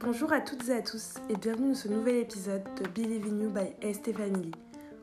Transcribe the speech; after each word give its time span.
Bonjour 0.00 0.32
à 0.32 0.40
toutes 0.40 0.68
et 0.68 0.74
à 0.74 0.82
tous 0.82 1.14
et 1.30 1.36
bienvenue 1.36 1.68
dans 1.68 1.74
ce 1.74 1.88
nouvel 1.88 2.16
épisode 2.16 2.62
de 2.82 2.88
Believe 2.88 3.26
in 3.26 3.40
You 3.40 3.50
by 3.50 3.94
ST. 3.94 4.10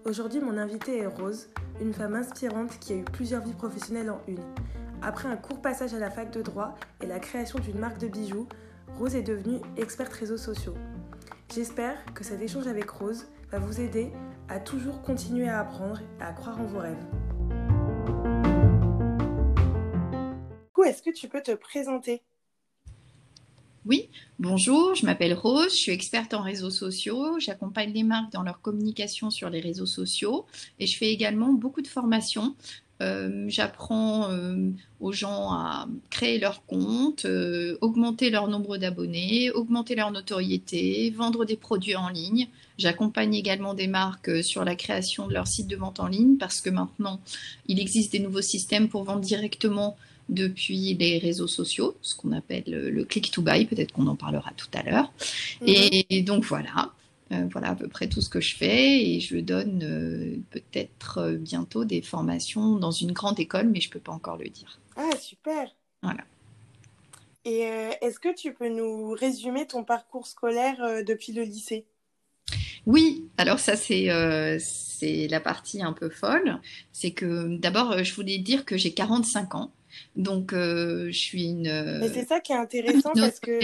Aujourd'hui, 0.05 0.41
mon 0.41 0.59
invitée 0.59 0.99
est 0.99 1.07
Rose, 1.07 1.49
une 1.81 1.91
femme 1.91 2.13
inspirante 2.13 2.77
qui 2.79 2.93
a 2.93 2.97
eu 2.97 3.03
plusieurs 3.03 3.43
vies 3.43 3.53
professionnelles 3.53 4.11
en 4.11 4.21
une. 4.27 4.43
Après 5.01 5.27
un 5.27 5.37
court 5.37 5.59
passage 5.59 5.95
à 5.95 5.99
la 5.99 6.11
fac 6.11 6.29
de 6.29 6.43
droit 6.43 6.75
et 7.01 7.07
la 7.07 7.19
création 7.19 7.57
d'une 7.57 7.79
marque 7.79 7.97
de 7.97 8.07
bijoux, 8.07 8.47
Rose 8.99 9.15
est 9.15 9.23
devenue 9.23 9.59
experte 9.77 10.13
réseaux 10.13 10.37
sociaux. 10.37 10.75
J'espère 11.51 11.97
que 12.13 12.23
cet 12.23 12.41
échange 12.41 12.67
avec 12.67 12.89
Rose 12.91 13.27
va 13.51 13.57
vous 13.57 13.81
aider 13.81 14.11
à 14.49 14.59
toujours 14.59 15.01
continuer 15.01 15.49
à 15.49 15.61
apprendre 15.61 15.99
et 16.19 16.23
à 16.23 16.31
croire 16.31 16.61
en 16.61 16.65
vos 16.65 16.79
rêves. 16.79 17.03
Est-ce 20.85 21.01
que 21.01 21.11
tu 21.11 21.29
peux 21.29 21.41
te 21.41 21.51
présenter? 21.51 22.21
Oui, 23.85 24.09
bonjour, 24.39 24.95
je 24.95 25.05
m'appelle 25.05 25.33
Rose, 25.33 25.71
je 25.71 25.77
suis 25.77 25.91
experte 25.91 26.33
en 26.33 26.41
réseaux 26.41 26.69
sociaux, 26.69 27.37
j'accompagne 27.39 27.91
les 27.91 28.03
marques 28.03 28.31
dans 28.31 28.43
leur 28.43 28.61
communication 28.61 29.29
sur 29.29 29.49
les 29.49 29.59
réseaux 29.59 29.85
sociaux 29.85 30.45
et 30.79 30.87
je 30.87 30.97
fais 30.97 31.09
également 31.11 31.51
beaucoup 31.51 31.81
de 31.81 31.87
formations. 31.87 32.55
Euh, 33.01 33.45
j'apprends 33.49 34.29
euh, 34.29 34.69
aux 35.01 35.11
gens 35.11 35.51
à 35.51 35.87
créer 36.09 36.39
leur 36.39 36.65
compte, 36.65 37.25
euh, 37.25 37.77
augmenter 37.81 38.29
leur 38.29 38.47
nombre 38.47 38.77
d'abonnés, 38.77 39.51
augmenter 39.51 39.95
leur 39.95 40.11
notoriété, 40.11 41.09
vendre 41.09 41.43
des 41.43 41.57
produits 41.57 41.97
en 41.97 42.07
ligne. 42.07 42.47
J'accompagne 42.77 43.33
également 43.33 43.73
des 43.73 43.87
marques 43.87 44.43
sur 44.43 44.63
la 44.63 44.75
création 44.75 45.27
de 45.27 45.33
leur 45.33 45.47
site 45.47 45.67
de 45.67 45.75
vente 45.75 45.99
en 45.99 46.07
ligne 46.07 46.37
parce 46.37 46.61
que 46.61 46.69
maintenant, 46.69 47.19
il 47.67 47.81
existe 47.81 48.13
des 48.13 48.19
nouveaux 48.19 48.41
systèmes 48.41 48.87
pour 48.87 49.03
vendre 49.03 49.21
directement 49.21 49.97
depuis 50.29 50.93
les 50.93 51.17
réseaux 51.17 51.47
sociaux, 51.47 51.97
ce 52.01 52.15
qu'on 52.15 52.31
appelle 52.31 52.63
le, 52.67 53.03
click 53.03 53.31
to 53.31 53.41
buy, 53.41 53.65
peut-être 53.65 53.91
qu'on 53.91 54.07
en 54.07 54.15
parlera 54.15 54.51
tout 54.55 54.67
à 54.73 54.83
l'heure. 54.83 55.11
Mhm. 55.61 55.67
Et, 56.09 56.21
donc 56.21 56.43
voilà, 56.45 56.91
euh, 57.31 57.47
voilà 57.51 57.69
à 57.69 57.75
peu 57.75 57.87
près 57.87 58.07
tout 58.07 58.21
ce 58.21 58.29
que 58.29 58.39
je 58.41 58.55
fais 58.55 59.03
et 59.03 59.19
je 59.19 59.37
donne 59.37 59.81
euh, 59.83 60.37
peut-être 60.51 61.19
euh, 61.19 61.35
bientôt 61.35 61.85
des 61.85 62.01
formations 62.01 62.77
dans 62.77 62.91
une 62.91 63.11
grande 63.11 63.39
école, 63.39 63.67
mais 63.67 63.81
je 63.81 63.89
ne 63.89 63.93
peux 63.93 63.99
pas 63.99 64.11
encore 64.11 64.37
le 64.37 64.49
dire. 64.49 64.79
Ah 64.95 65.15
super. 65.19 65.69
Voilà. 66.01 66.23
Et 67.45 67.67
est-ce 68.01 68.19
que 68.19 68.33
tu 68.33 68.53
peux 68.53 68.69
nous 68.69 69.11
résumer 69.11 69.67
ton 69.67 69.83
parcours 69.83 70.27
scolaire 70.27 71.03
depuis 71.05 71.33
le 71.33 71.43
lycée? 71.43 71.85
Oui, 72.85 73.27
alors 73.37 73.59
ça 73.59 73.75
c'est 73.75 74.07
c'est 74.59 75.27
la 75.27 75.41
partie 75.41 75.83
un 75.83 75.91
peu 75.91 76.09
folle. 76.09 76.61
C'est 76.93 77.11
que 77.11 77.57
d'abord 77.57 78.01
je 78.01 78.13
voulais 78.13 78.37
dire 78.37 78.63
que 78.63 78.77
j'ai 78.77 78.93
45 78.93 79.55
ans. 79.55 79.73
Donc, 80.15 80.53
euh, 80.53 81.07
je 81.07 81.17
suis 81.17 81.49
une. 81.49 81.99
Mais 81.99 82.09
c'est 82.09 82.25
ça 82.25 82.39
qui 82.39 82.51
est 82.51 82.57
intéressant 82.57 83.11
parce 83.13 83.39
que. 83.39 83.59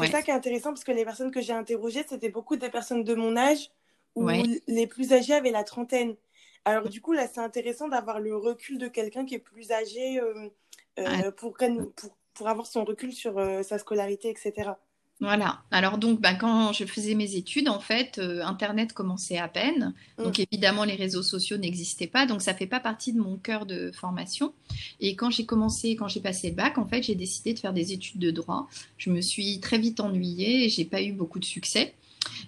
C'est 0.00 0.10
ça 0.10 0.22
qui 0.22 0.30
est 0.30 0.34
intéressant 0.34 0.70
parce 0.70 0.84
que 0.84 0.92
les 0.92 1.04
personnes 1.04 1.30
que 1.30 1.40
j'ai 1.40 1.52
interrogées, 1.52 2.04
c'était 2.06 2.28
beaucoup 2.28 2.56
des 2.56 2.68
personnes 2.68 3.04
de 3.04 3.14
mon 3.14 3.36
âge 3.36 3.70
ou 4.14 4.28
les 4.66 4.86
plus 4.86 5.12
âgés 5.12 5.34
avaient 5.34 5.50
la 5.50 5.64
trentaine. 5.64 6.16
Alors, 6.64 6.88
du 6.88 7.00
coup, 7.00 7.12
là, 7.12 7.26
c'est 7.32 7.40
intéressant 7.40 7.88
d'avoir 7.88 8.20
le 8.20 8.36
recul 8.36 8.78
de 8.78 8.88
quelqu'un 8.88 9.24
qui 9.24 9.36
est 9.36 9.38
plus 9.38 9.70
âgé 9.70 10.20
euh, 10.20 10.50
euh, 10.98 11.30
pour, 11.30 11.54
pour, 11.56 12.10
pour, 12.34 12.48
avoir 12.48 12.66
son 12.66 12.84
recul 12.84 13.12
sur 13.12 13.40
sa 13.62 13.78
scolarité, 13.78 14.28
etc. 14.28 14.72
Voilà. 15.20 15.62
Alors 15.72 15.98
donc, 15.98 16.20
bah, 16.20 16.34
quand 16.34 16.72
je 16.72 16.84
faisais 16.84 17.14
mes 17.14 17.34
études, 17.34 17.68
en 17.68 17.80
fait, 17.80 18.18
euh, 18.18 18.44
Internet 18.44 18.92
commençait 18.92 19.38
à 19.38 19.48
peine. 19.48 19.94
Mm. 20.16 20.22
Donc 20.22 20.38
évidemment, 20.38 20.84
les 20.84 20.94
réseaux 20.94 21.24
sociaux 21.24 21.56
n'existaient 21.56 22.06
pas. 22.06 22.24
Donc 22.24 22.40
ça 22.40 22.54
fait 22.54 22.66
pas 22.68 22.78
partie 22.78 23.12
de 23.12 23.20
mon 23.20 23.36
cœur 23.36 23.66
de 23.66 23.90
formation. 23.90 24.52
Et 25.00 25.16
quand 25.16 25.30
j'ai 25.30 25.44
commencé, 25.44 25.96
quand 25.96 26.06
j'ai 26.06 26.20
passé 26.20 26.50
le 26.50 26.54
bac, 26.54 26.78
en 26.78 26.86
fait, 26.86 27.02
j'ai 27.02 27.16
décidé 27.16 27.52
de 27.52 27.58
faire 27.58 27.72
des 27.72 27.92
études 27.92 28.20
de 28.20 28.30
droit. 28.30 28.68
Je 28.96 29.10
me 29.10 29.20
suis 29.20 29.58
très 29.58 29.78
vite 29.78 29.98
ennuyée 29.98 30.64
et 30.64 30.68
j'ai 30.68 30.84
pas 30.84 31.02
eu 31.02 31.12
beaucoup 31.12 31.40
de 31.40 31.44
succès. 31.44 31.94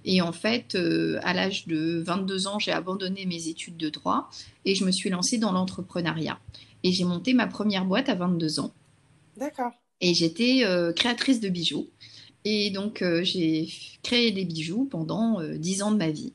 Et 0.04 0.22
en 0.22 0.32
fait, 0.32 0.74
euh, 0.74 1.18
à 1.22 1.34
l'âge 1.34 1.66
de 1.66 2.02
22 2.06 2.46
ans, 2.46 2.58
j'ai 2.58 2.72
abandonné 2.72 3.26
mes 3.26 3.48
études 3.48 3.76
de 3.76 3.88
droit 3.88 4.30
et 4.64 4.74
je 4.74 4.84
me 4.84 4.92
suis 4.92 5.10
lancée 5.10 5.38
dans 5.38 5.52
l'entrepreneuriat. 5.52 6.38
Et 6.84 6.92
j'ai 6.92 7.04
monté 7.04 7.34
ma 7.34 7.46
première 7.46 7.84
boîte 7.84 8.08
à 8.08 8.14
22 8.14 8.60
ans. 8.60 8.72
D'accord. 9.36 9.72
Et 10.00 10.14
j'étais 10.14 10.62
euh, 10.64 10.92
créatrice 10.92 11.40
de 11.40 11.48
bijoux. 11.48 11.88
Et 12.44 12.70
donc, 12.70 13.02
euh, 13.02 13.22
j'ai 13.22 13.68
créé 14.02 14.32
des 14.32 14.44
bijoux 14.44 14.86
pendant 14.90 15.40
euh, 15.40 15.56
dix 15.56 15.82
ans 15.82 15.90
de 15.90 15.96
ma 15.96 16.10
vie, 16.10 16.32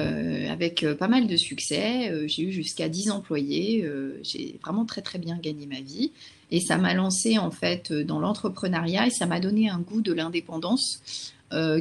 euh, 0.00 0.50
avec 0.50 0.84
pas 0.98 1.08
mal 1.08 1.26
de 1.26 1.36
succès. 1.36 2.12
j'ai 2.26 2.42
eu 2.42 2.52
jusqu'à 2.52 2.88
10 2.88 3.10
employés. 3.10 3.88
j'ai 4.22 4.58
vraiment 4.62 4.84
très, 4.84 5.02
très 5.02 5.18
bien 5.18 5.38
gagné 5.38 5.66
ma 5.66 5.80
vie. 5.80 6.12
Et 6.50 6.60
ça 6.60 6.76
m'a 6.76 6.94
lancé, 6.94 7.38
en 7.38 7.50
fait, 7.50 7.92
dans 7.92 8.20
l'entrepreneuriat 8.20 9.06
et 9.06 9.10
ça 9.10 9.26
m'a 9.26 9.40
donné 9.40 9.68
un 9.68 9.78
goût 9.78 10.00
de 10.00 10.12
l'indépendance 10.12 11.32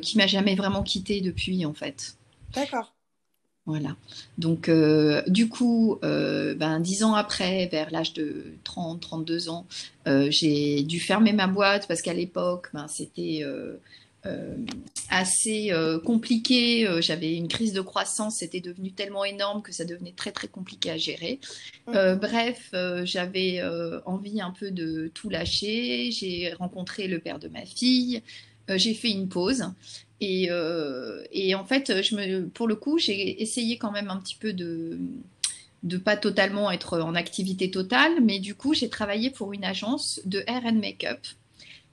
qui 0.01 0.17
m'a 0.17 0.28
jamais 0.28 0.56
vraiment 0.56 0.83
quitté 0.83 1.22
depuis, 1.22 1.66
en 1.66 1.73
fait. 1.73 2.16
D'accord. 2.53 2.94
Voilà. 3.66 3.96
Donc, 4.38 4.68
euh, 4.68 5.22
du 5.28 5.47
coup, 5.47 5.97
euh, 6.03 6.53
ben, 6.53 6.81
dix 6.81 7.03
ans 7.03 7.13
après, 7.13 7.68
vers 7.68 7.91
l'âge 7.91 8.12
de 8.13 8.44
30, 8.66 9.00
32 9.00 9.47
ans, 9.47 9.66
euh, 10.06 10.28
j'ai 10.29 10.84
dû 10.84 11.00
fermer 11.00 11.31
ma 11.31 11.47
boîte 11.47 11.88
parce 11.88 12.01
qu'à 12.01 12.13
l'époque, 12.13 12.69
ben, 12.74 12.88
c'était 12.90 13.44
assez 15.09 15.72
compliqué. 16.06 16.88
J'avais 17.01 17.35
une 17.35 17.50
crise 17.50 17.74
de 17.74 17.81
croissance, 17.81 18.38
c'était 18.38 18.62
devenu 18.62 18.91
tellement 18.91 19.25
énorme 19.25 19.62
que 19.62 19.74
ça 19.74 19.84
devenait 19.85 20.13
très, 20.13 20.31
très 20.31 20.47
compliqué 20.47 20.91
à 20.91 20.97
gérer. 20.97 21.40
Mmh. 21.88 22.13
bref, 22.22 22.74
j'avais 23.03 23.62
envie 24.06 24.40
un 24.40 24.51
peu 24.51 24.72
de 24.72 25.12
tout 25.13 25.30
lâcher. 25.30 26.12
J'ai 26.12 26.53
rencontré 26.53 27.07
le 27.07 27.19
père 27.19 27.38
de 27.38 27.50
ma 27.50 27.66
fille. 27.66 28.22
j'ai 28.69 28.94
fait 28.94 29.12
une 29.12 29.28
pause 29.28 29.66
euh, 30.50 31.23
et, 31.31 31.56
en 31.56 31.66
fait, 31.66 32.01
je 32.01 32.16
me, 32.16 32.47
pour 32.47 32.67
le 32.67 32.75
coup, 32.75 32.97
j'ai 32.97 33.41
essayé 33.41 33.78
quand 33.78 33.91
même 33.91 34.09
un 34.09 34.17
petit 34.17 34.35
peu 34.35 34.53
de 34.53 35.00
de 35.84 35.97
pas 35.97 36.16
totalement 36.16 36.72
être 36.72 37.01
en 37.01 37.13
activité 37.13 37.69
totale, 37.69 38.22
mais 38.22 38.39
du 38.39 38.56
coup, 38.56 38.73
j'ai 38.73 38.88
travaillé 38.88 39.29
pour 39.29 39.51
une 39.51 39.66
agence 39.66 40.22
de 40.23 40.39
hair 40.47 40.62
and 40.63 40.79
make-up. 40.79 41.19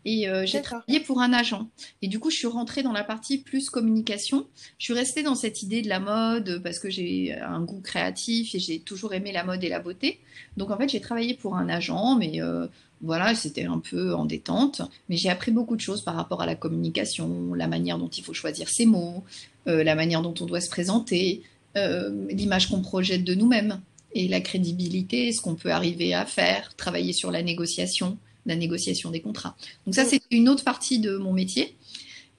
Et 0.05 0.29
euh, 0.29 0.47
j'ai 0.47 0.63
travaillé 0.63 1.01
pour 1.01 1.21
un 1.21 1.33
agent. 1.33 1.69
Et 2.01 2.09
du 2.09 2.19
coup, 2.19 2.31
je 2.31 2.37
suis 2.37 2.47
rentrée 2.47 2.83
dans 2.83 2.93
la 2.93 3.05
partie 3.05 3.39
plus 3.39 3.69
communication. 3.69 4.47
Je 4.79 4.85
suis 4.85 4.95
restée 4.95 5.23
dans 5.23 5.35
cette 5.35 5.63
idée 5.63 5.83
de 5.83 5.89
la 5.89 6.01
mode 6.01 6.63
parce 6.63 6.79
que 6.79 6.89
j'ai 6.89 7.35
un 7.35 7.61
goût 7.63 7.81
créatif 7.81 8.55
et 8.55 8.59
j'ai 8.59 8.81
toujours 8.81 9.13
aimé 9.13 9.31
la 9.33 9.45
mode 9.45 9.63
et 9.63 9.69
la 9.69 9.81
beauté. 9.81 10.21
Donc 10.57 10.71
en 10.71 10.79
fait, 10.79 10.89
j'ai 10.89 11.01
travaillé 11.01 11.35
pour 11.35 11.57
un 11.57 11.69
agent, 11.69 12.17
mais 12.17 12.41
euh, 12.41 12.67
voilà, 13.03 13.35
c'était 13.35 13.65
un 13.65 13.79
peu 13.79 14.15
en 14.15 14.27
détente, 14.27 14.83
mais 15.09 15.17
j'ai 15.17 15.31
appris 15.31 15.53
beaucoup 15.53 15.77
de 15.77 15.81
choses 15.81 16.03
par 16.03 16.15
rapport 16.15 16.43
à 16.43 16.47
la 16.47 16.55
communication, 16.55 17.55
la 17.55 17.67
manière 17.67 17.99
dont 17.99 18.09
il 18.09 18.23
faut 18.23 18.35
choisir 18.35 18.69
ses 18.69 18.87
mots, 18.87 19.25
euh, 19.69 19.83
la 19.83 19.95
manière 19.95 20.23
dont 20.23 20.35
on 20.41 20.47
doit 20.47 20.61
se 20.61 20.69
présenter, 20.69 21.43
euh, 21.77 22.27
l'image 22.31 22.69
qu'on 22.69 22.83
projette 22.83 23.25
de 23.25 23.35
nous-mêmes 23.35 23.81
et 24.13 24.29
la 24.29 24.41
crédibilité, 24.41 25.33
ce 25.33 25.41
qu'on 25.41 25.55
peut 25.55 25.71
arriver 25.71 26.13
à 26.13 26.27
faire, 26.27 26.75
travailler 26.77 27.13
sur 27.13 27.31
la 27.31 27.43
négociation, 27.43 28.19
la 28.45 28.57
négociation 28.57 29.11
des 29.11 29.21
contrats. 29.21 29.57
Donc 29.87 29.95
ça, 29.95 30.05
c'est 30.05 30.21
une 30.31 30.49
autre 30.49 30.65
partie 30.65 30.99
de 30.99 31.17
mon 31.17 31.33
métier. 31.33 31.77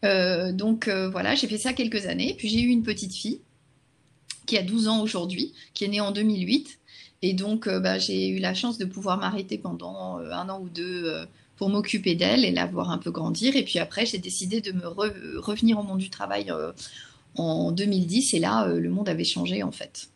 Euh, 0.03 0.51
donc 0.51 0.89
voilà, 0.89 1.35
j'ai 1.35 1.47
fait 1.47 1.57
ça 1.57 1.73
quelques 1.73 2.05
années. 2.07 2.35
Puis 2.37 2.49
j'ai 2.49 2.61
eu 2.61 2.67
une 2.67 2.83
petite 2.83 3.15
fille 3.15 3.39
qui 4.51 4.57
a 4.57 4.63
12 4.63 4.89
ans 4.89 5.01
aujourd'hui, 5.01 5.53
qui 5.73 5.85
est 5.85 5.87
née 5.87 6.01
en 6.01 6.11
2008 6.11 6.81
et 7.21 7.33
donc, 7.33 7.67
euh, 7.67 7.79
bah, 7.79 7.99
j'ai 7.99 8.29
eu 8.29 8.39
la 8.39 8.53
chance 8.53 8.77
de 8.77 8.85
pouvoir 8.85 9.17
m'arrêter 9.17 9.57
pendant 9.57 10.19
euh, 10.19 10.31
un 10.31 10.49
an 10.49 10.59
ou 10.61 10.69
deux 10.69 11.05
euh, 11.05 11.25
pour 11.55 11.69
m'occuper 11.69 12.15
d'elle 12.15 12.43
et 12.43 12.51
la 12.51 12.65
voir 12.65 12.89
un 12.89 12.97
peu 12.97 13.11
grandir. 13.11 13.55
Et 13.55 13.63
puis 13.63 13.79
après, 13.79 14.05
j'ai 14.05 14.17
décidé 14.17 14.61
de 14.61 14.71
me 14.71 14.87
revenir 14.87 15.79
au 15.79 15.83
monde 15.83 15.99
du 15.99 16.09
travail 16.09 16.51
en 17.35 17.71
2010. 17.71 18.33
Et 18.33 18.39
là, 18.39 18.65
le 18.65 18.89
monde 18.89 19.07
avait 19.07 19.23
changé 19.23 19.61
en 19.61 19.71
fait. 19.71 20.09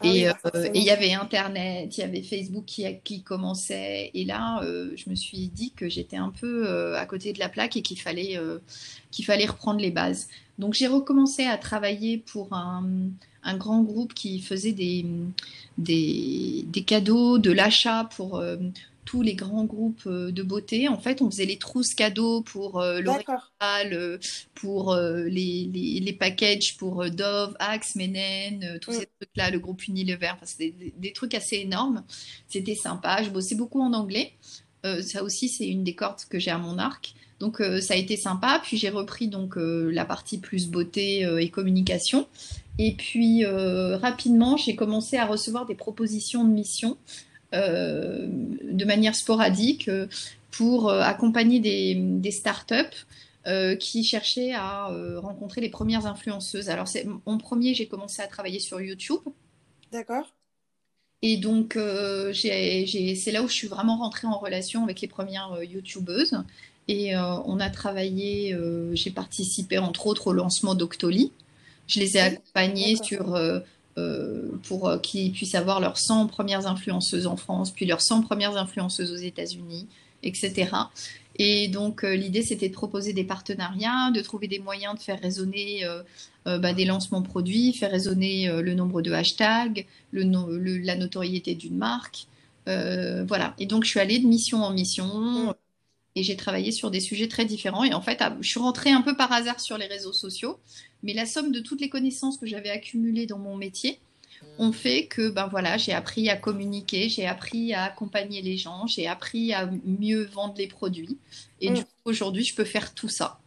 Ah 0.00 0.06
et 0.06 0.28
il 0.74 0.82
y 0.82 0.90
avait 0.90 1.12
Internet, 1.12 1.96
il 1.96 2.00
y 2.00 2.04
avait 2.04 2.22
Facebook 2.22 2.64
qui, 2.66 2.84
qui 3.04 3.22
commençait. 3.22 4.10
Et 4.14 4.24
là, 4.24 4.60
je 4.62 5.08
me 5.08 5.14
suis 5.14 5.46
dit 5.46 5.70
que 5.70 5.88
j'étais 5.88 6.16
un 6.16 6.30
peu 6.30 6.96
à 6.96 7.06
côté 7.06 7.32
de 7.32 7.38
la 7.38 7.48
plaque 7.48 7.76
et 7.76 7.82
qu'il 7.82 8.00
fallait, 8.00 8.36
qu'il 9.12 9.24
fallait 9.24 9.46
reprendre 9.46 9.78
les 9.78 9.92
bases. 9.92 10.26
Donc 10.58 10.74
j'ai 10.74 10.86
recommencé 10.86 11.44
à 11.44 11.56
travailler 11.56 12.18
pour 12.18 12.52
un, 12.52 12.84
un 13.42 13.56
grand 13.56 13.82
groupe 13.82 14.14
qui 14.14 14.40
faisait 14.40 14.72
des, 14.72 15.06
des, 15.78 16.84
cadeaux, 16.86 17.38
de 17.38 17.50
l'achat 17.50 18.08
pour 18.16 18.36
euh, 18.36 18.56
tous 19.04 19.22
les 19.22 19.34
grands 19.34 19.64
groupes 19.64 20.02
euh, 20.06 20.30
de 20.32 20.42
beauté. 20.42 20.88
En 20.88 20.98
fait, 20.98 21.22
on 21.22 21.30
faisait 21.30 21.46
les 21.46 21.58
trousses 21.58 21.94
cadeaux 21.94 22.42
pour 22.42 22.80
euh, 22.80 23.00
L'Oréal, 23.00 24.20
pour 24.54 24.94
les, 24.96 26.00
les, 26.02 26.12
packages 26.12 26.76
pour 26.76 27.08
Dove, 27.10 27.56
Axe, 27.58 27.94
Menen, 27.94 28.78
tous 28.80 28.90
mm. 28.90 28.94
ces 28.94 29.08
trucs-là, 29.18 29.50
le 29.50 29.60
groupe 29.60 29.86
Unilever. 29.86 30.30
Enfin, 30.34 30.46
c'était 30.46 30.74
des, 30.96 31.12
trucs 31.12 31.34
assez 31.34 31.56
énormes. 31.56 32.04
C'était 32.48 32.74
sympa. 32.74 33.22
Je 33.22 33.30
bossais 33.30 33.54
beaucoup 33.54 33.80
en 33.80 33.92
anglais. 33.92 34.32
ça 34.82 35.22
aussi, 35.22 35.48
c'est 35.48 35.68
une 35.68 35.84
des 35.84 35.94
cordes 35.94 36.20
que 36.28 36.38
j'ai 36.38 36.50
à 36.50 36.58
mon 36.58 36.78
arc. 36.78 37.14
Donc 37.40 37.62
ça 37.80 37.94
a 37.94 37.96
été 37.96 38.16
sympa. 38.16 38.60
Puis 38.62 38.76
j'ai 38.76 38.90
repris 38.90 39.28
donc 39.28 39.54
la 39.56 40.04
partie 40.04 40.38
plus 40.38 40.68
beauté 40.68 41.20
et 41.40 41.48
communication. 41.50 42.26
Et 42.78 42.92
puis 42.92 43.44
euh, 43.44 43.96
rapidement, 43.96 44.56
j'ai 44.56 44.76
commencé 44.76 45.16
à 45.16 45.26
recevoir 45.26 45.66
des 45.66 45.74
propositions 45.74 46.44
de 46.44 46.50
mission 46.50 46.96
de 47.52 48.84
manière 48.84 49.14
sporadique 49.14 49.90
pour 50.50 50.90
accompagner 50.90 51.60
des, 51.60 51.94
des 51.94 52.30
startups 52.30 53.06
qui 53.80 54.04
cherchaient 54.04 54.52
à 54.52 54.92
rencontrer 55.16 55.60
les 55.60 55.70
premières 55.70 56.06
influenceuses. 56.06 56.68
Alors, 56.68 56.88
mon 57.26 57.38
premier, 57.38 57.74
j'ai 57.74 57.86
commencé 57.86 58.20
à 58.20 58.26
travailler 58.26 58.58
sur 58.58 58.80
YouTube. 58.80 59.20
D'accord. 59.92 60.26
Et 61.22 61.36
donc, 61.36 61.76
euh, 61.76 62.32
c'est 62.32 63.32
là 63.32 63.42
où 63.42 63.48
je 63.48 63.52
suis 63.52 63.68
vraiment 63.68 63.96
rentrée 63.96 64.26
en 64.26 64.38
relation 64.38 64.84
avec 64.84 65.00
les 65.00 65.08
premières 65.08 65.52
euh, 65.52 65.64
YouTubeuses. 65.64 66.42
Et 66.88 67.14
euh, 67.14 67.36
on 67.44 67.60
a 67.60 67.70
travaillé, 67.70 68.56
j'ai 68.92 69.10
participé 69.10 69.78
entre 69.78 70.06
autres 70.06 70.28
au 70.28 70.32
lancement 70.32 70.74
d'Octoly. 70.74 71.32
Je 71.86 72.00
les 72.00 72.16
ai 72.16 72.20
accompagnées 72.20 72.96
sur, 73.02 73.38
pour 74.64 75.00
qu'ils 75.02 75.32
puissent 75.32 75.54
avoir 75.54 75.80
leurs 75.80 75.98
100 75.98 76.26
premières 76.26 76.66
influenceuses 76.66 77.26
en 77.26 77.36
France, 77.36 77.70
puis 77.70 77.86
leurs 77.86 78.00
100 78.00 78.22
premières 78.22 78.56
influenceuses 78.56 79.12
aux 79.12 79.16
États-Unis, 79.16 79.86
etc. 80.22 80.70
Et 81.36 81.68
donc, 81.68 82.02
l'idée, 82.02 82.42
c'était 82.42 82.68
de 82.68 82.74
proposer 82.74 83.12
des 83.12 83.24
partenariats, 83.24 84.10
de 84.10 84.20
trouver 84.20 84.48
des 84.48 84.58
moyens 84.58 84.94
de 84.94 85.00
faire 85.00 85.20
résonner 85.20 85.84
euh, 86.48 86.58
bah, 86.58 86.72
des 86.72 86.84
lancements 86.86 87.22
produits, 87.22 87.72
faire 87.74 87.90
résonner 87.90 88.48
euh, 88.48 88.62
le 88.62 88.72
nombre 88.72 89.02
de 89.02 89.12
hashtags, 89.12 89.86
le, 90.12 90.78
la 90.78 90.96
notoriété 90.96 91.54
d'une 91.54 91.76
marque. 91.76 92.26
Euh, 92.68 93.24
voilà. 93.26 93.54
Et 93.58 93.66
donc, 93.66 93.84
je 93.84 93.90
suis 93.90 94.00
allée 94.00 94.18
de 94.18 94.26
mission 94.26 94.62
en 94.62 94.72
mission 94.72 95.54
et 96.18 96.22
j'ai 96.22 96.36
travaillé 96.36 96.72
sur 96.72 96.90
des 96.90 97.00
sujets 97.00 97.28
très 97.28 97.44
différents. 97.44 97.84
Et 97.84 97.94
en 97.94 98.00
fait, 98.00 98.18
ah, 98.20 98.36
je 98.40 98.48
suis 98.48 98.58
rentrée 98.58 98.90
un 98.90 99.02
peu 99.02 99.16
par 99.16 99.32
hasard 99.32 99.60
sur 99.60 99.78
les 99.78 99.86
réseaux 99.86 100.12
sociaux, 100.12 100.58
mais 101.02 101.12
la 101.12 101.26
somme 101.26 101.52
de 101.52 101.60
toutes 101.60 101.80
les 101.80 101.88
connaissances 101.88 102.38
que 102.38 102.46
j'avais 102.46 102.70
accumulées 102.70 103.26
dans 103.26 103.38
mon 103.38 103.56
métier 103.56 104.00
ont 104.58 104.72
fait 104.72 105.06
que 105.06 105.28
ben 105.30 105.48
voilà, 105.48 105.78
j'ai 105.78 105.92
appris 105.92 106.28
à 106.28 106.36
communiquer, 106.36 107.08
j'ai 107.08 107.26
appris 107.26 107.74
à 107.74 107.84
accompagner 107.84 108.42
les 108.42 108.56
gens, 108.56 108.86
j'ai 108.86 109.06
appris 109.06 109.52
à 109.52 109.70
mieux 109.84 110.24
vendre 110.26 110.54
les 110.56 110.68
produits. 110.68 111.18
Et 111.60 111.70
du 111.70 111.80
mm. 111.80 111.84
coup, 111.84 111.90
aujourd'hui, 112.04 112.44
je 112.44 112.54
peux 112.54 112.64
faire 112.64 112.94
tout 112.94 113.08
ça. 113.08 113.38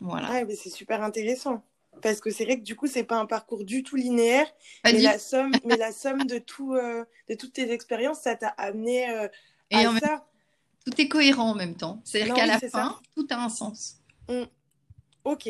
Voilà. 0.00 0.44
mais 0.44 0.56
c'est 0.56 0.70
super 0.70 1.02
intéressant 1.02 1.62
parce 2.02 2.20
que 2.20 2.30
c'est 2.30 2.44
vrai 2.44 2.58
que 2.58 2.64
du 2.64 2.76
coup, 2.76 2.86
c'est 2.86 3.04
pas 3.04 3.18
un 3.18 3.26
parcours 3.26 3.64
du 3.64 3.82
tout 3.82 3.96
linéaire, 3.96 4.46
mais 4.84 4.92
la, 4.92 5.18
somme, 5.18 5.52
mais 5.66 5.76
la 5.76 5.92
somme 5.92 6.24
de, 6.24 6.38
tout, 6.38 6.74
euh, 6.74 7.04
de 7.28 7.34
toutes 7.34 7.52
tes 7.52 7.70
expériences, 7.70 8.20
ça 8.20 8.34
t'a 8.34 8.48
amené 8.48 9.10
euh, 9.10 9.28
à 9.70 9.98
ça. 9.98 10.26
Tout 10.84 11.00
est 11.00 11.08
cohérent 11.08 11.50
en 11.50 11.54
même 11.54 11.76
temps. 11.76 12.00
C'est-à-dire 12.04 12.34
qu'à 12.34 12.46
la 12.46 12.58
fin, 12.58 12.98
tout 13.14 13.26
a 13.30 13.36
un 13.36 13.48
sens. 13.48 13.96
Mmh. 14.28 14.44
Ok, 15.24 15.48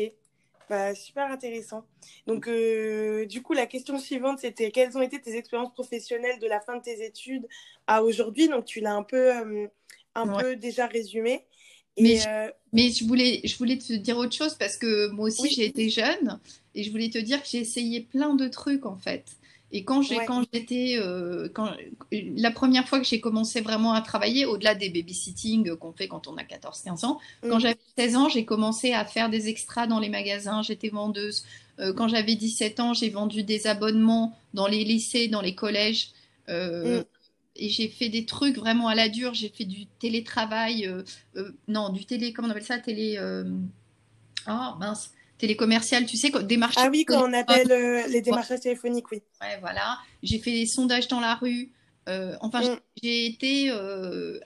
bah, 0.69 0.93
super 0.95 1.31
intéressant. 1.31 1.85
Donc, 2.27 2.47
euh, 2.47 3.25
du 3.25 3.41
coup, 3.41 3.53
la 3.53 3.65
question 3.65 3.97
suivante, 3.97 4.39
c'était 4.39 4.71
quelles 4.71 4.97
ont 4.97 5.01
été 5.01 5.21
tes 5.21 5.35
expériences 5.35 5.73
professionnelles 5.73 6.39
de 6.39 6.47
la 6.47 6.59
fin 6.59 6.77
de 6.77 6.81
tes 6.81 7.05
études 7.05 7.47
à 7.87 8.03
aujourd'hui? 8.03 8.47
Donc, 8.47 8.65
tu 8.65 8.81
l'as 8.81 8.93
un 8.93 9.03
peu, 9.03 9.31
un 10.15 10.27
peu 10.27 10.55
déjà 10.55 10.87
résumé. 10.87 11.45
Mais, 11.99 12.25
euh, 12.27 12.49
mais 12.71 12.89
je, 12.89 13.05
voulais, 13.05 13.41
je 13.43 13.57
voulais 13.57 13.77
te 13.77 13.93
dire 13.93 14.17
autre 14.17 14.35
chose 14.35 14.55
parce 14.55 14.77
que 14.77 15.09
moi 15.09 15.27
aussi 15.27 15.49
j'ai 15.49 15.65
été 15.65 15.89
jeune 15.89 16.39
et 16.73 16.83
je 16.83 16.91
voulais 16.91 17.09
te 17.09 17.17
dire 17.17 17.41
que 17.43 17.49
j'ai 17.49 17.59
essayé 17.59 17.99
plein 17.99 18.33
de 18.33 18.47
trucs 18.47 18.85
en 18.85 18.95
fait. 18.95 19.25
Et 19.71 19.83
quand 19.85 20.01
j'ai 20.01 20.17
quand 20.25 20.43
j'étais 20.53 20.97
euh, 20.99 21.47
quand 21.53 21.71
la 22.11 22.51
première 22.51 22.87
fois 22.87 22.99
que 22.99 23.05
j'ai 23.05 23.21
commencé 23.21 23.61
vraiment 23.61 23.93
à 23.93 24.01
travailler 24.01 24.45
au-delà 24.45 24.75
des 24.75 24.89
babysitting 24.89 25.75
qu'on 25.75 25.93
fait 25.93 26.07
quand 26.07 26.27
on 26.27 26.35
a 26.35 26.43
14 26.43 26.81
15 26.81 27.03
ans, 27.05 27.19
quand 27.41 27.57
mm. 27.57 27.61
j'avais 27.61 27.79
16 27.97 28.15
ans, 28.15 28.29
j'ai 28.29 28.45
commencé 28.45 28.93
à 28.93 29.05
faire 29.05 29.29
des 29.29 29.47
extras 29.47 29.87
dans 29.87 29.99
les 29.99 30.09
magasins, 30.09 30.61
j'étais 30.61 30.89
vendeuse. 30.89 31.45
Euh, 31.79 31.93
quand 31.93 32.07
j'avais 32.07 32.35
17 32.35 32.79
ans, 32.79 32.93
j'ai 32.93 33.09
vendu 33.09 33.43
des 33.43 33.67
abonnements 33.67 34.37
dans 34.53 34.67
les 34.67 34.83
lycées, 34.83 35.27
dans 35.27 35.41
les 35.41 35.55
collèges. 35.55 36.09
Mm 36.47 37.01
et 37.55 37.69
j'ai 37.69 37.87
fait 37.87 38.09
des 38.09 38.25
trucs 38.25 38.57
vraiment 38.57 38.87
à 38.87 38.95
la 38.95 39.09
dure. 39.09 39.33
J'ai 39.33 39.49
fait 39.49 39.65
du 39.65 39.85
télétravail, 39.85 40.87
euh, 40.87 41.03
euh, 41.35 41.51
non, 41.67 41.89
du 41.89 42.05
télé, 42.05 42.33
comment 42.33 42.47
on 42.47 42.51
appelle 42.51 42.63
ça, 42.63 42.79
télé, 42.79 43.17
euh, 43.17 43.43
oh 44.47 44.69
mince, 44.79 45.11
télécommercial, 45.41 46.05
tu 46.05 46.17
sais, 46.17 46.31
des 46.43 46.57
marchés. 46.57 46.79
Ah 46.79 46.89
oui, 46.91 47.03
quand 47.03 47.27
on 47.27 47.33
appelle 47.33 48.05
les 48.09 48.21
démarchages 48.21 48.61
téléphoniques, 48.61 49.11
oui. 49.11 49.21
Ouais, 49.41 49.57
voilà. 49.59 49.97
J'ai 50.21 50.37
fait 50.39 50.51
des 50.51 50.67
sondages 50.67 51.07
dans 51.07 51.19
la 51.19 51.35
rue. 51.35 51.71
Euh, 52.09 52.35
enfin, 52.41 52.61
mm. 52.61 52.79
j'ai 53.03 53.25
été, 53.27 53.69
euh, 53.69 54.39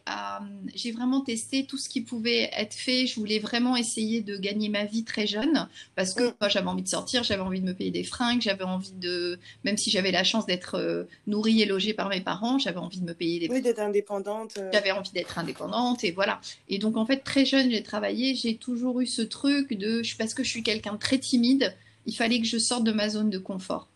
j'ai 0.74 0.92
vraiment 0.92 1.22
testé 1.22 1.66
tout 1.66 1.78
ce 1.78 1.88
qui 1.88 2.02
pouvait 2.02 2.50
être 2.54 2.74
fait. 2.74 3.08
Je 3.08 3.16
voulais 3.16 3.40
vraiment 3.40 3.78
essayer 3.78 4.22
de 4.22 4.36
gagner 4.36 4.68
ma 4.68 4.84
vie 4.84 5.04
très 5.06 5.26
jeune 5.26 5.68
parce 5.96 6.14
que 6.14 6.24
mm. 6.24 6.34
moi, 6.42 6.50
j'avais 6.50 6.68
envie 6.68 6.84
de 6.84 6.88
sortir, 6.88 7.24
j'avais 7.24 7.42
envie 7.42 7.62
de 7.62 7.66
me 7.66 7.74
payer 7.74 7.92
des 7.92 8.04
fringues, 8.04 8.42
j'avais 8.42 8.66
envie 8.66 8.92
de, 8.92 9.40
même 9.64 9.78
si 9.78 9.90
j'avais 9.90 10.12
la 10.12 10.24
chance 10.24 10.46
d'être 10.46 10.76
euh, 10.76 11.06
nourrie 11.28 11.62
et 11.62 11.66
logée 11.66 11.94
par 11.94 12.10
mes 12.10 12.22
parents, 12.22 12.60
j'avais 12.60 12.80
envie 12.80 13.00
de 13.00 13.06
me 13.06 13.14
payer 13.14 13.40
des. 13.40 13.50
Oui, 13.50 13.62
d'être 13.62 13.80
indépendante. 13.80 14.60
J'avais 14.74 14.92
envie 14.92 15.12
d'être 15.12 15.38
indépendante 15.38 16.04
et 16.04 16.12
voilà. 16.12 16.42
Et 16.68 16.78
donc 16.78 16.98
en 16.98 17.06
fait, 17.06 17.20
très 17.20 17.46
jeune, 17.46 17.72
j'ai 17.72 17.84
travaillé. 17.84 18.36
J'ai 18.36 18.58
toujours 18.58 19.00
eu 19.00 19.08
ce 19.08 19.22
truc 19.22 19.74
de, 19.74 20.02
parce 20.18 20.34
que 20.34 20.44
je 20.44 20.50
suis 20.50 20.64
quelqu'un 20.64 20.94
de 20.94 21.00
très 21.00 21.20
timide, 21.20 21.74
il 22.06 22.16
fallait 22.16 22.40
que 22.40 22.48
je 22.48 22.58
sorte 22.58 22.84
de 22.84 22.92
ma 22.92 23.10
zone 23.10 23.30
de 23.30 23.38
confort. 23.38 23.88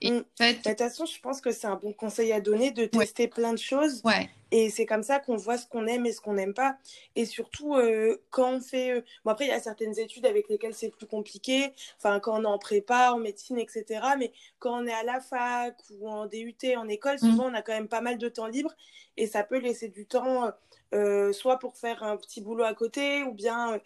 Et 0.00 0.10
mm. 0.10 0.24
bah, 0.38 0.52
De 0.52 0.58
toute 0.58 0.78
façon, 0.78 1.06
je 1.06 1.20
pense 1.20 1.40
que 1.40 1.52
c'est 1.52 1.66
un 1.66 1.76
bon 1.76 1.92
conseil 1.92 2.32
à 2.32 2.40
donner 2.40 2.70
de 2.70 2.84
tester 2.84 3.28
plein 3.28 3.52
de 3.52 3.58
choses. 3.58 4.02
Ouais. 4.04 4.28
Et 4.52 4.70
c'est 4.70 4.86
comme 4.86 5.02
ça 5.02 5.18
qu'on 5.18 5.36
voit 5.36 5.58
ce 5.58 5.66
qu'on 5.66 5.86
aime 5.86 6.06
et 6.06 6.12
ce 6.12 6.20
qu'on 6.20 6.34
n'aime 6.34 6.54
pas. 6.54 6.76
Et 7.16 7.24
surtout, 7.24 7.74
euh, 7.74 8.22
quand 8.30 8.54
on 8.54 8.60
fait. 8.60 8.92
Euh, 8.92 9.00
bon, 9.24 9.32
après, 9.32 9.46
il 9.46 9.48
y 9.48 9.52
a 9.52 9.60
certaines 9.60 9.98
études 9.98 10.26
avec 10.26 10.48
lesquelles 10.48 10.74
c'est 10.74 10.90
plus 10.90 11.06
compliqué. 11.06 11.72
Enfin, 11.98 12.20
quand 12.20 12.40
on 12.40 12.44
est 12.44 12.46
en 12.46 12.58
prépa, 12.58 13.10
en 13.12 13.18
médecine, 13.18 13.58
etc. 13.58 14.00
Mais 14.18 14.32
quand 14.58 14.82
on 14.82 14.86
est 14.86 14.92
à 14.92 15.02
la 15.02 15.20
fac 15.20 15.76
ou 15.90 16.08
en 16.08 16.26
DUT, 16.26 16.54
en 16.76 16.88
école, 16.88 17.16
mm. 17.16 17.18
souvent, 17.18 17.50
on 17.50 17.54
a 17.54 17.62
quand 17.62 17.72
même 17.72 17.88
pas 17.88 18.00
mal 18.00 18.18
de 18.18 18.28
temps 18.28 18.46
libre. 18.46 18.72
Et 19.16 19.26
ça 19.26 19.42
peut 19.42 19.58
laisser 19.58 19.88
du 19.88 20.06
temps. 20.06 20.50
Euh, 20.94 21.32
soit 21.32 21.58
pour 21.58 21.76
faire 21.76 22.04
un 22.04 22.16
petit 22.16 22.40
boulot 22.40 22.62
à 22.62 22.72
côté 22.72 23.24
ou 23.24 23.32
bien 23.32 23.80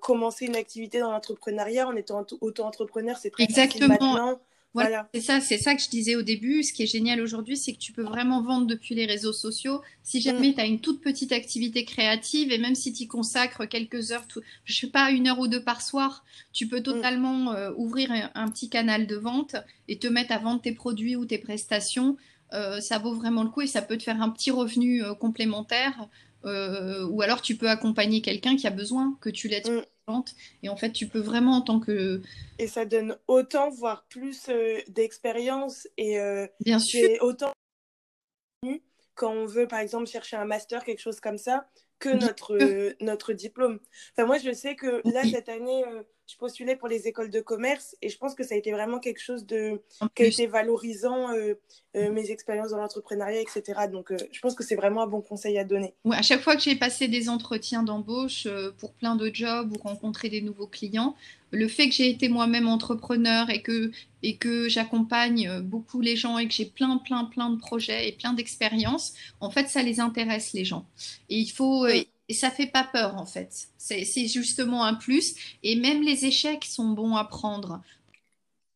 commencer 0.00 0.46
une 0.46 0.54
activité 0.54 1.00
dans 1.00 1.10
l'entrepreneuriat 1.10 1.88
en 1.88 1.96
étant 1.96 2.24
auto-entrepreneur, 2.40 3.16
c'est 3.16 3.30
très 3.30 3.42
Exactement. 3.42 3.88
maintenant. 3.88 4.40
Voilà, 4.82 5.08
c'est 5.14 5.20
ça, 5.20 5.40
c'est 5.40 5.58
ça 5.58 5.74
que 5.74 5.82
je 5.82 5.88
disais 5.88 6.16
au 6.16 6.22
début. 6.22 6.62
Ce 6.62 6.72
qui 6.72 6.82
est 6.82 6.86
génial 6.86 7.20
aujourd'hui, 7.20 7.56
c'est 7.56 7.72
que 7.72 7.78
tu 7.78 7.92
peux 7.92 8.02
vraiment 8.02 8.42
vendre 8.42 8.66
depuis 8.66 8.94
les 8.94 9.06
réseaux 9.06 9.32
sociaux. 9.32 9.82
Si 10.02 10.20
jamais 10.20 10.50
mm. 10.50 10.54
tu 10.54 10.60
as 10.60 10.64
une 10.66 10.80
toute 10.80 11.00
petite 11.00 11.32
activité 11.32 11.84
créative 11.84 12.52
et 12.52 12.58
même 12.58 12.74
si 12.74 12.92
tu 12.92 13.04
y 13.04 13.06
consacres 13.06 13.68
quelques 13.68 14.12
heures, 14.12 14.26
tout, 14.26 14.40
je 14.64 14.74
sais 14.74 14.88
pas, 14.88 15.10
une 15.10 15.28
heure 15.28 15.38
ou 15.38 15.48
deux 15.48 15.62
par 15.62 15.82
soir, 15.82 16.24
tu 16.52 16.68
peux 16.68 16.80
mm. 16.80 16.84
totalement 16.84 17.52
euh, 17.52 17.70
ouvrir 17.76 18.10
un, 18.34 18.48
petit 18.48 18.68
canal 18.68 19.06
de 19.06 19.16
vente 19.16 19.56
et 19.88 19.98
te 19.98 20.06
mettre 20.06 20.32
à 20.32 20.38
vendre 20.38 20.60
tes 20.60 20.72
produits 20.72 21.16
ou 21.16 21.24
tes 21.24 21.38
prestations. 21.38 22.16
Euh, 22.54 22.80
ça 22.80 22.98
vaut 22.98 23.14
vraiment 23.14 23.42
le 23.42 23.50
coup 23.50 23.60
et 23.60 23.66
ça 23.66 23.82
peut 23.82 23.98
te 23.98 24.02
faire 24.02 24.22
un 24.22 24.30
petit 24.30 24.50
revenu 24.50 25.04
euh, 25.04 25.14
complémentaire. 25.14 26.08
Ou 27.10 27.22
alors 27.22 27.42
tu 27.42 27.56
peux 27.56 27.68
accompagner 27.68 28.22
quelqu'un 28.22 28.56
qui 28.56 28.66
a 28.66 28.70
besoin 28.70 29.16
que 29.20 29.30
tu 29.30 29.48
l'aides 29.48 29.70
mm. 29.70 29.82
Et 30.62 30.68
en 30.68 30.76
fait, 30.76 30.92
tu 30.92 31.06
peux 31.06 31.20
vraiment 31.20 31.56
en 31.56 31.62
tant 31.62 31.80
que... 31.80 32.22
Et 32.58 32.66
ça 32.66 32.84
donne 32.84 33.16
autant, 33.26 33.70
voire 33.70 34.06
plus 34.08 34.48
euh, 34.48 34.78
d'expérience 34.88 35.88
et 35.96 36.18
euh, 36.18 36.46
Bien 36.60 36.78
sûr. 36.78 37.08
autant 37.20 37.52
quand 39.14 39.32
on 39.32 39.46
veut, 39.46 39.66
par 39.66 39.80
exemple, 39.80 40.06
chercher 40.06 40.36
un 40.36 40.44
master, 40.44 40.84
quelque 40.84 41.00
chose 41.00 41.18
comme 41.18 41.38
ça, 41.38 41.68
que 41.98 42.08
notre, 42.08 42.56
euh, 42.56 42.94
notre 43.00 43.32
diplôme. 43.32 43.80
Enfin, 44.12 44.26
moi, 44.26 44.38
je 44.38 44.52
sais 44.52 44.76
que 44.76 45.02
là, 45.10 45.24
cette 45.24 45.48
année, 45.48 45.82
je 46.28 46.36
postulais 46.36 46.76
pour 46.76 46.88
les 46.88 47.08
écoles 47.08 47.30
de 47.30 47.40
commerce 47.40 47.96
et 48.02 48.10
je 48.10 48.18
pense 48.18 48.34
que 48.34 48.44
ça 48.44 48.54
a 48.54 48.58
été 48.58 48.70
vraiment 48.70 48.98
quelque 48.98 49.20
chose 49.20 49.46
de, 49.46 49.80
qui 50.14 50.24
a 50.24 50.26
été 50.26 50.46
valorisant 50.46 51.30
euh, 51.30 51.54
euh, 51.96 52.12
mes 52.12 52.30
expériences 52.30 52.70
dans 52.70 52.76
l'entrepreneuriat, 52.76 53.40
etc. 53.40 53.62
Donc, 53.90 54.12
euh, 54.12 54.16
je 54.30 54.38
pense 54.40 54.54
que 54.54 54.62
c'est 54.62 54.76
vraiment 54.76 55.02
un 55.02 55.06
bon 55.06 55.22
conseil 55.22 55.58
à 55.58 55.64
donner. 55.64 55.94
Ouais, 56.04 56.16
à 56.18 56.22
chaque 56.22 56.42
fois 56.42 56.54
que 56.54 56.60
j'ai 56.60 56.76
passé 56.76 57.08
des 57.08 57.30
entretiens 57.30 57.82
d'embauche 57.82 58.46
pour 58.76 58.92
plein 58.92 59.16
de 59.16 59.30
jobs 59.32 59.74
ou 59.74 59.78
rencontré 59.80 60.28
des 60.28 60.42
nouveaux 60.42 60.66
clients, 60.66 61.16
le 61.50 61.66
fait 61.66 61.88
que 61.88 61.94
j'ai 61.94 62.10
été 62.10 62.28
moi-même 62.28 62.68
entrepreneur 62.68 63.48
et 63.48 63.62
que, 63.62 63.90
et 64.22 64.36
que 64.36 64.68
j'accompagne 64.68 65.62
beaucoup 65.62 66.02
les 66.02 66.14
gens 66.14 66.36
et 66.36 66.46
que 66.46 66.52
j'ai 66.52 66.66
plein, 66.66 66.98
plein, 66.98 67.24
plein 67.24 67.48
de 67.48 67.58
projets 67.58 68.06
et 68.06 68.12
plein 68.12 68.34
d'expériences, 68.34 69.14
en 69.40 69.50
fait, 69.50 69.68
ça 69.68 69.82
les 69.82 69.98
intéresse, 69.98 70.52
les 70.52 70.66
gens. 70.66 70.86
Et 71.30 71.38
il 71.38 71.48
faut, 71.50 71.86
et 72.28 72.34
ça 72.34 72.50
fait 72.50 72.66
pas 72.66 72.84
peur 72.84 73.16
en 73.16 73.26
fait. 73.26 73.68
C'est 73.78 74.28
justement 74.28 74.84
un 74.84 74.94
plus. 74.94 75.34
Et 75.62 75.76
même 75.76 76.02
les 76.02 76.26
échecs 76.26 76.64
sont 76.64 76.88
bons 76.88 77.16
à 77.16 77.24
prendre. 77.24 77.80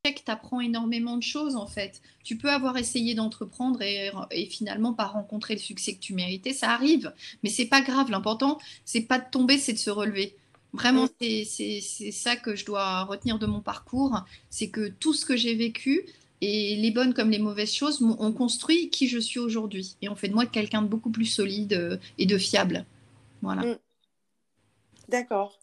L'échec 0.05 0.25
t'apprend 0.25 0.61
énormément 0.61 1.17
de 1.17 1.23
choses 1.23 1.55
en 1.55 1.67
fait. 1.67 2.01
Tu 2.25 2.37
peux 2.37 2.51
avoir 2.51 2.79
essayé 2.79 3.15
d'entreprendre 3.15 3.83
et, 3.83 4.47
finalement 4.47 4.95
pas 4.95 5.07
rencontrer 5.07 5.55
le 5.55 5.61
succès 5.61 5.95
que 5.95 6.01
tu 6.01 6.15
méritais. 6.15 6.55
Ça 6.55 6.71
arrive, 6.71 7.13
mais 7.43 7.51
c'est 7.51 7.67
pas 7.67 7.83
grave. 7.83 8.11
L'important, 8.11 8.59
c'est 8.85 9.03
pas 9.03 9.19
de 9.19 9.31
tomber, 9.31 9.59
c'est 9.59 9.75
de 9.75 9.79
se 9.79 9.91
relever. 9.91 10.35
Vraiment, 10.73 11.05
mm. 11.05 11.45
c'est 11.45 12.11
ça 12.11 12.37
que 12.37 12.57
je 12.57 12.65
dois 12.65 13.05
retenir 13.05 13.39
de 13.39 13.47
mon 13.47 13.61
parcours. 13.61 14.25
C'est 14.49 14.71
que 14.71 14.89
tout 14.89 15.13
ce 15.13 15.27
que 15.27 15.37
j'ai 15.37 15.55
vécu, 15.55 16.07
et 16.41 16.75
les 16.75 16.91
bonnes 16.91 17.13
comme 17.13 17.31
les 17.31 17.39
mauvaises 17.39 17.73
choses, 17.73 18.03
ont 18.03 18.33
construit 18.33 18.89
qui 18.89 19.09
je 19.09 19.19
suis 19.19 19.39
aujourd'hui. 19.39 19.97
Et 20.01 20.09
on 20.09 20.17
fait 20.17 20.29
de 20.29 20.35
moi 20.35 20.47
quelqu'un 20.47 20.81
de 20.83 20.89
beaucoup 20.89 21.11
plus 21.11 21.27
solide 21.27 21.75
euh, 21.75 21.99
et 22.19 22.27
de 22.27 22.39
fiable. 22.39 22.87
Voilà. 23.43 23.63
Mm. 23.63 23.79
D'accord. 25.09 25.59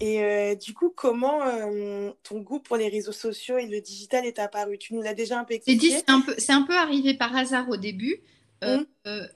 Et 0.00 0.22
euh, 0.22 0.54
du 0.54 0.74
coup, 0.74 0.92
comment 0.94 1.42
euh, 1.42 2.10
ton 2.22 2.40
goût 2.40 2.58
pour 2.58 2.76
les 2.76 2.88
réseaux 2.88 3.12
sociaux 3.12 3.58
et 3.58 3.66
le 3.66 3.80
digital 3.80 4.26
est 4.26 4.38
apparu? 4.38 4.78
Tu 4.78 4.94
nous 4.94 5.02
l'as 5.02 5.14
déjà 5.14 5.38
un 5.38 5.44
peu 5.44 5.54
expliqué. 5.54 5.90
C'est 5.90 6.10
un 6.10 6.20
peu, 6.20 6.34
c'est 6.38 6.52
un 6.52 6.62
peu 6.62 6.76
arrivé 6.76 7.14
par 7.14 7.34
hasard 7.34 7.68
au 7.68 7.76
début. 7.76 8.20
Mmh. 8.62 8.84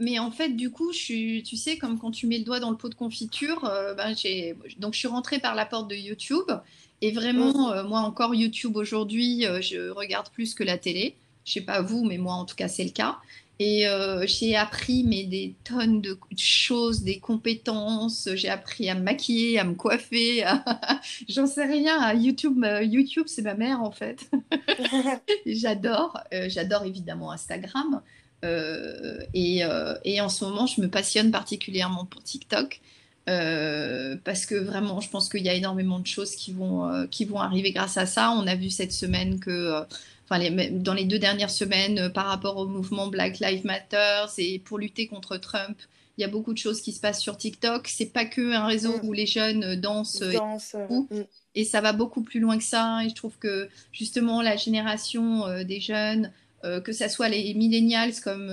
mais 0.01 0.19
en 0.19 0.31
fait, 0.31 0.51
du 0.51 0.71
coup, 0.71 0.93
je 0.93 0.99
suis, 0.99 1.43
tu 1.45 1.57
sais, 1.57 1.79
comme 1.79 1.99
quand 1.99 2.11
tu 2.11 2.27
mets 2.27 2.37
le 2.37 2.45
doigt 2.45 2.61
dans 2.61 2.71
le 2.71 2.77
pot 2.77 2.91
de 2.91 2.95
confiture, 2.95 3.63
ben, 3.97 4.15
donc 4.77 4.93
je 4.93 4.99
suis 4.99 5.09
rentrée 5.09 5.39
par 5.39 5.55
la 5.55 5.65
porte 5.65 5.89
de 5.89 5.95
YouTube. 5.95 6.51
Et 7.01 7.11
vraiment, 7.11 7.75
mmh. 7.75 7.89
moi 7.89 8.01
encore, 8.01 8.35
YouTube 8.35 8.77
aujourd'hui, 8.77 9.47
je 9.63 9.89
regarde 9.89 10.29
plus 10.29 10.53
que 10.53 10.63
la 10.63 10.77
télé. 10.77 11.17
Je 11.47 11.55
sais 11.55 11.63
pas 11.63 11.81
vous, 11.81 12.05
mais 12.05 12.19
moi 12.19 12.35
en 12.35 12.45
tout 12.45 12.55
cas, 12.55 12.69
c'est 12.69 12.85
le 12.85 12.91
cas. 12.91 13.17
Et 13.61 13.87
euh, 13.87 14.27
j'ai 14.27 14.57
appris 14.57 15.05
mais 15.05 15.25
des 15.25 15.55
tonnes 15.63 16.01
de 16.01 16.19
choses, 16.37 17.03
des 17.03 17.21
compétences. 17.21 18.29
J'ai 18.35 18.49
appris 18.49 18.91
à 18.91 18.97
me 18.97 19.03
maquiller, 19.03 19.59
à 19.61 19.65
me 19.65 19.75
coiffer. 19.75 20.45
J'en 21.29 21.47
sais 21.47 21.65
rien. 21.65 22.13
YouTube, 22.15 22.65
euh, 22.65 22.83
YouTube, 22.83 23.27
c'est 23.29 23.43
ma 23.43 23.55
mère 23.55 23.81
en 23.81 23.93
fait. 23.93 24.29
j'adore. 25.47 26.21
Euh, 26.33 26.49
j'adore 26.49 26.85
évidemment 26.85 27.31
Instagram. 27.31 28.01
Et, 29.33 29.63
et, 30.05 30.21
en 30.21 30.29
ce 30.29 30.45
moment, 30.45 30.67
je 30.67 30.83
me 30.83 30.91
passionne 30.91 31.31
particulièrement 31.31 32.05
pour 32.05 32.23
TikTok. 32.23 32.83
parce 33.25 34.45
que 34.45 34.55
vraiment, 34.55 35.01
je 35.01 35.09
pense 35.09 35.31
qu'il 35.31 35.43
y 35.43 35.49
a 35.49 35.55
énormément 35.55 35.99
de 35.99 36.07
choses 36.07 36.37
qui 36.37 36.53
vont, 36.53 37.07
qui 37.11 37.25
vont 37.25 37.41
arriver 37.41 37.73
grâce 37.73 37.97
à 37.97 38.05
ça. 38.05 38.33
On 38.33 38.47
a 38.47 38.55
vu 38.55 38.69
cette 38.69 38.93
semaine 38.93 39.41
que 39.41 39.87
enfin 40.35 40.71
dans 40.71 40.95
les 40.95 41.05
deux 41.05 41.19
dernières 41.19 41.51
semaines 41.51 41.99
euh, 41.99 42.09
par 42.09 42.27
rapport 42.27 42.57
au 42.57 42.67
mouvement 42.67 43.09
Black 43.09 43.39
Lives 43.41 43.65
Matter 43.65 44.25
et 44.39 44.59
pour 44.59 44.79
lutter 44.79 45.07
contre 45.07 45.37
Trump. 45.37 45.79
Il 46.17 46.21
y 46.21 46.25
a 46.25 46.29
beaucoup 46.29 46.53
de 46.53 46.59
choses 46.59 46.81
qui 46.81 46.93
se 46.93 47.01
passent 47.01 47.21
sur 47.21 47.37
TikTok. 47.37 47.89
C'est 47.89 48.13
pas 48.13 48.25
que 48.25 48.53
un 48.53 48.67
réseau 48.67 48.99
mm. 48.99 49.07
où 49.07 49.13
les 49.13 49.27
jeunes 49.27 49.65
euh, 49.65 49.77
dansent. 49.77 50.23
et, 50.23 50.39
mm. 50.39 51.25
et, 51.57 51.65
ça 51.65 51.81
va 51.81 51.93
beaucoup 51.93 52.23
plus 52.23 52.41
loin 52.41 52.57
que 52.57 52.65
ça. 52.65 53.01
Et 53.05 53.09
je 53.09 53.15
trouve 53.15 53.37
que 53.39 53.69
justement 53.93 54.43
la 54.43 54.57
génération 54.57 55.47
euh, 55.47 55.65
des 55.65 55.81
jeunes, 55.81 56.31
que 56.83 56.93
ce 56.93 57.07
soit 57.11 57.29
les 57.29 57.53
millennials 57.53 58.19
comme 58.23 58.49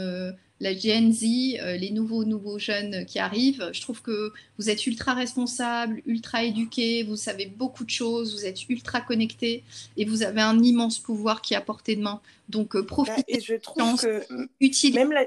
la 0.62 0.77
Gen 0.77 1.12
Z, 1.12 1.25
euh, 1.60 1.75
les 1.75 1.89
nouveaux, 1.89 2.24
nouveaux 2.24 2.60
jeunes 2.60 3.03
qui 3.06 3.18
arrivent. 3.18 3.70
Je 3.74 3.82
trouve 3.82 4.01
que 4.01 4.32
vous 4.60 4.70
êtes 4.70 4.86
ultra 4.86 5.13
responsable, 5.15 6.03
ultra 6.06 6.44
éduqué, 6.44 7.03
vous 7.03 7.15
savez 7.15 7.48
beaucoup 7.48 7.84
de 7.84 7.89
choses, 7.89 8.36
vous 8.36 8.46
êtes 8.46 8.70
ultra 8.70 9.01
connecté 9.01 9.63
et 9.98 10.06
vous 10.06 10.22
avez 10.22 10.41
un 10.41 10.62
immense 10.62 11.00
pouvoir 11.00 11.41
qui 11.41 11.56
est 11.56 11.58
à 11.58 11.62
portée 11.62 11.96
de 11.96 12.03
main. 12.03 12.22
Donc 12.48 12.75
euh, 12.75 12.84
profitez 12.84 13.24
bah, 13.27 13.39
et 13.39 13.41
je 13.41 13.56
trouve 13.56 14.00
que 14.00 14.24
utilisez 14.60 15.00
même 15.00 15.12
la, 15.12 15.25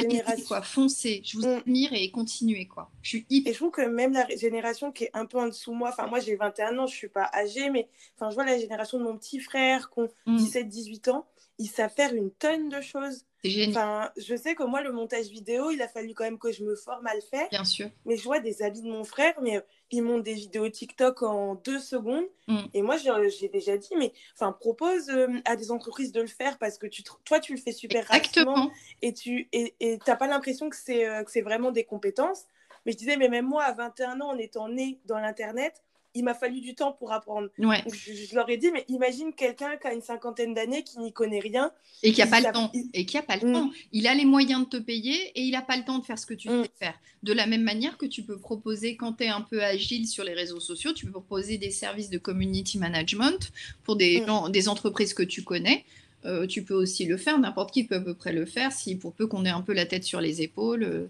génération... 0.00 0.44
quoi, 0.48 0.62
foncez. 0.62 1.22
Je 1.24 1.38
vous 1.38 1.46
mm. 1.46 1.58
admire 1.58 1.92
et 1.92 2.10
continuez 2.10 2.66
quoi. 2.66 2.90
Je 3.02 3.10
suis 3.10 3.26
hyper... 3.30 3.50
Et 3.50 3.54
je 3.54 3.58
trouve 3.60 3.70
que 3.70 3.82
même 3.82 4.14
la 4.14 4.26
génération 4.36 4.90
qui 4.90 5.04
est 5.04 5.10
un 5.14 5.26
peu 5.26 5.38
en 5.38 5.46
dessous 5.46 5.74
moi, 5.74 5.90
enfin 5.90 6.08
moi 6.08 6.18
j'ai 6.18 6.34
21 6.34 6.76
ans, 6.78 6.86
je 6.88 6.96
suis 6.96 7.08
pas 7.08 7.30
âgée, 7.32 7.70
mais 7.70 7.88
enfin 8.16 8.30
je 8.30 8.34
vois 8.34 8.46
la 8.46 8.58
génération 8.58 8.98
de 8.98 9.04
mon 9.04 9.16
petit 9.16 9.38
frère 9.38 9.90
qui 9.90 10.00
ont 10.00 10.10
17-18 10.26 11.08
mm. 11.08 11.12
ans, 11.12 11.26
ils 11.60 11.68
savent 11.68 11.92
faire 11.94 12.12
une 12.14 12.32
tonne 12.32 12.68
de 12.68 12.80
choses 12.80 13.24
Enfin, 13.68 14.10
je 14.16 14.36
sais 14.36 14.54
que 14.54 14.62
moi, 14.62 14.82
le 14.82 14.92
montage 14.92 15.26
vidéo, 15.26 15.70
il 15.70 15.82
a 15.82 15.88
fallu 15.88 16.14
quand 16.14 16.24
même 16.24 16.38
que 16.38 16.52
je 16.52 16.62
me 16.62 16.76
forme 16.76 17.06
à 17.06 17.14
le 17.14 17.20
faire. 17.20 17.48
Bien 17.50 17.64
sûr. 17.64 17.88
Mais 18.06 18.16
je 18.16 18.22
vois 18.22 18.38
des 18.38 18.62
amis 18.62 18.82
de 18.82 18.88
mon 18.88 19.04
frère, 19.04 19.34
mais 19.42 19.56
euh, 19.56 19.60
ils 19.90 20.02
montent 20.02 20.22
des 20.22 20.34
vidéos 20.34 20.68
TikTok 20.68 21.22
en 21.22 21.56
deux 21.56 21.80
secondes. 21.80 22.24
Mm. 22.46 22.60
Et 22.74 22.82
moi, 22.82 22.96
j'ai 22.96 23.48
déjà 23.48 23.76
dit, 23.76 23.94
mais 23.98 24.12
enfin, 24.34 24.52
propose 24.52 25.08
euh, 25.10 25.26
à 25.44 25.56
des 25.56 25.72
entreprises 25.72 26.12
de 26.12 26.20
le 26.20 26.28
faire 26.28 26.58
parce 26.58 26.78
que 26.78 26.86
tu, 26.86 27.02
toi, 27.24 27.40
tu 27.40 27.52
le 27.52 27.60
fais 27.60 27.72
super 27.72 28.06
rapidement. 28.06 28.70
Et 29.02 29.12
tu 29.12 29.48
et, 29.52 29.74
n'as 30.06 30.16
pas 30.16 30.28
l'impression 30.28 30.70
que 30.70 30.76
c'est 30.76 31.08
euh, 31.08 31.24
vraiment 31.42 31.72
des 31.72 31.84
compétences. 31.84 32.44
Mais 32.86 32.92
je 32.92 32.96
disais, 32.96 33.16
mais 33.16 33.28
même 33.28 33.46
moi, 33.46 33.64
à 33.64 33.72
21 33.72 34.20
ans, 34.20 34.30
en 34.30 34.38
étant 34.38 34.68
né 34.68 35.00
dans 35.06 35.18
l'Internet, 35.18 35.82
il 36.14 36.24
m'a 36.24 36.34
fallu 36.34 36.60
du 36.60 36.74
temps 36.74 36.92
pour 36.92 37.12
apprendre. 37.12 37.48
Je, 37.58 38.34
leur 38.34 38.48
ai 38.50 38.56
dit, 38.56 38.70
mais 38.70 38.84
imagine 38.88 39.32
quelqu'un 39.32 39.76
qui 39.76 39.86
a 39.86 39.94
une 39.94 40.02
cinquantaine 40.02 40.54
d'années, 40.54 40.82
qui 40.82 40.98
n'y 40.98 41.12
connaît 41.12 41.40
rien. 41.40 41.72
Et 42.02 42.12
qui 42.12 42.20
n'a 42.20 42.26
pas 42.26 42.40
le 42.40 42.52
temps. 42.52 42.70
Et 42.92 43.06
qui 43.06 43.16
a 43.16 43.22
pas 43.22 43.36
le 43.36 43.48
mm. 43.48 43.52
temps. 43.52 43.70
Il 43.92 44.06
a 44.06 44.14
les 44.14 44.24
moyens 44.24 44.64
de 44.64 44.66
te 44.66 44.76
payer 44.76 45.14
et 45.34 45.42
il 45.42 45.52
n'a 45.52 45.62
pas 45.62 45.76
le 45.76 45.84
temps 45.84 45.98
de 45.98 46.04
faire 46.04 46.18
ce 46.18 46.26
que 46.26 46.34
tu 46.34 46.48
veux 46.48 46.62
mm. 46.62 46.68
faire. 46.78 46.94
De 47.22 47.32
la 47.32 47.46
même 47.46 47.62
manière 47.62 47.96
que 47.96 48.06
tu 48.06 48.22
peux 48.22 48.38
proposer, 48.38 48.96
quand 48.96 49.14
tu 49.14 49.24
es 49.24 49.28
un 49.28 49.40
peu 49.40 49.62
agile 49.62 50.06
sur 50.06 50.24
les 50.24 50.34
réseaux 50.34 50.60
sociaux, 50.60 50.92
tu 50.92 51.06
peux 51.06 51.12
proposer 51.12 51.56
des 51.56 51.70
services 51.70 52.10
de 52.10 52.18
community 52.18 52.78
management 52.78 53.52
pour 53.84 53.96
des, 53.96 54.20
mm. 54.20 54.50
des 54.50 54.68
entreprises 54.68 55.14
que 55.14 55.22
tu 55.22 55.42
connais. 55.42 55.84
Euh, 56.24 56.46
tu 56.46 56.62
peux 56.62 56.74
aussi 56.74 57.04
le 57.04 57.16
faire, 57.16 57.38
n'importe 57.38 57.72
qui 57.72 57.84
peut 57.84 57.96
à 57.96 58.00
peu 58.00 58.14
près 58.14 58.32
le 58.32 58.46
faire, 58.46 58.70
si 58.70 58.94
pour 58.94 59.12
peu 59.12 59.26
qu'on 59.26 59.44
ait 59.44 59.50
un 59.50 59.60
peu 59.60 59.72
la 59.72 59.86
tête 59.86 60.04
sur 60.04 60.20
les 60.20 60.40
épaules, 60.40 60.84
euh, 60.84 61.08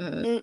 euh 0.00 0.40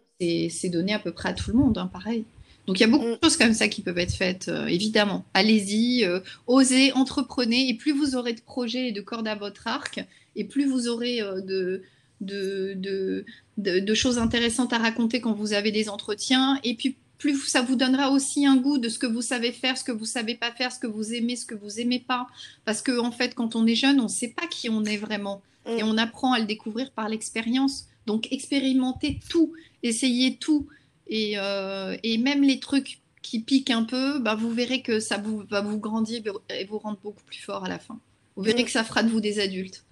c'est 0.50 0.70
donné 0.70 0.94
à 0.94 1.00
peu 1.00 1.12
près 1.12 1.30
à 1.30 1.34
tout 1.34 1.52
le 1.52 1.58
monde, 1.58 1.78
hein, 1.78 1.86
pareil. 1.86 2.26
Donc 2.68 2.80
il 2.80 2.82
y 2.82 2.84
a 2.84 2.88
beaucoup 2.88 3.06
de 3.06 3.12
mm. 3.12 3.20
choses 3.24 3.38
comme 3.38 3.54
ça 3.54 3.70
qui 3.70 3.82
peuvent 3.82 3.98
être 3.98 4.14
faites, 4.14 4.50
euh, 4.50 4.68
évidemment. 4.68 5.26
Allez-y, 5.34 6.04
euh, 6.04 6.20
osez, 6.48 6.92
entreprenez, 6.92 7.70
et 7.70 7.74
plus 7.74 7.94
vous 7.94 8.16
aurez 8.16 8.34
de 8.34 8.42
projets 8.42 8.90
et 8.90 8.92
de 8.92 9.02
cordes 9.02 9.28
à 9.28 9.36
votre 9.36 9.68
arc, 9.68 10.06
et 10.36 10.44
plus 10.44 10.66
vous 10.66 10.90
aurez 10.90 11.22
euh, 11.22 11.40
de, 11.40 11.82
de, 12.20 13.26
de, 13.58 13.94
choses 13.94 14.18
intéressantes 14.18 14.74
à 14.74 14.80
raconter 14.80 15.22
quand 15.22 15.32
vous 15.32 15.54
avez 15.54 15.72
des 15.72 15.88
entretiens, 15.88 16.60
et 16.66 16.76
puis 16.76 16.98
plus 17.18 17.38
ça 17.48 17.62
vous 17.62 17.78
donnera 17.78 18.12
aussi 18.12 18.46
un 18.46 18.58
goût 18.58 18.78
de 18.78 18.90
ce 18.90 19.00
que 19.00 19.08
vous 19.08 19.22
savez 19.22 19.54
faire, 19.54 19.78
ce 19.78 19.86
que 19.86 19.94
vous 19.94 20.06
savez 20.06 20.36
pas 20.36 20.52
faire, 20.52 20.72
ce 20.72 20.78
que 20.78 20.88
vous 20.88 21.14
aimez, 21.14 21.38
ce 21.38 21.46
que 21.46 21.56
vous 21.56 21.80
aimez 21.80 22.00
pas. 22.00 22.28
Parce 22.66 22.82
que 22.82 23.00
en 23.00 23.12
fait, 23.12 23.34
quand 23.34 23.56
on 23.56 23.66
est 23.66 23.76
jeune, 23.76 24.00
on 24.00 24.04
ne 24.04 24.10
sait 24.10 24.34
pas 24.38 24.46
qui 24.46 24.70
on 24.70 24.84
est 24.84 24.98
vraiment, 24.98 25.42
mm. 25.66 25.80
et 25.80 25.84
on 25.84 25.98
apprend 25.98 26.34
à 26.34 26.40
le 26.40 26.46
découvrir 26.46 26.92
par 26.92 27.08
l'expérience. 27.08 27.86
Donc 28.06 28.28
expérimentez 28.32 29.20
tout, 29.30 29.54
essayez 29.84 30.36
tout. 30.36 30.68
Euh, 31.12 31.98
et, 32.04 32.18
même 32.18 32.44
les 32.44 32.60
trucs 32.60 33.02
qui 33.22 33.40
piquent 33.40 33.72
un 33.72 33.84
peu, 33.84 34.20
bah, 34.20 34.36
vous 34.36 34.52
verrez 34.52 34.82
que 34.82 35.00
ça 35.00 35.18
vous, 35.18 35.44
va 35.50 35.62
vous 35.62 35.80
grandir 35.80 36.22
et 36.50 36.66
vous 36.66 36.80
rendre 36.80 37.00
beaucoup 37.00 37.24
plus 37.24 37.40
fort 37.40 37.66
à 37.66 37.70
la 37.70 37.80
fin. 37.80 38.00
Vous 38.36 38.44
verrez 38.44 38.64
mm. 38.64 38.66
que 38.66 38.72
ça 38.72 38.84
fera 38.84 39.04
de 39.04 39.10
vous 39.10 39.22
des 39.22 39.40
adultes. 39.40 39.86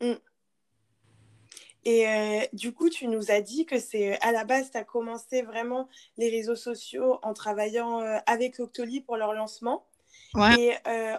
Mm. 0.00 0.12
Et 1.84 2.08
euh, 2.08 2.40
du 2.52 2.72
coup, 2.72 2.88
tu 2.88 3.08
nous 3.08 3.30
as 3.30 3.40
dit 3.40 3.66
que 3.66 3.78
c'est 3.80 4.20
à 4.20 4.30
la 4.30 4.44
base, 4.44 4.70
tu 4.70 4.78
as 4.78 4.84
commencé 4.84 5.42
vraiment 5.42 5.88
les 6.16 6.30
réseaux 6.30 6.54
sociaux 6.54 7.18
en 7.22 7.34
travaillant 7.34 8.00
euh, 8.00 8.18
avec 8.26 8.60
Octoly 8.60 9.00
pour 9.00 9.16
leur 9.16 9.32
lancement. 9.32 9.86
Et 10.58 10.72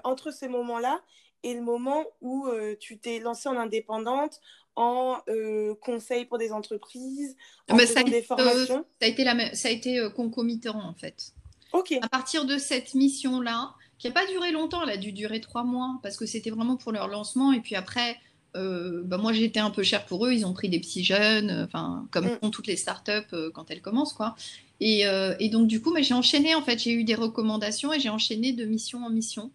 entre 0.04 0.32
ce 0.32 0.48
moment-là 0.48 1.00
et 1.44 1.54
le 1.54 1.62
moment 1.62 2.04
où 2.22 2.50
tu 2.80 2.98
t'es 2.98 3.20
lancée 3.20 3.48
en 3.48 3.58
indépendante, 3.58 4.42
en 4.75 5.18
euh, 5.30 5.75
conseil 5.82 6.25
pour 6.25 6.38
des 6.38 6.51
entreprises, 6.51 7.36
en 7.70 7.77
ça, 7.80 8.03
des 8.03 8.24
formations 8.24 8.86
ça 9.00 9.06
a 9.06 9.08
été, 9.08 9.24
la 9.24 9.53
ça 9.53 9.68
a 9.68 9.72
été 9.72 10.00
euh, 10.00 10.10
concomitant 10.10 10.80
en 10.84 10.94
fait. 10.94 11.34
Ok. 11.74 11.94
À 12.01 12.10
partir 12.10 12.46
de 12.46 12.58
cette 12.58 12.94
mission-là, 12.94 13.74
qui 13.98 14.08
n'a 14.08 14.13
pas 14.13 14.25
duré 14.27 14.51
longtemps, 14.51 14.84
elle 14.84 14.89
a 14.89 14.98
dû 14.98 15.12
durer 15.12 15.42
trois 15.42 15.63
mois 15.63 16.00
parce 16.03 16.18
que 16.18 16.25
c'était 16.25 16.50
vraiment 16.50 16.75
pour 16.75 16.92
leur 16.92 17.08
lancement. 17.08 17.51
Et 17.51 17.62
puis 17.62 17.75
après, 17.75 18.18
euh, 18.56 19.01
bah 19.03 19.18
moi 19.18 19.34
j'étais 19.34 19.60
un 19.60 19.70
peu 19.70 19.84
cher 19.84 20.06
pour 20.06 20.25
eux. 20.25 20.34
Ils 20.34 20.46
ont 20.46 20.53
pris 20.53 20.70
des 20.70 20.80
petits 20.80 21.03
jeunes, 21.03 21.65
enfin 21.65 22.08
comme 22.12 22.25
mm. 22.25 22.39
font 22.42 22.50
toutes 22.50 22.68
les 22.68 22.75
startups 22.75 23.36
quand 23.53 23.70
elles 23.70 23.82
commencent 23.82 24.13
quoi. 24.13 24.36
Et, 24.80 25.03
et 25.39 25.50
donc 25.50 25.68
du 25.68 25.82
coup, 25.82 25.96
j'ai 26.00 26.13
enchaîné 26.13 26.56
en 26.56 26.62
fait. 26.62 26.80
J'ai 26.80 26.92
eu 26.92 27.03
des 27.03 27.15
recommandations 27.15 27.94
et 27.94 28.00
j'ai 28.00 28.10
enchaîné 28.10 28.53
de 28.53 28.65
mission 28.65 29.06
en 29.06 29.10
mission. 29.10 29.51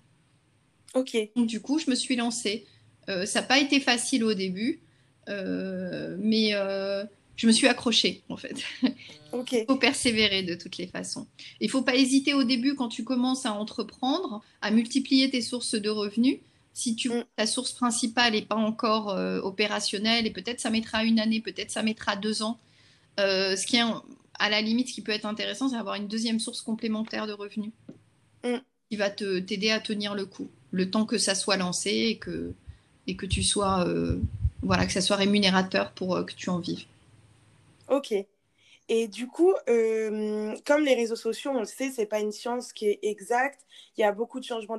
Ok. 0.94 1.16
Donc 1.37 1.46
du 1.46 1.60
coup, 1.60 1.78
je 1.78 1.90
me 1.90 1.94
suis 1.94 2.16
lancée. 2.16 2.66
ça 3.06 3.40
n'a 3.40 3.46
pas 3.46 3.58
été 3.58 3.80
facile 3.80 4.25
au 4.25 4.32
début. 4.32 4.80
Euh, 5.28 6.16
mais 6.18 6.50
euh, 6.54 7.04
je 7.37 7.47
me 7.47 7.52
suis 7.52 7.66
accrochée 7.66 8.23
en 8.28 8.37
fait. 8.37 8.56
Il 9.32 9.64
faut 9.68 9.76
persévérer 9.76 10.42
de 10.42 10.54
toutes 10.54 10.78
les 10.78 10.87
façons. 10.87 11.26
Il 11.61 11.66
ne 11.66 11.70
faut 11.70 11.82
pas 11.82 11.97
hésiter 11.97 12.32
au 12.32 12.44
début 12.44 12.75
quand 12.75 12.88
tu 12.88 13.04
commences 13.04 13.44
à 13.44 13.52
entreprendre, 13.52 14.42
à 14.62 14.70
multiplier 14.70 15.28
tes 15.28 15.42
sources 15.42 15.75
de 15.75 15.90
revenus. 15.90 16.38
Si 16.73 16.97
tu, 16.97 17.11
mm. 17.11 17.25
ta 17.37 17.47
source 17.47 17.73
principale 17.73 18.32
n'est 18.32 18.42
pas 18.42 18.56
encore 18.56 19.11
euh, 19.11 19.40
opérationnelle, 19.40 20.26
et 20.26 20.30
peut-être 20.30 20.61
ça 20.61 20.70
mettra 20.70 21.04
une 21.04 21.20
année, 21.20 21.40
peut-être 21.40 21.70
ça 21.70 21.82
mettra 21.82 22.16
deux 22.16 22.42
ans. 22.42 22.58
ce 23.18 23.66
qui 23.66 23.76
est 23.76 23.82
à 24.38 24.49
la 24.49 24.62
limite, 24.62 24.88
ce 24.88 24.94
qui 24.94 25.02
peut 25.02 25.12
être 25.12 25.26
intéressant, 25.26 25.68
c'est 25.68 25.76
d'avoir 25.76 25.97
une 25.97 26.08
deuxième 26.08 26.40
source 26.40 26.62
complémentaire 26.62 27.26
de 27.26 27.32
revenus 27.32 27.73
mm. 28.44 28.56
qui 28.90 28.97
va 28.97 29.11
t'aider 29.11 29.70
à 29.70 29.80
tenir 29.80 30.14
le 30.14 30.25
coup, 30.25 30.49
le 30.70 30.90
temps 30.90 31.04
que 31.04 31.18
ça 31.18 31.35
soit 31.35 31.58
lancé 31.58 31.90
et 31.90 32.16
que, 32.16 32.54
et 33.06 33.14
que 33.14 33.26
tu 33.26 33.42
sois 33.42 33.87
voilà, 34.62 34.86
que 34.86 34.92
ça 34.92 35.00
soit 35.00 35.16
rémunérateur 35.16 35.92
pour 35.92 36.16
euh, 36.16 36.24
que 36.24 36.34
tu 36.34 36.50
en 36.50 36.58
vives. 36.58 36.84
Ok. 37.88 38.14
Et 38.90 39.06
du 39.06 39.26
coup, 39.26 39.52
euh, 39.68 40.56
comme 40.64 40.82
les 40.82 40.94
réseaux 40.94 41.16
sociaux, 41.16 41.50
on 41.54 41.60
le 41.60 41.66
sait, 41.66 41.90
c'est 41.94 42.06
pas 42.06 42.20
une 42.20 42.32
science 42.32 42.72
qui 42.72 42.86
est 42.86 42.98
exacte. 43.02 43.60
Il 43.96 44.00
y 44.00 44.04
a 44.04 44.12
beaucoup 44.12 44.40
de 44.40 44.44
changements 44.46 44.78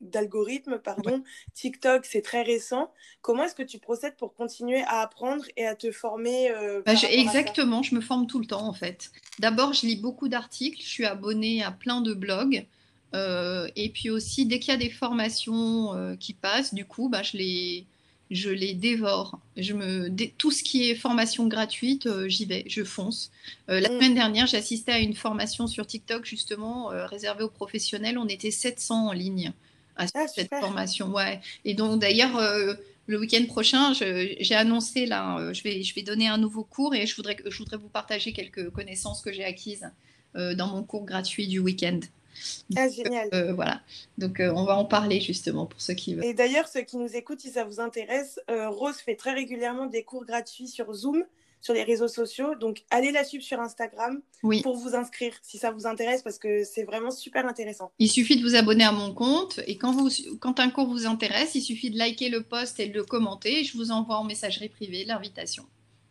d'algorithmes. 0.00 0.78
Pardon. 0.78 1.22
TikTok, 1.52 2.06
c'est 2.06 2.22
très 2.22 2.42
récent. 2.42 2.90
Comment 3.20 3.44
est-ce 3.44 3.54
que 3.54 3.62
tu 3.62 3.78
procèdes 3.78 4.16
pour 4.16 4.32
continuer 4.32 4.80
à 4.86 5.00
apprendre 5.00 5.44
et 5.58 5.66
à 5.66 5.74
te 5.74 5.92
former 5.92 6.50
euh, 6.50 6.80
bah, 6.86 6.94
Exactement, 7.10 7.82
je 7.82 7.94
me 7.94 8.00
forme 8.00 8.26
tout 8.26 8.38
le 8.38 8.46
temps 8.46 8.66
en 8.66 8.72
fait. 8.72 9.10
D'abord, 9.40 9.74
je 9.74 9.86
lis 9.86 9.96
beaucoup 9.96 10.28
d'articles. 10.28 10.80
Je 10.80 10.88
suis 10.88 11.04
abonnée 11.04 11.62
à 11.62 11.70
plein 11.70 12.00
de 12.00 12.14
blogs. 12.14 12.64
et 13.12 13.90
puis 13.92 14.08
aussi, 14.08 14.46
dès 14.46 14.58
qu'il 14.58 14.72
y 14.72 14.74
a 14.74 14.80
des 14.80 14.90
formations 14.90 16.16
qui 16.18 16.32
passent, 16.32 16.72
du 16.72 16.86
coup, 16.86 17.10
bah, 17.10 17.22
je 17.22 17.36
les 17.36 17.86
je 18.30 18.50
les 18.50 18.74
dévore. 18.74 19.38
Je 19.56 19.72
me, 19.74 20.08
tout 20.38 20.50
ce 20.50 20.62
qui 20.62 20.88
est 20.88 20.94
formation 20.94 21.48
gratuite, 21.48 22.06
euh, 22.06 22.28
j'y 22.28 22.44
vais, 22.44 22.64
je 22.66 22.84
fonce. 22.84 23.30
Euh, 23.68 23.80
la 23.80 23.88
mm. 23.88 23.92
semaine 23.92 24.14
dernière, 24.14 24.46
j'assistais 24.46 24.92
à 24.92 24.98
une 25.00 25.14
formation 25.14 25.66
sur 25.66 25.86
TikTok, 25.86 26.24
justement, 26.24 26.92
euh, 26.92 27.06
réservée 27.06 27.42
aux 27.42 27.50
professionnels. 27.50 28.18
On 28.18 28.28
était 28.28 28.52
700 28.52 29.08
en 29.08 29.12
ligne 29.12 29.52
à 29.96 30.06
ah, 30.14 30.28
cette 30.28 30.48
formation. 30.48 31.08
Ouais. 31.12 31.40
Et 31.64 31.74
donc, 31.74 32.00
d'ailleurs, 32.00 32.40
le 33.06 33.18
week-end 33.18 33.44
prochain, 33.46 33.92
j'ai 33.92 34.54
annoncé 34.54 35.04
là, 35.04 35.52
je 35.52 35.62
vais, 35.62 35.82
je 35.82 35.94
vais 35.94 36.02
donner 36.02 36.28
un 36.28 36.38
nouveau 36.38 36.64
cours 36.64 36.94
et 36.94 37.06
je 37.06 37.14
voudrais, 37.16 37.36
je 37.44 37.58
voudrais 37.58 37.76
vous 37.76 37.88
partager 37.88 38.32
quelques 38.32 38.70
connaissances 38.70 39.20
que 39.20 39.30
j'ai 39.30 39.44
acquises 39.44 39.90
dans 40.34 40.68
mon 40.68 40.84
cours 40.84 41.04
gratuit 41.04 41.48
du 41.48 41.58
week-end. 41.58 42.00
Ah, 42.76 42.88
génial. 42.88 43.28
voilà. 43.54 43.80
Donc, 44.18 44.40
on 44.40 44.64
va 44.64 44.76
en 44.76 44.84
parler 44.84 45.20
justement 45.20 45.66
pour 45.66 45.80
ceux 45.80 45.94
qui 45.94 46.14
veulent. 46.14 46.24
Et 46.24 46.34
d'ailleurs, 46.34 46.68
ceux 46.68 46.82
qui 46.82 46.96
nous 46.96 47.14
écoutent, 47.16 47.40
si 47.40 47.50
ça 47.50 47.64
vous 47.64 47.80
intéresse, 47.80 48.40
Rose 48.48 48.96
fait 48.96 49.16
très 49.16 49.32
régulièrement 49.32 49.86
des 49.86 50.04
cours 50.04 50.24
gratuits 50.24 50.68
sur 50.68 50.92
Zoom 50.92 51.24
sur 51.60 51.74
les 51.74 51.82
réseaux 51.82 52.08
sociaux. 52.08 52.54
Donc, 52.54 52.84
allez 52.90 53.12
la 53.12 53.24
suivre 53.24 53.44
sur 53.44 53.60
Instagram 53.60 54.20
pour 54.62 54.76
vous 54.76 54.94
inscrire 54.94 55.34
si 55.42 55.58
ça 55.58 55.70
vous 55.70 55.86
intéresse 55.86 56.22
parce 56.22 56.38
que 56.38 56.64
c'est 56.64 56.84
vraiment 56.84 57.10
super 57.10 57.46
intéressant. 57.46 57.92
Il 57.98 58.08
suffit 58.08 58.36
de 58.36 58.42
vous 58.42 58.54
abonner 58.54 58.84
à 58.84 58.92
mon 58.92 59.12
compte 59.12 59.60
et 59.66 59.76
quand, 59.76 59.92
vous, 59.92 60.08
quand 60.40 60.60
un 60.60 60.70
cours 60.70 60.88
vous 60.88 61.06
intéresse, 61.06 61.54
il 61.54 61.62
suffit 61.62 61.90
de 61.90 61.98
liker 61.98 62.28
le 62.28 62.42
post 62.42 62.80
et 62.80 62.86
de 62.86 62.94
le 62.94 63.04
commenter. 63.04 63.60
Et 63.60 63.64
je 63.64 63.76
vous 63.76 63.90
envoie 63.90 64.16
en 64.16 64.24
messagerie 64.24 64.68
privée 64.68 65.04
l'invitation. 65.04 65.64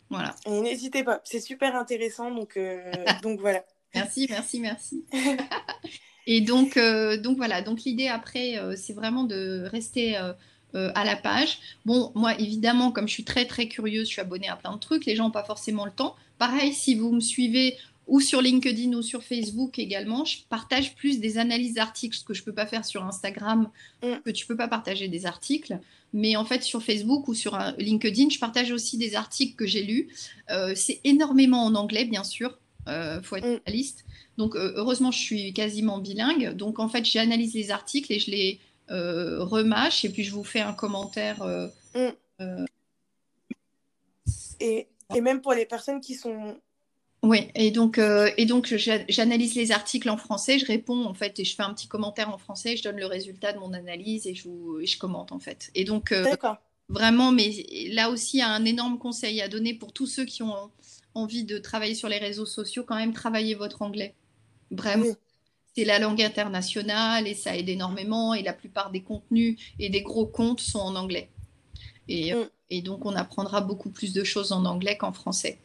Voilà. 0.08 0.34
Et 0.46 0.60
n'hésitez 0.60 1.04
pas, 1.04 1.20
c'est 1.24 1.40
super 1.40 1.76
intéressant. 1.76 2.30
Donc, 2.30 2.56
euh, 2.56 2.90
donc 3.22 3.40
voilà. 3.40 3.64
Merci, 3.94 4.26
merci, 4.28 4.60
merci. 4.60 5.04
et 6.32 6.40
donc, 6.40 6.76
euh, 6.76 7.16
donc 7.16 7.38
voilà, 7.38 7.60
donc 7.60 7.82
l'idée 7.82 8.06
après, 8.06 8.56
euh, 8.56 8.74
c'est 8.76 8.92
vraiment 8.92 9.24
de 9.24 9.64
rester 9.68 10.16
euh, 10.16 10.92
à 10.94 11.04
la 11.04 11.16
page. 11.16 11.58
Bon, 11.84 12.12
moi, 12.14 12.38
évidemment, 12.38 12.92
comme 12.92 13.08
je 13.08 13.14
suis 13.14 13.24
très 13.24 13.46
très 13.46 13.66
curieuse, 13.66 14.06
je 14.06 14.12
suis 14.12 14.20
abonnée 14.20 14.48
à 14.48 14.54
plein 14.54 14.72
de 14.72 14.78
trucs. 14.78 15.06
Les 15.06 15.16
gens 15.16 15.24
n'ont 15.24 15.32
pas 15.32 15.42
forcément 15.42 15.84
le 15.84 15.90
temps. 15.90 16.14
Pareil, 16.38 16.72
si 16.72 16.94
vous 16.94 17.10
me 17.10 17.18
suivez 17.18 17.76
ou 18.06 18.20
sur 18.20 18.42
LinkedIn 18.42 18.92
ou 18.92 19.02
sur 19.02 19.24
Facebook 19.24 19.80
également, 19.80 20.24
je 20.24 20.38
partage 20.48 20.94
plus 20.94 21.18
des 21.18 21.36
analyses 21.36 21.74
d'articles, 21.74 22.16
ce 22.16 22.22
que 22.22 22.32
je 22.32 22.42
ne 22.42 22.44
peux 22.44 22.54
pas 22.54 22.66
faire 22.66 22.84
sur 22.84 23.04
Instagram, 23.04 23.68
mm. 24.04 24.20
que 24.24 24.30
tu 24.30 24.44
ne 24.44 24.46
peux 24.46 24.56
pas 24.56 24.68
partager 24.68 25.08
des 25.08 25.26
articles. 25.26 25.80
Mais 26.12 26.36
en 26.36 26.44
fait, 26.44 26.62
sur 26.62 26.80
Facebook 26.80 27.26
ou 27.26 27.34
sur 27.34 27.58
LinkedIn, 27.76 28.28
je 28.28 28.38
partage 28.38 28.70
aussi 28.70 28.98
des 28.98 29.16
articles 29.16 29.56
que 29.56 29.66
j'ai 29.66 29.82
lus. 29.82 30.06
Euh, 30.52 30.74
c'est 30.76 31.00
énormément 31.02 31.64
en 31.64 31.74
anglais, 31.74 32.04
bien 32.04 32.22
sûr. 32.22 32.56
Il 32.86 33.20
faut 33.24 33.34
être 33.34 33.48
mm. 33.48 33.60
Donc, 34.40 34.56
heureusement, 34.56 35.10
je 35.10 35.18
suis 35.18 35.52
quasiment 35.52 35.98
bilingue. 35.98 36.54
Donc, 36.54 36.78
en 36.78 36.88
fait, 36.88 37.04
j'analyse 37.04 37.52
les 37.52 37.70
articles 37.70 38.10
et 38.10 38.18
je 38.18 38.30
les, 38.30 38.58
euh, 38.90 39.44
remâche 39.44 40.04
et 40.04 40.08
puis 40.08 40.24
je 40.24 40.32
vous 40.32 40.44
fais 40.44 40.60
un 40.60 40.72
commentaire. 40.72 41.42
Euh, 41.42 41.68
mm. 41.94 42.08
euh, 42.40 42.64
et, 44.58 44.88
et, 45.14 45.20
même 45.20 45.42
pour 45.42 45.52
les 45.52 45.66
personnes 45.66 46.00
qui 46.00 46.14
sont. 46.14 46.56
Oui, 47.22 47.48
et 47.54 47.70
donc, 47.70 47.98
et 47.98 48.46
donc 48.46 48.74
j'analyse 49.08 49.54
les 49.54 49.72
articles 49.72 50.08
en 50.08 50.16
français, 50.16 50.58
je 50.58 50.64
réponds 50.64 51.04
en 51.04 51.12
fait 51.12 51.38
et 51.38 51.44
je 51.44 51.54
fais 51.54 51.62
un 51.62 51.74
petit 51.74 51.86
commentaire 51.86 52.30
en 52.30 52.38
français, 52.38 52.78
je 52.78 52.82
donne 52.82 52.96
le 52.96 53.04
résultat 53.04 53.52
de 53.52 53.58
mon 53.58 53.74
analyse 53.74 54.26
et 54.26 54.34
je, 54.34 54.48
et 54.80 54.86
je 54.86 54.98
commente 54.98 55.30
en 55.30 55.38
fait. 55.38 55.70
Et 55.74 55.84
donc, 55.84 56.14
vraiment, 56.88 57.30
mais 57.30 57.50
là 57.92 58.08
aussi, 58.08 58.38
il 58.38 58.40
y 58.40 58.42
a 58.42 58.48
un 58.48 58.64
énorme 58.64 58.98
conseil 58.98 59.42
à 59.42 59.48
donner 59.48 59.74
pour 59.74 59.92
tous 59.92 60.06
ceux 60.06 60.24
qui 60.24 60.42
ont 60.42 60.70
envie 61.14 61.44
de 61.44 61.58
travailler 61.58 61.94
sur 61.94 62.08
les 62.08 62.18
réseaux 62.18 62.46
sociaux, 62.46 62.84
quand 62.84 62.96
même, 62.96 63.12
travailler 63.12 63.54
votre 63.54 63.82
anglais. 63.82 64.14
Vraiment 64.70 65.14
c'est 65.76 65.84
la 65.84 65.98
langue 65.98 66.22
internationale 66.22 67.26
et 67.26 67.34
ça 67.34 67.56
aide 67.56 67.68
énormément. 67.68 68.34
Et 68.34 68.42
la 68.42 68.52
plupart 68.52 68.90
des 68.90 69.02
contenus 69.02 69.58
et 69.78 69.88
des 69.88 70.02
gros 70.02 70.26
comptes 70.26 70.60
sont 70.60 70.80
en 70.80 70.96
anglais. 70.96 71.30
Et, 72.08 72.34
mm. 72.34 72.48
et 72.70 72.82
donc, 72.82 73.06
on 73.06 73.14
apprendra 73.14 73.60
beaucoup 73.60 73.90
plus 73.90 74.12
de 74.12 74.24
choses 74.24 74.52
en 74.52 74.64
anglais 74.64 74.96
qu'en 74.96 75.12
français. 75.12 75.58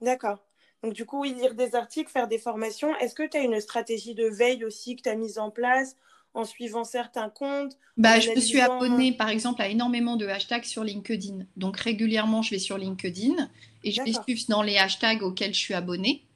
D'accord. 0.00 0.38
Donc, 0.82 0.92
du 0.92 1.04
coup, 1.04 1.24
lire 1.24 1.54
des 1.54 1.74
articles, 1.74 2.10
faire 2.10 2.28
des 2.28 2.38
formations. 2.38 2.94
Est-ce 2.96 3.14
que 3.14 3.28
tu 3.28 3.36
as 3.36 3.40
une 3.40 3.60
stratégie 3.60 4.14
de 4.14 4.26
veille 4.26 4.64
aussi 4.64 4.96
que 4.96 5.02
tu 5.02 5.08
as 5.08 5.14
mise 5.14 5.38
en 5.38 5.50
place 5.50 5.96
en 6.34 6.44
suivant 6.44 6.84
certains 6.84 7.30
comptes 7.30 7.76
bah, 7.96 8.20
Je 8.20 8.30
me 8.30 8.40
suis 8.40 8.60
abonnée, 8.60 9.12
par 9.12 9.28
exemple, 9.28 9.62
à 9.62 9.68
énormément 9.68 10.16
de 10.16 10.26
hashtags 10.26 10.64
sur 10.64 10.84
LinkedIn. 10.84 11.46
Donc, 11.56 11.78
régulièrement, 11.78 12.42
je 12.42 12.50
vais 12.50 12.60
sur 12.60 12.78
LinkedIn 12.78 13.48
et 13.82 13.92
je 13.92 14.02
vais 14.02 14.12
suivre 14.12 14.42
dans 14.48 14.62
les 14.62 14.76
hashtags 14.76 15.22
auxquels 15.22 15.54
je 15.54 15.58
suis 15.58 15.74
abonnée 15.74 16.27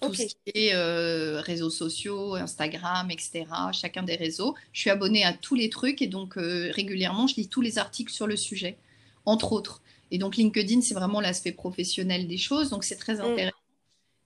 tout 0.00 0.14
ce 0.14 0.22
qui 0.22 0.36
est 0.54 0.74
euh, 0.74 1.40
réseaux 1.40 1.70
sociaux, 1.70 2.34
Instagram, 2.34 3.10
etc., 3.10 3.44
chacun 3.72 4.02
des 4.02 4.16
réseaux. 4.16 4.54
Je 4.72 4.80
suis 4.80 4.90
abonnée 4.90 5.24
à 5.24 5.32
tous 5.32 5.54
les 5.54 5.70
trucs 5.70 6.02
et 6.02 6.06
donc 6.06 6.36
euh, 6.36 6.70
régulièrement, 6.72 7.26
je 7.26 7.36
lis 7.36 7.48
tous 7.48 7.60
les 7.60 7.78
articles 7.78 8.12
sur 8.12 8.26
le 8.26 8.36
sujet, 8.36 8.76
entre 9.24 9.52
autres. 9.52 9.80
Et 10.10 10.18
donc 10.18 10.36
LinkedIn, 10.36 10.80
c'est 10.80 10.94
vraiment 10.94 11.20
l'aspect 11.20 11.52
professionnel 11.52 12.26
des 12.26 12.38
choses, 12.38 12.70
donc 12.70 12.84
c'est 12.84 12.96
très 12.96 13.16
mm. 13.16 13.20
intéressant. 13.20 13.56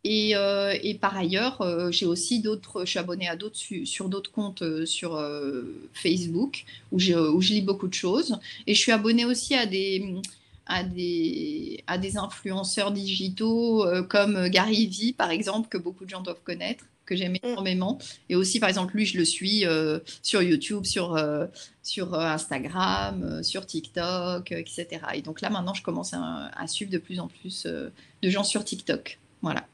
Et, 0.04 0.36
euh, 0.36 0.76
et, 0.82 0.94
par 0.94 1.16
ailleurs, 1.16 1.90
j'ai 1.90 2.06
aussi 2.06 2.40
d'autres, 2.40 2.84
je 2.84 2.90
suis 2.90 2.98
abonnée 3.00 3.28
à 3.28 3.34
d'autres 3.34 3.58
sur 3.84 4.08
d'autres 4.08 4.30
comptes 4.30 4.62
sur 4.86 5.20
Facebook 5.92 6.64
où 6.92 7.00
je 7.00 7.52
lis 7.52 7.62
beaucoup 7.62 7.88
de 7.88 7.94
choses. 7.94 8.38
Et 8.68 8.74
je 8.74 8.80
suis 8.80 8.92
abonnée 8.92 9.24
aussi 9.24 9.56
à 9.56 9.66
des, 9.66 10.14
à 10.68 10.84
des, 10.84 11.82
à 11.86 11.98
des 11.98 12.18
influenceurs 12.18 12.92
digitaux 12.92 13.84
euh, 13.84 14.02
comme 14.02 14.48
Gary 14.48 14.86
Vee, 14.86 15.14
par 15.14 15.30
exemple, 15.30 15.68
que 15.68 15.78
beaucoup 15.78 16.04
de 16.04 16.10
gens 16.10 16.20
doivent 16.20 16.42
connaître, 16.44 16.84
que 17.06 17.16
j'aime 17.16 17.32
mm. 17.32 17.38
énormément. 17.42 17.98
Et 18.28 18.36
aussi, 18.36 18.60
par 18.60 18.68
exemple, 18.68 18.94
lui, 18.94 19.06
je 19.06 19.18
le 19.18 19.24
suis 19.24 19.66
euh, 19.66 19.98
sur 20.22 20.42
YouTube, 20.42 20.84
sur, 20.84 21.16
euh, 21.16 21.46
sur 21.82 22.14
Instagram, 22.14 23.42
sur 23.42 23.64
TikTok, 23.64 24.52
etc. 24.52 24.86
Et 25.14 25.22
donc 25.22 25.40
là, 25.40 25.48
maintenant, 25.48 25.74
je 25.74 25.82
commence 25.82 26.12
à, 26.12 26.66
suivre 26.66 26.90
de 26.90 26.98
plus 26.98 27.18
en 27.18 27.28
plus 27.28 27.66
de 27.66 28.30
gens 28.30 28.44
sur 28.44 28.62
TikTok. 28.62 29.18
Voilà. 29.40 29.66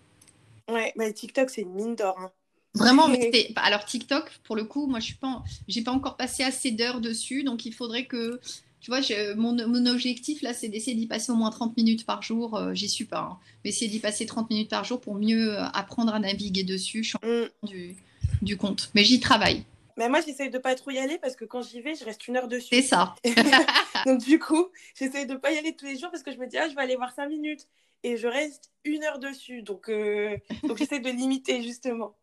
Ouais, 0.70 0.92
mais 0.96 1.12
TikTok, 1.12 1.50
c'est 1.50 1.62
une 1.62 1.74
mine 1.74 1.96
d'or. 1.96 2.16
Hein. 2.20 2.30
Vraiment, 2.74 3.08
mais 3.08 3.30
alors 3.56 3.84
TikTok, 3.84 4.30
pour 4.44 4.56
le 4.56 4.64
coup, 4.64 4.86
moi, 4.86 5.00
je 5.00 5.06
suis 5.06 5.14
pas, 5.14 5.42
j'ai 5.66 5.82
pas 5.82 5.92
encore 5.92 6.16
passé 6.16 6.42
assez 6.42 6.70
d'heures 6.70 7.00
dessus, 7.00 7.42
donc 7.42 7.66
il 7.66 7.72
faudrait 7.72 8.06
que 8.06 8.40
tu 8.84 8.90
vois, 8.90 9.00
mon, 9.34 9.86
objectif 9.86 10.42
là, 10.42 10.52
c'est 10.52 10.68
d'essayer 10.68 10.94
d'y 10.94 11.06
passer 11.06 11.32
au 11.32 11.36
moins 11.36 11.48
30 11.48 11.74
minutes 11.78 12.04
par 12.04 12.20
jour. 12.20 12.54
Euh, 12.54 12.74
j'y 12.74 12.90
suis 12.90 13.06
pas, 13.06 13.20
hein. 13.20 13.38
mais 13.64 13.70
essayer 13.70 13.90
d'y 13.90 13.98
passer 13.98 14.26
30 14.26 14.50
minutes 14.50 14.68
par 14.68 14.84
jour 14.84 15.00
pour 15.00 15.14
mieux 15.14 15.54
euh, 15.54 15.64
apprendre 15.72 16.12
à 16.12 16.18
naviguer 16.18 16.64
dessus. 16.64 17.02
Je 17.02 17.16
suis 17.16 17.18
mm. 17.26 17.66
du, 17.66 17.96
du 18.42 18.58
compte, 18.58 18.90
mais 18.94 19.02
j'y 19.02 19.20
travaille. 19.20 19.64
Mais 19.96 20.10
moi, 20.10 20.20
j'essaye 20.20 20.50
de 20.50 20.58
pas 20.58 20.74
trop 20.74 20.90
y 20.90 20.98
aller 20.98 21.16
parce 21.16 21.34
que 21.34 21.46
quand 21.46 21.62
j'y 21.62 21.80
vais, 21.80 21.94
je 21.94 22.04
reste 22.04 22.28
une 22.28 22.36
heure 22.36 22.46
dessus. 22.46 22.68
C'est 22.74 22.82
ça. 22.82 23.14
Donc, 24.04 24.22
du 24.22 24.38
coup, 24.38 24.66
j'essaye 24.98 25.24
de 25.24 25.36
pas 25.36 25.50
y 25.50 25.56
aller 25.56 25.74
tous 25.74 25.86
les 25.86 25.96
jours 25.96 26.10
parce 26.10 26.22
que 26.22 26.30
je 26.30 26.36
me 26.36 26.46
dis, 26.46 26.58
ah, 26.58 26.68
je 26.68 26.74
vais 26.74 26.82
aller 26.82 26.96
voir 26.96 27.14
5 27.14 27.26
minutes. 27.26 27.66
Et 28.02 28.18
je 28.18 28.28
reste 28.28 28.70
une 28.84 29.02
heure 29.02 29.18
dessus. 29.18 29.62
Donc, 29.62 29.88
euh... 29.88 30.36
donc 30.62 30.76
j'essaie 30.76 31.00
de 31.00 31.08
limiter 31.08 31.62
justement. 31.62 32.14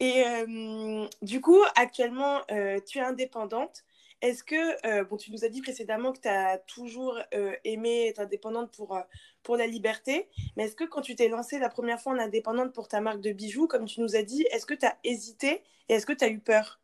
Et 0.00 0.24
euh, 0.26 1.06
du 1.22 1.40
coup, 1.40 1.60
actuellement, 1.76 2.40
tu 2.84 2.98
es 2.98 3.02
indépendante. 3.02 3.84
Est-ce 4.22 4.44
que, 4.44 4.86
euh, 4.86 5.04
bon, 5.04 5.16
tu 5.16 5.32
nous 5.32 5.44
as 5.44 5.48
dit 5.48 5.62
précédemment 5.62 6.12
que 6.12 6.20
tu 6.20 6.28
as 6.28 6.58
toujours 6.58 7.18
euh, 7.34 7.52
aimé 7.64 8.08
être 8.08 8.20
indépendante 8.20 8.70
pour, 8.70 8.94
euh, 8.94 9.00
pour 9.42 9.56
la 9.56 9.66
liberté, 9.66 10.28
mais 10.56 10.64
est-ce 10.64 10.76
que 10.76 10.84
quand 10.84 11.00
tu 11.00 11.14
t'es 11.16 11.28
lancée 11.28 11.58
la 11.58 11.70
première 11.70 12.00
fois 12.00 12.12
en 12.12 12.18
indépendante 12.18 12.74
pour 12.74 12.86
ta 12.86 13.00
marque 13.00 13.22
de 13.22 13.32
bijoux, 13.32 13.66
comme 13.66 13.86
tu 13.86 14.00
nous 14.00 14.16
as 14.16 14.22
dit, 14.22 14.44
est-ce 14.52 14.66
que 14.66 14.74
tu 14.74 14.84
as 14.84 14.96
hésité 15.04 15.62
et 15.88 15.94
est-ce 15.94 16.04
que 16.04 16.12
tu 16.12 16.24
as 16.24 16.28
eu 16.28 16.38
peur? 16.38 16.80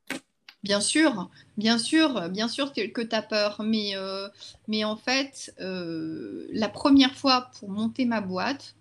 Bien 0.62 0.81
sûr, 0.81 1.31
bien 1.59 1.77
sûr, 1.77 2.29
bien 2.31 2.49
sûr 2.49 2.72
que, 2.72 3.03
tu 3.03 3.14
as 3.14 3.22
peur, 3.22 3.62
mais, 3.62 3.92
mais 4.66 4.83
en 4.83 4.96
fait, 4.96 5.55
la 5.59 6.68
première 6.68 7.14
fois 7.14 7.51
pour 7.61 7.68
monter 7.68 8.05
ma 8.05 8.20
boîte, 8.20 8.75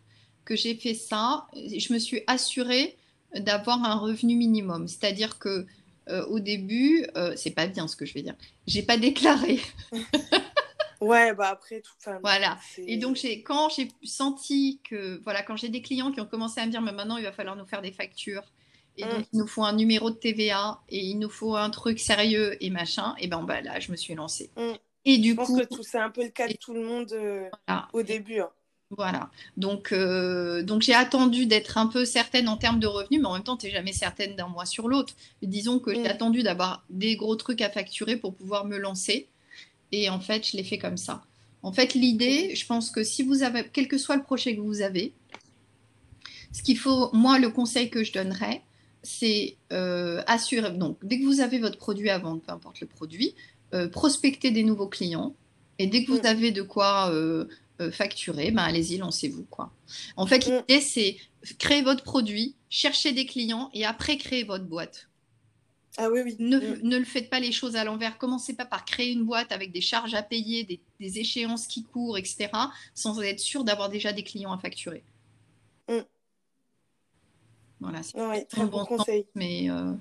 que 0.45 0.55
j'ai 0.55 0.75
fait 0.75 0.95
ça, 0.95 1.45
je 1.53 1.93
me 1.93 1.99
suis 1.99 2.23
assurée 2.25 2.97
d'avoir 3.35 3.83
un 3.83 3.95
revenu 3.95 4.35
minimum. 4.35 4.87
C'est-à-dire 4.87 5.37
que 5.37 5.67
euh, 6.09 6.25
au 6.27 6.39
début, 6.39 7.05
euh, 7.15 7.33
c'est 7.35 7.51
pas 7.51 7.67
bien 7.67 7.87
ce 7.87 7.95
que 7.95 8.05
je 8.05 8.13
vais 8.13 8.21
dire. 8.21 8.35
J'ai 8.67 8.83
pas 8.83 8.97
déclaré. 8.97 9.59
ouais, 11.01 11.33
bah 11.33 11.49
après 11.49 11.81
tout. 11.81 11.93
Voilà. 12.21 12.57
Et 12.77 12.97
donc 12.97 13.17
quand 13.43 13.69
j'ai 13.69 13.89
senti 14.03 14.79
que 14.89 15.21
voilà, 15.23 15.43
quand 15.43 15.55
j'ai 15.55 15.69
des 15.69 15.81
clients 15.81 16.11
qui 16.11 16.21
ont 16.21 16.25
commencé 16.25 16.61
à 16.61 16.65
me 16.65 16.71
dire, 16.71 16.81
mais 16.81 16.91
maintenant 16.91 17.17
il 17.17 17.23
va 17.23 17.31
falloir 17.31 17.55
nous 17.55 17.65
faire 17.65 17.81
des 17.81 17.91
factures. 17.91 18.43
Et 18.97 19.03
donc, 19.03 19.19
mm. 19.19 19.25
il 19.33 19.39
nous 19.39 19.47
faut 19.47 19.63
un 19.63 19.73
numéro 19.73 20.09
de 20.09 20.15
TVA 20.15 20.79
et 20.89 20.99
il 20.99 21.19
nous 21.19 21.29
faut 21.29 21.55
un 21.55 21.69
truc 21.69 21.99
sérieux 21.99 22.55
et 22.63 22.69
machin. 22.69 23.13
Et 23.19 23.27
ben 23.27 23.43
bah, 23.43 23.61
là, 23.61 23.79
je 23.79 23.91
me 23.91 23.97
suis 23.97 24.15
lancée. 24.15 24.51
Mm. 24.55 24.73
Et 25.05 25.17
du 25.19 25.31
je 25.31 25.35
pense 25.35 25.51
que 25.51 25.83
c'est 25.83 25.99
un 25.99 26.09
peu 26.09 26.23
le 26.23 26.29
cas 26.29 26.47
de 26.47 26.53
tout 26.53 26.73
le 26.73 26.83
monde 26.83 27.11
euh, 27.13 27.47
au 27.93 28.01
début. 28.01 28.39
Hein. 28.39 28.49
Voilà. 28.91 29.31
Donc, 29.57 29.91
euh, 29.91 30.61
donc 30.61 30.83
j'ai 30.83 30.93
attendu 30.93 31.47
d'être 31.47 31.77
un 31.77 31.87
peu 31.87 32.05
certaine 32.05 32.47
en 32.47 32.57
termes 32.57 32.79
de 32.79 32.87
revenus, 32.87 33.19
mais 33.19 33.27
en 33.27 33.33
même 33.33 33.43
temps, 33.43 33.57
tu 33.57 33.65
n'es 33.65 33.71
jamais 33.71 33.93
certaine 33.93 34.35
d'un 34.35 34.47
mois 34.47 34.65
sur 34.65 34.87
l'autre. 34.87 35.15
Disons 35.41 35.79
que 35.79 35.93
j'ai 35.93 36.03
mm. 36.03 36.07
attendu 36.07 36.43
d'avoir 36.43 36.83
des 36.89 37.15
gros 37.15 37.35
trucs 37.35 37.61
à 37.61 37.69
facturer 37.69 38.15
pour 38.15 38.35
pouvoir 38.35 38.65
me 38.65 38.77
lancer. 38.77 39.27
Et 39.91 40.09
en 40.09 40.19
fait, 40.19 40.47
je 40.47 40.57
l'ai 40.57 40.63
fait 40.63 40.77
comme 40.77 40.97
ça. 40.97 41.23
En 41.63 41.71
fait, 41.71 41.95
l'idée, 41.95 42.55
je 42.55 42.65
pense 42.65 42.91
que 42.91 43.03
si 43.03 43.23
vous 43.23 43.41
avez, 43.41 43.67
quel 43.73 43.87
que 43.87 43.97
soit 43.97 44.15
le 44.15 44.23
projet 44.23 44.55
que 44.55 44.61
vous 44.61 44.81
avez, 44.81 45.13
ce 46.51 46.61
qu'il 46.61 46.77
faut, 46.77 47.09
moi, 47.11 47.39
le 47.39 47.49
conseil 47.49 47.89
que 47.89 48.03
je 48.03 48.13
donnerais, 48.13 48.61
c'est 49.01 49.57
euh, 49.73 50.21
assurer. 50.27 50.71
Donc, 50.71 50.97
dès 51.03 51.19
que 51.19 51.25
vous 51.25 51.41
avez 51.41 51.59
votre 51.59 51.77
produit 51.77 52.09
à 52.09 52.19
vendre, 52.19 52.41
peu 52.41 52.51
importe 52.51 52.81
le 52.81 52.87
produit, 52.87 53.33
euh, 53.73 53.87
prospecter 53.87 54.51
des 54.51 54.63
nouveaux 54.63 54.87
clients. 54.87 55.33
Et 55.79 55.87
dès 55.87 56.05
que 56.05 56.11
vous 56.11 56.21
mm. 56.21 56.27
avez 56.27 56.51
de 56.51 56.61
quoi 56.61 57.09
euh, 57.11 57.45
facturer, 57.91 58.51
ben 58.51 58.63
allez-y, 58.63 58.97
lancez-vous. 58.97 59.45
quoi. 59.49 59.71
En 60.15 60.25
fait, 60.25 60.47
mm. 60.47 60.51
l'idée, 60.67 60.81
c'est 60.81 61.17
créer 61.59 61.81
votre 61.81 62.03
produit, 62.03 62.55
chercher 62.69 63.11
des 63.11 63.25
clients 63.25 63.69
et 63.73 63.85
après 63.85 64.17
créer 64.17 64.43
votre 64.43 64.65
boîte. 64.65 65.07
Ah 65.97 66.09
oui, 66.09 66.21
oui. 66.23 66.35
Ne, 66.39 66.57
mm. 66.57 66.79
ne, 66.83 66.97
le 66.97 67.05
faites 67.05 67.29
pas 67.29 67.39
les 67.39 67.51
choses 67.51 67.75
à 67.75 67.83
l'envers. 67.83 68.17
Commencez 68.17 68.53
pas 68.53 68.65
par 68.65 68.85
créer 68.85 69.11
une 69.11 69.23
boîte 69.23 69.51
avec 69.51 69.71
des 69.71 69.81
charges 69.81 70.13
à 70.13 70.23
payer, 70.23 70.63
des, 70.63 70.79
des 70.99 71.19
échéances 71.19 71.67
qui 71.67 71.83
courent, 71.83 72.17
etc., 72.17 72.49
sans 72.93 73.21
être 73.21 73.39
sûr 73.39 73.63
d'avoir 73.63 73.89
déjà 73.89 74.11
des 74.11 74.23
clients 74.23 74.51
à 74.51 74.57
facturer. 74.57 75.03
Mm. 75.87 75.99
Voilà, 77.79 78.03
c'est 78.03 78.19
un 78.19 78.41
très 78.41 78.65
bon, 78.65 78.85
conseil. 78.85 79.25
mais 79.35 79.69
euh, 79.69 79.93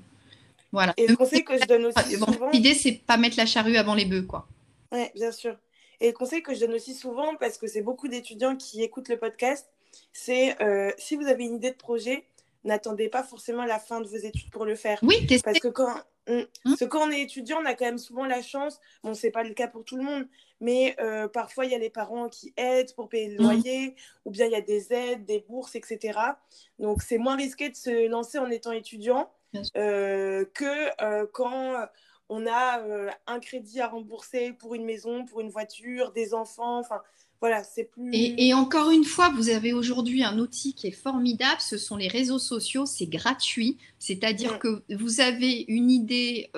voilà. 0.73 0.95
Et 0.97 1.07
le 1.07 1.17
conseil 1.17 1.45
que 1.45 1.59
je 1.59 1.67
donne 1.67 1.87
aussi 1.87 2.17
souvent... 2.19 2.51
L'idée, 2.51 2.75
c'est 2.75 2.93
pas 2.93 3.17
mettre 3.17 3.37
la 3.37 3.47
charrue 3.47 3.77
avant 3.77 3.95
les 3.95 4.05
bœufs, 4.05 4.27
quoi. 4.27 4.47
Oui, 4.93 5.07
bien 5.15 5.33
sûr. 5.33 5.57
Et 6.01 6.09
le 6.09 6.13
conseil 6.13 6.43
que 6.43 6.55
je 6.55 6.61
donne 6.61 6.75
aussi 6.75 6.95
souvent, 6.95 7.37
parce 7.37 7.59
que 7.59 7.67
c'est 7.67 7.83
beaucoup 7.83 8.09
d'étudiants 8.09 8.57
qui 8.57 8.83
écoutent 8.83 9.09
le 9.09 9.19
podcast, 9.19 9.69
c'est 10.13 10.61
euh, 10.63 10.91
si 10.99 11.17
vous 11.17 11.27
avez 11.27 11.45
une 11.45 11.57
idée 11.57 11.71
de 11.71 11.77
projet, 11.77 12.27
n'attendez 12.65 13.09
pas 13.09 13.23
forcément 13.23 13.65
la 13.65 13.79
fin 13.79 14.01
de 14.01 14.09
vos 14.09 14.17
études 14.17 14.51
pour 14.51 14.65
le 14.65 14.75
faire. 14.75 14.99
Oui, 15.03 15.27
Parce 15.45 15.59
que 15.59 15.69
quand, 15.69 15.95
hein 16.27 16.47
quand 16.91 17.09
on 17.09 17.11
est 17.11 17.21
étudiant, 17.21 17.59
on 17.63 17.67
a 17.67 17.75
quand 17.75 17.85
même 17.85 17.99
souvent 17.99 18.25
la 18.25 18.43
chance, 18.43 18.81
bon, 19.03 19.15
c'est 19.15 19.31
pas 19.31 19.45
le 19.45 19.55
cas 19.55 19.69
pour 19.69 19.85
tout 19.85 19.97
le 19.97 20.03
monde, 20.03 20.27
mais 20.61 20.97
euh, 21.01 21.29
parfois 21.29 21.67
il 21.67 21.73
y 21.73 21.75
a 21.75 21.79
les 21.79 21.91
parents 21.91 22.29
qui 22.29 22.55
aident 22.57 22.95
pour 22.95 23.09
payer 23.09 23.29
le 23.29 23.43
mmh. 23.43 23.47
loyer, 23.47 23.97
ou 24.25 24.31
bien 24.31 24.47
il 24.47 24.53
y 24.53 24.57
a 24.57 24.61
des 24.61 24.93
aides, 24.93 25.25
des 25.25 25.41
bourses, 25.41 25.75
etc. 25.75 26.19
Donc 26.79 27.03
c'est 27.03 27.19
moins 27.19 27.37
risqué 27.37 27.69
de 27.69 27.77
se 27.77 28.09
lancer 28.09 28.39
en 28.39 28.51
étant 28.51 28.73
étudiant 28.73 29.31
euh, 29.77 30.45
que 30.55 31.03
euh, 31.03 31.27
quand 31.33 31.75
on 32.29 32.47
a 32.47 32.83
un 33.27 33.41
crédit 33.41 33.81
à 33.81 33.89
rembourser 33.89 34.53
pour 34.53 34.75
une 34.75 34.85
maison, 34.85 35.25
pour 35.25 35.41
une 35.41 35.51
voiture, 35.51 36.13
des 36.13 36.35
enfants, 36.35 36.79
enfin 36.79 37.01
voilà, 37.41 37.63
c'est 37.63 37.85
plus. 37.85 38.11
Et, 38.15 38.55
encore 38.55 38.91
une 38.91 39.05
fois, 39.05 39.29
vous 39.29 39.51
avez 39.51 39.75
aujourd'hui 39.75 40.25
un 40.25 40.39
outil 40.39 40.73
qui 40.73 40.87
est 40.87 40.93
formidable, 40.93 41.61
ce 41.61 41.77
sont 41.77 41.97
les 41.97 42.09
réseaux 42.09 42.39
sociaux, 42.39 42.87
c'est 42.87 43.07
gratuit, 43.07 43.77
c'est-à-dire 43.99 44.55
mmh. 44.55 44.59
que 44.59 44.83
vous 44.95 45.21
avez 45.21 45.67
une 45.69 45.91
idée, 45.91 46.51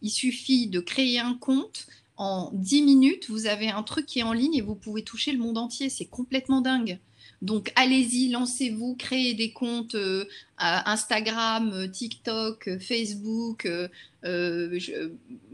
il 0.00 0.10
suffit 0.10 0.68
de 0.68 0.80
créer 0.80 1.18
un 1.18 1.34
compte, 1.34 1.86
en 2.20 2.50
10 2.52 2.82
minutes, 2.82 3.30
vous 3.30 3.46
avez 3.46 3.70
un 3.70 3.82
truc 3.82 4.04
qui 4.04 4.18
est 4.18 4.22
en 4.22 4.34
ligne 4.34 4.54
et 4.54 4.60
vous 4.60 4.74
pouvez 4.74 5.02
toucher 5.02 5.32
le 5.32 5.38
monde 5.38 5.56
entier. 5.56 5.88
C'est 5.88 6.04
complètement 6.04 6.60
dingue. 6.60 6.98
Donc 7.42 7.72
allez-y, 7.74 8.28
lancez-vous, 8.28 8.96
créez 8.96 9.32
des 9.34 9.52
comptes 9.52 9.94
euh, 9.94 10.26
Instagram, 10.58 11.72
euh, 11.72 11.88
TikTok, 11.88 12.68
euh, 12.68 12.78
Facebook. 12.78 13.68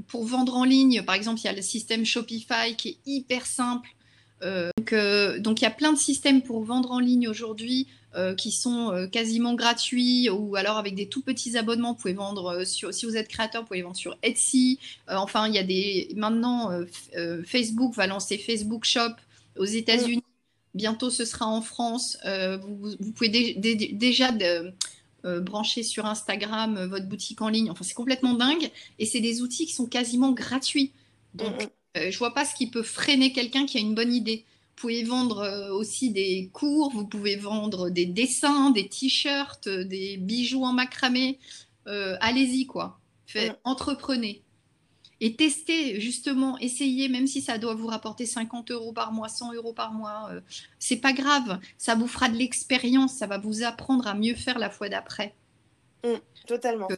pour 0.08 0.24
vendre 0.24 0.56
en 0.56 0.64
ligne, 0.64 1.02
par 1.02 1.14
exemple, 1.14 1.40
il 1.40 1.44
y 1.44 1.48
a 1.48 1.52
le 1.52 1.62
système 1.62 2.04
Shopify 2.04 2.74
qui 2.76 2.88
est 2.88 2.98
hyper 3.06 3.46
simple. 3.46 3.88
donc, 4.42 5.60
il 5.60 5.62
y 5.62 5.66
a 5.66 5.70
plein 5.70 5.92
de 5.92 5.98
systèmes 5.98 6.42
pour 6.42 6.62
vendre 6.64 6.90
en 6.90 6.98
ligne 6.98 7.28
aujourd'hui. 7.28 7.88
Qui 8.38 8.50
sont 8.50 9.08
quasiment 9.12 9.52
gratuits 9.52 10.30
ou 10.30 10.56
alors 10.56 10.78
avec 10.78 10.94
des 10.94 11.06
tout 11.06 11.20
petits 11.20 11.58
abonnements. 11.58 11.98
Si 12.64 13.04
vous 13.04 13.14
êtes 13.14 13.28
créateur, 13.28 13.60
vous 13.60 13.68
pouvez 13.68 13.82
vendre 13.82 13.94
sur 13.94 14.16
Etsy. 14.22 14.78
enfin, 15.06 15.48
il 15.48 15.54
y 15.54 15.58
a 15.58 15.62
des 15.62 16.08
maintenant 16.16 16.70
Facebook 17.44 17.94
va 17.94 18.06
lancer 18.06 18.38
Facebook 18.38 18.86
Shop 18.86 19.12
aux 19.58 19.66
États-Unis. 19.66 20.22
Bientôt, 20.76 21.10
ce 21.10 21.24
sera 21.24 21.46
en 21.46 21.62
France. 21.62 22.18
Vous, 22.24 23.12
pouvez 23.12 23.54
déjà 23.92 24.30
brancher 25.40 25.82
sur 25.82 26.06
Instagram 26.06 26.84
votre 26.86 27.06
boutique 27.06 27.42
en 27.42 27.48
ligne. 27.48 27.70
Enfin, 27.70 27.82
c'est 27.82 27.94
complètement 27.94 28.34
dingue. 28.34 28.70
Et 28.98 29.06
c'est 29.06 29.20
des 29.20 29.42
outils 29.42 29.66
qui 29.66 29.72
sont 29.72 29.86
quasiment 29.86 30.32
gratuits. 30.32 30.92
Donc, 31.34 31.68
je 31.96 32.16
vois 32.18 32.34
pas 32.34 32.44
ce 32.44 32.54
qui 32.54 32.70
peut 32.70 32.82
freiner 32.82 33.32
quelqu'un 33.32 33.66
qui 33.66 33.78
a 33.78 33.80
une 33.80 33.94
bonne 33.94 34.12
idée. 34.12 34.44
Vous 34.76 34.82
pouvez 34.82 35.04
vendre 35.04 35.38
euh, 35.38 35.72
aussi 35.72 36.10
des 36.10 36.50
cours, 36.52 36.92
vous 36.92 37.06
pouvez 37.06 37.36
vendre 37.36 37.88
des 37.88 38.04
dessins, 38.04 38.70
des 38.72 38.86
t-shirts, 38.90 39.68
euh, 39.68 39.84
des 39.84 40.18
bijoux 40.18 40.64
en 40.64 40.74
macramé. 40.74 41.38
Euh, 41.86 42.18
allez-y, 42.20 42.66
quoi. 42.66 43.00
Entreprenez. 43.64 44.42
Et 45.20 45.34
testez, 45.34 45.98
justement, 45.98 46.58
essayez, 46.58 47.08
même 47.08 47.26
si 47.26 47.40
ça 47.40 47.56
doit 47.56 47.74
vous 47.74 47.86
rapporter 47.86 48.26
50 48.26 48.70
euros 48.70 48.92
par 48.92 49.12
mois, 49.12 49.28
100 49.28 49.54
euros 49.54 49.72
par 49.72 49.92
mois, 49.92 50.30
c'est 50.78 50.98
pas 50.98 51.14
grave. 51.14 51.58
Ça 51.78 51.94
vous 51.94 52.06
fera 52.06 52.28
de 52.28 52.36
l'expérience, 52.36 53.14
ça 53.14 53.26
va 53.26 53.38
vous 53.38 53.62
apprendre 53.62 54.06
à 54.06 54.14
mieux 54.14 54.34
faire 54.34 54.58
la 54.58 54.68
fois 54.68 54.88
d'après. 54.90 55.34
Mmh, 56.04 56.18
totalement. 56.46 56.88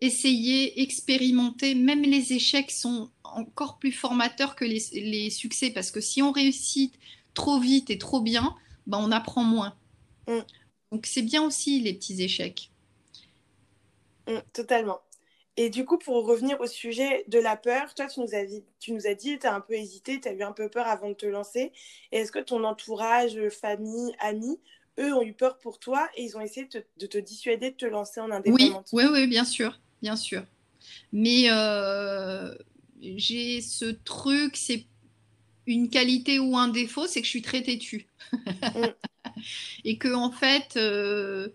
essayez, 0.00 0.80
expérimentez. 0.80 1.74
Même 1.74 2.02
les 2.02 2.32
échecs 2.32 2.70
sont 2.70 3.10
encore 3.24 3.78
plus 3.78 3.92
formateur 3.92 4.54
que 4.54 4.64
les, 4.64 5.30
succès 5.30 5.70
parce 5.70 5.90
que 5.90 6.00
si 6.00 6.22
on 6.22 6.32
réussit 6.32 6.94
trop 7.34 7.58
vite 7.58 7.90
et 7.90 7.98
trop 7.98 8.20
bien, 8.20 8.54
ben 8.86 8.98
on 8.98 9.12
apprend 9.12 9.44
moins. 9.44 9.74
Mm. 10.28 10.40
Donc 10.92 11.06
c'est 11.06 11.22
bien 11.22 11.42
aussi 11.42 11.80
les 11.80 11.94
petits 11.94 12.22
échecs. 12.22 12.70
Mm, 14.28 14.38
totalement. 14.52 15.00
Et 15.62 15.68
du 15.68 15.84
coup, 15.84 15.98
pour 15.98 16.24
revenir 16.24 16.58
au 16.62 16.66
sujet 16.66 17.22
de 17.28 17.38
la 17.38 17.54
peur, 17.54 17.92
toi, 17.92 18.06
tu 18.06 18.20
nous 18.20 18.34
as 18.34 18.46
dit, 18.46 18.64
tu 18.78 18.92
nous 18.92 19.06
as 19.06 19.12
dit, 19.12 19.38
tu 19.38 19.46
as 19.46 19.54
un 19.54 19.60
peu 19.60 19.74
hésité, 19.74 20.18
tu 20.18 20.26
as 20.26 20.32
eu 20.32 20.42
un 20.42 20.52
peu 20.52 20.70
peur 20.70 20.86
avant 20.86 21.10
de 21.10 21.14
te 21.14 21.26
lancer. 21.26 21.70
Est-ce 22.12 22.32
que 22.32 22.38
ton 22.38 22.64
entourage, 22.64 23.38
famille, 23.50 24.10
amis, 24.20 24.58
eux 24.98 25.12
ont 25.12 25.20
eu 25.20 25.34
peur 25.34 25.58
pour 25.58 25.78
toi 25.78 26.08
et 26.16 26.22
ils 26.24 26.34
ont 26.34 26.40
essayé 26.40 26.66
de 26.66 27.06
te, 27.06 27.18
dissuader 27.18 27.72
de 27.72 27.76
te 27.76 27.84
lancer 27.84 28.20
en 28.20 28.30
indépendante? 28.30 28.88
Oui, 28.94 29.04
oui, 29.04 29.10
oui, 29.12 29.26
bien 29.26 29.44
sûr, 29.44 29.78
bien 30.00 30.16
sûr. 30.16 30.44
Mais 31.12 31.50
euh, 31.50 32.54
j'ai 33.02 33.60
ce 33.60 33.84
truc, 33.84 34.56
c'est 34.56 34.86
une 35.66 35.90
qualité 35.90 36.38
ou 36.38 36.56
un 36.56 36.68
défaut, 36.68 37.06
c'est 37.06 37.20
que 37.20 37.26
je 37.26 37.32
suis 37.32 37.42
très 37.42 37.62
têtue. 37.62 38.06
et 39.84 39.98
que 39.98 40.14
en 40.14 40.32
fait, 40.32 40.78
euh, 40.78 41.50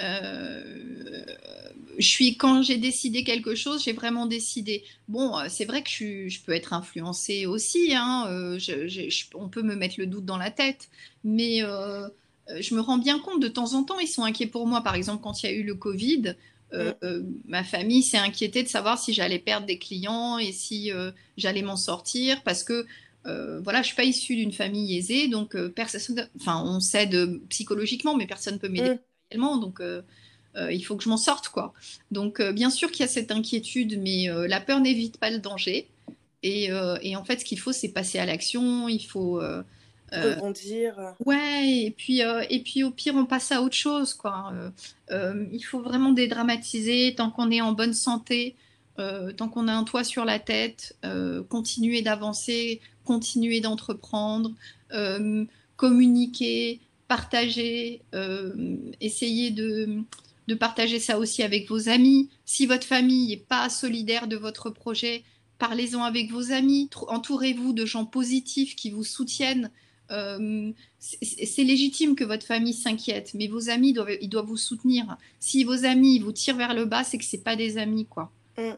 euh, 0.00 1.24
je 1.98 2.06
suis 2.06 2.36
quand 2.36 2.62
j'ai 2.62 2.78
décidé 2.78 3.24
quelque 3.24 3.54
chose, 3.54 3.84
j'ai 3.84 3.92
vraiment 3.92 4.26
décidé. 4.26 4.84
Bon, 5.08 5.38
euh, 5.38 5.46
c'est 5.48 5.64
vrai 5.64 5.82
que 5.82 5.90
je, 5.90 6.40
peux 6.40 6.52
être 6.52 6.72
influencée 6.72 7.46
aussi. 7.46 7.92
Hein, 7.94 8.28
on 9.34 9.48
peut 9.48 9.62
me 9.62 9.74
mettre 9.74 9.96
le 9.98 10.06
doute 10.06 10.24
dans 10.24 10.38
la 10.38 10.50
tête, 10.50 10.88
mais 11.24 11.60
je 11.60 12.74
me 12.74 12.80
rends 12.80 12.98
bien 12.98 13.18
compte 13.18 13.40
de 13.40 13.48
temps 13.48 13.74
en 13.74 13.84
temps, 13.84 13.98
ils 13.98 14.08
sont 14.08 14.24
inquiets 14.24 14.46
pour 14.46 14.66
moi. 14.66 14.82
Par 14.82 14.94
exemple, 14.94 15.22
quand 15.22 15.42
il 15.42 15.46
y 15.46 15.48
a 15.48 15.52
eu 15.52 15.62
le 15.62 15.74
Covid, 15.74 16.34
euh, 16.72 16.92
euh, 17.02 17.22
ma 17.46 17.64
famille 17.64 18.02
s'est 18.02 18.18
inquiétée 18.18 18.62
de 18.62 18.68
savoir 18.68 18.98
si 18.98 19.12
j'allais 19.12 19.40
perdre 19.40 19.66
des 19.66 19.78
clients 19.78 20.38
et 20.38 20.52
si 20.52 20.92
euh, 20.92 21.10
j'allais 21.36 21.62
m'en 21.62 21.76
sortir 21.76 22.42
parce 22.42 22.62
que 22.62 22.86
voilà, 23.62 23.82
je 23.82 23.88
suis 23.88 23.96
pas 23.96 24.04
issue 24.04 24.34
d'une 24.34 24.52
famille 24.52 24.96
aisée, 24.96 25.28
donc 25.28 25.56
personne, 25.68 26.28
enfin, 26.40 26.62
on 26.64 26.80
s'aide 26.80 27.40
psychologiquement, 27.50 28.16
mais 28.16 28.26
personne 28.26 28.54
ne 28.54 28.58
peut 28.58 28.68
m'aider 28.68 28.96
réellement, 29.30 29.56
donc 29.56 29.80
il 30.56 30.82
faut 30.82 30.96
que 30.96 31.04
je 31.04 31.08
m'en 31.08 31.16
sorte, 31.16 31.48
quoi. 31.48 31.72
Donc, 32.10 32.42
bien 32.42 32.70
sûr 32.70 32.90
qu'il 32.90 33.00
y 33.00 33.08
a 33.08 33.08
cette 33.08 33.30
inquiétude, 33.30 34.00
mais 34.00 34.26
la 34.48 34.60
peur 34.60 34.80
n'évite 34.80 35.18
pas 35.18 35.30
le 35.30 35.38
danger. 35.38 35.88
Et, 36.42 36.70
et 37.02 37.16
en 37.16 37.24
fait, 37.24 37.40
ce 37.40 37.44
qu'il 37.44 37.58
faut, 37.58 37.72
c'est 37.72 37.88
passer 37.88 38.18
à 38.18 38.26
l'action. 38.26 38.88
Il 38.88 39.04
faut 39.04 39.40
euh, 40.12 40.34
rebondir. 40.34 41.14
ouais, 41.24 41.68
et 41.68 41.90
puis, 41.96 42.22
euh, 42.22 42.42
et 42.50 42.60
puis 42.60 42.82
au 42.82 42.90
pire, 42.90 43.14
on 43.14 43.26
passe 43.26 43.52
à 43.52 43.62
autre 43.62 43.76
chose. 43.76 44.14
Quoi. 44.14 44.52
Euh, 45.10 45.46
il 45.52 45.62
faut 45.62 45.80
vraiment 45.80 46.10
dédramatiser 46.10 47.14
tant 47.16 47.30
qu'on 47.30 47.50
est 47.50 47.60
en 47.60 47.72
bonne 47.72 47.94
santé, 47.94 48.56
tant 49.36 49.48
qu'on 49.48 49.66
a 49.66 49.72
un 49.72 49.84
toit 49.84 50.04
sur 50.04 50.26
la 50.26 50.38
tête, 50.38 50.94
continuer 51.48 52.02
d'avancer, 52.02 52.82
continuer 53.06 53.60
d'entreprendre, 53.60 54.52
communiquer, 55.76 56.80
partager, 57.10 58.02
essayer 59.00 59.50
de, 59.50 60.04
de 60.46 60.54
partager 60.54 61.00
ça 61.00 61.18
aussi 61.18 61.42
avec 61.42 61.68
vos 61.68 61.88
amis. 61.88 62.30
Si 62.44 62.66
votre 62.66 62.86
famille 62.86 63.30
n'est 63.30 63.36
pas 63.36 63.68
solidaire 63.68 64.28
de 64.28 64.36
votre 64.36 64.70
projet, 64.70 65.24
parlez-en 65.58 66.04
avec 66.04 66.30
vos 66.30 66.52
amis, 66.52 66.88
entourez-vous 67.08 67.72
de 67.72 67.84
gens 67.84 68.04
positifs 68.04 68.76
qui 68.76 68.90
vous 68.90 69.02
soutiennent. 69.02 69.72
Euh, 70.12 70.72
c'est 71.00 71.64
légitime 71.64 72.14
que 72.14 72.24
votre 72.24 72.46
famille 72.46 72.74
s'inquiète, 72.74 73.34
mais 73.34 73.48
vos 73.48 73.70
amis 73.70 73.92
doivent, 73.92 74.16
ils 74.20 74.28
doivent 74.28 74.46
vous 74.46 74.56
soutenir. 74.56 75.16
Si 75.40 75.64
vos 75.64 75.84
amis 75.84 76.20
vous 76.20 76.32
tirent 76.32 76.56
vers 76.56 76.74
le 76.74 76.84
bas, 76.84 77.02
c'est 77.02 77.18
que 77.18 77.24
c'est 77.24 77.44
pas 77.44 77.56
des 77.56 77.76
amis, 77.76 78.06
quoi. 78.06 78.30
Mm. 78.56 78.70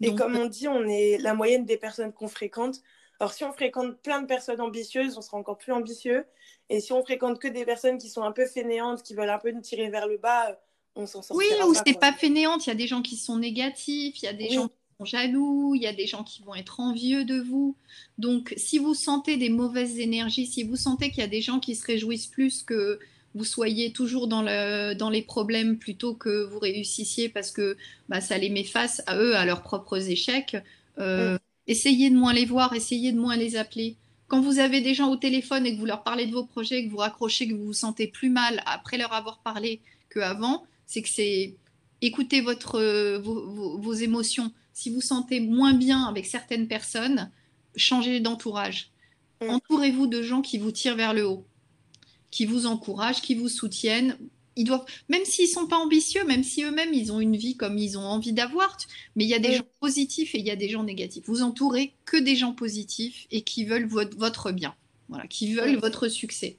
Et 0.00 0.14
comme 0.14 0.36
euh, 0.36 0.44
on 0.44 0.46
dit, 0.46 0.66
on 0.66 0.84
est 0.88 1.18
la 1.18 1.34
moyenne 1.34 1.64
des 1.64 1.76
personnes 1.76 2.12
qu'on 2.12 2.28
fréquente. 2.28 2.82
Alors, 3.18 3.32
si 3.32 3.44
on 3.44 3.52
fréquente 3.52 3.96
plein 4.02 4.20
de 4.22 4.26
personnes 4.26 4.60
ambitieuses, 4.60 5.16
on 5.16 5.22
sera 5.22 5.38
encore 5.38 5.56
plus 5.56 5.72
ambitieux. 5.72 6.24
Et 6.68 6.80
si 6.80 6.92
on 6.92 7.02
fréquente 7.02 7.38
que 7.38 7.48
des 7.48 7.64
personnes 7.64 7.98
qui 7.98 8.08
sont 8.08 8.22
un 8.22 8.32
peu 8.32 8.46
fainéantes, 8.46 9.02
qui 9.02 9.14
veulent 9.14 9.30
un 9.30 9.38
peu 9.38 9.50
nous 9.50 9.60
tirer 9.60 9.88
vers 9.88 10.06
le 10.06 10.18
bas, 10.18 10.58
on 10.96 11.06
s'en 11.06 11.22
sort. 11.22 11.36
Oui, 11.36 11.46
ou 11.66 11.74
c'est 11.74 11.98
pas 11.98 12.12
fainéante. 12.12 12.66
Il 12.66 12.70
y 12.70 12.72
a 12.72 12.76
des 12.76 12.86
gens 12.86 13.02
qui 13.02 13.16
sont 13.16 13.38
négatifs, 13.38 14.22
il 14.22 14.24
y 14.24 14.28
a 14.28 14.32
des 14.32 14.50
gens 14.50 14.68
jaloux, 15.04 15.74
il 15.74 15.82
y 15.82 15.86
a 15.86 15.92
des 15.92 16.06
gens 16.06 16.24
qui 16.24 16.42
vont 16.42 16.54
être 16.54 16.80
envieux 16.80 17.24
de 17.24 17.38
vous. 17.38 17.76
Donc, 18.18 18.54
si 18.56 18.78
vous 18.78 18.94
sentez 18.94 19.36
des 19.36 19.50
mauvaises 19.50 19.98
énergies, 19.98 20.46
si 20.46 20.62
vous 20.62 20.76
sentez 20.76 21.10
qu'il 21.10 21.20
y 21.20 21.24
a 21.24 21.28
des 21.28 21.42
gens 21.42 21.60
qui 21.60 21.74
se 21.74 21.84
réjouissent 21.84 22.26
plus 22.26 22.62
que 22.62 22.98
vous 23.34 23.44
soyez 23.44 23.92
toujours 23.92 24.28
dans, 24.28 24.40
le, 24.40 24.94
dans 24.94 25.10
les 25.10 25.20
problèmes 25.20 25.76
plutôt 25.76 26.14
que 26.14 26.44
vous 26.44 26.58
réussissiez 26.58 27.28
parce 27.28 27.50
que 27.50 27.76
bah, 28.08 28.22
ça 28.22 28.38
les 28.38 28.48
met 28.48 28.64
face 28.64 29.02
à 29.06 29.18
eux, 29.18 29.36
à 29.36 29.44
leurs 29.44 29.62
propres 29.62 30.08
échecs, 30.08 30.56
euh, 30.98 31.34
mm. 31.34 31.38
essayez 31.66 32.08
de 32.08 32.16
moins 32.16 32.32
les 32.32 32.46
voir, 32.46 32.72
essayez 32.72 33.12
de 33.12 33.20
moins 33.20 33.36
les 33.36 33.56
appeler. 33.56 33.96
Quand 34.28 34.40
vous 34.40 34.58
avez 34.58 34.80
des 34.80 34.94
gens 34.94 35.10
au 35.10 35.16
téléphone 35.16 35.66
et 35.66 35.74
que 35.74 35.78
vous 35.78 35.86
leur 35.86 36.02
parlez 36.02 36.26
de 36.26 36.32
vos 36.32 36.44
projets, 36.44 36.84
que 36.84 36.90
vous 36.90 36.96
raccrochez, 36.96 37.46
que 37.46 37.54
vous 37.54 37.66
vous 37.66 37.72
sentez 37.72 38.08
plus 38.08 38.30
mal 38.30 38.62
après 38.66 38.98
leur 38.98 39.12
avoir 39.12 39.38
parlé 39.38 39.80
qu'avant, 40.10 40.66
c'est 40.86 41.02
que 41.02 41.08
c'est 41.08 41.54
écoutez 42.02 42.40
votre, 42.40 43.18
vos, 43.18 43.92
émotions. 43.92 44.52
Si 44.72 44.90
vous 44.90 45.00
sentez 45.00 45.40
moins 45.40 45.74
bien 45.74 46.04
avec 46.04 46.26
certaines 46.26 46.68
personnes, 46.68 47.30
changez 47.76 48.20
d'entourage. 48.20 48.90
Mm. 49.40 49.50
Entourez-vous 49.50 50.06
de 50.06 50.22
gens 50.22 50.42
qui 50.42 50.58
vous 50.58 50.72
tirent 50.72 50.96
vers 50.96 51.14
le 51.14 51.26
haut, 51.26 51.46
qui 52.30 52.46
vous 52.46 52.66
encouragent, 52.66 53.22
qui 53.22 53.34
vous 53.34 53.48
soutiennent. 53.48 54.16
Ils 54.56 54.64
doivent, 54.64 54.84
même 55.08 55.24
s'ils 55.24 55.48
sont 55.48 55.66
pas 55.66 55.76
ambitieux, 55.76 56.24
même 56.24 56.42
si 56.42 56.64
eux-mêmes 56.64 56.94
ils 56.94 57.12
ont 57.12 57.20
une 57.20 57.36
vie 57.36 57.56
comme 57.56 57.76
ils 57.76 57.98
ont 57.98 58.04
envie 58.04 58.32
d'avoir, 58.32 58.76
mais 59.14 59.24
il 59.24 59.28
y 59.28 59.34
a 59.34 59.38
des 59.38 59.56
gens 59.56 59.68
positifs 59.80 60.34
et 60.34 60.38
il 60.38 60.46
y 60.46 60.50
a 60.50 60.56
des 60.56 60.70
gens 60.70 60.82
négatifs. 60.82 61.24
Vous 61.26 61.42
entourez 61.42 61.94
que 62.06 62.16
des 62.16 62.36
gens 62.36 62.52
positifs 62.52 63.26
et 63.30 63.42
qui 63.42 63.64
veulent 63.66 63.86
votre, 63.86 64.52
bien, 64.52 64.74
voilà, 65.08 65.26
qui 65.26 65.54
veulent 65.54 65.76
votre 65.76 66.08
succès. 66.08 66.56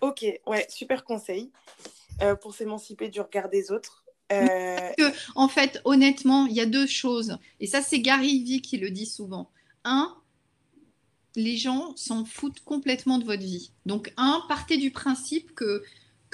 Ok, 0.00 0.24
ouais, 0.46 0.66
super 0.68 1.04
conseil 1.04 1.50
euh, 2.22 2.34
pour 2.34 2.54
s'émanciper 2.54 3.08
du 3.08 3.20
regard 3.20 3.48
des 3.48 3.70
autres. 3.70 4.04
Euh, 4.32 4.90
en 5.34 5.48
fait, 5.48 5.80
honnêtement, 5.84 6.46
il 6.46 6.54
y 6.54 6.60
a 6.60 6.66
deux 6.66 6.86
choses. 6.86 7.38
Et 7.60 7.66
ça, 7.66 7.82
c'est 7.82 8.00
Gary 8.00 8.42
Vee 8.42 8.62
qui 8.62 8.78
le 8.78 8.90
dit 8.90 9.06
souvent. 9.06 9.50
Un, 9.84 10.14
les 11.36 11.56
gens 11.56 11.94
s'en 11.96 12.24
foutent 12.24 12.60
complètement 12.60 13.18
de 13.18 13.24
votre 13.24 13.42
vie. 13.42 13.72
Donc, 13.86 14.12
un, 14.16 14.42
partez 14.48 14.76
du 14.76 14.90
principe 14.90 15.54
que 15.54 15.82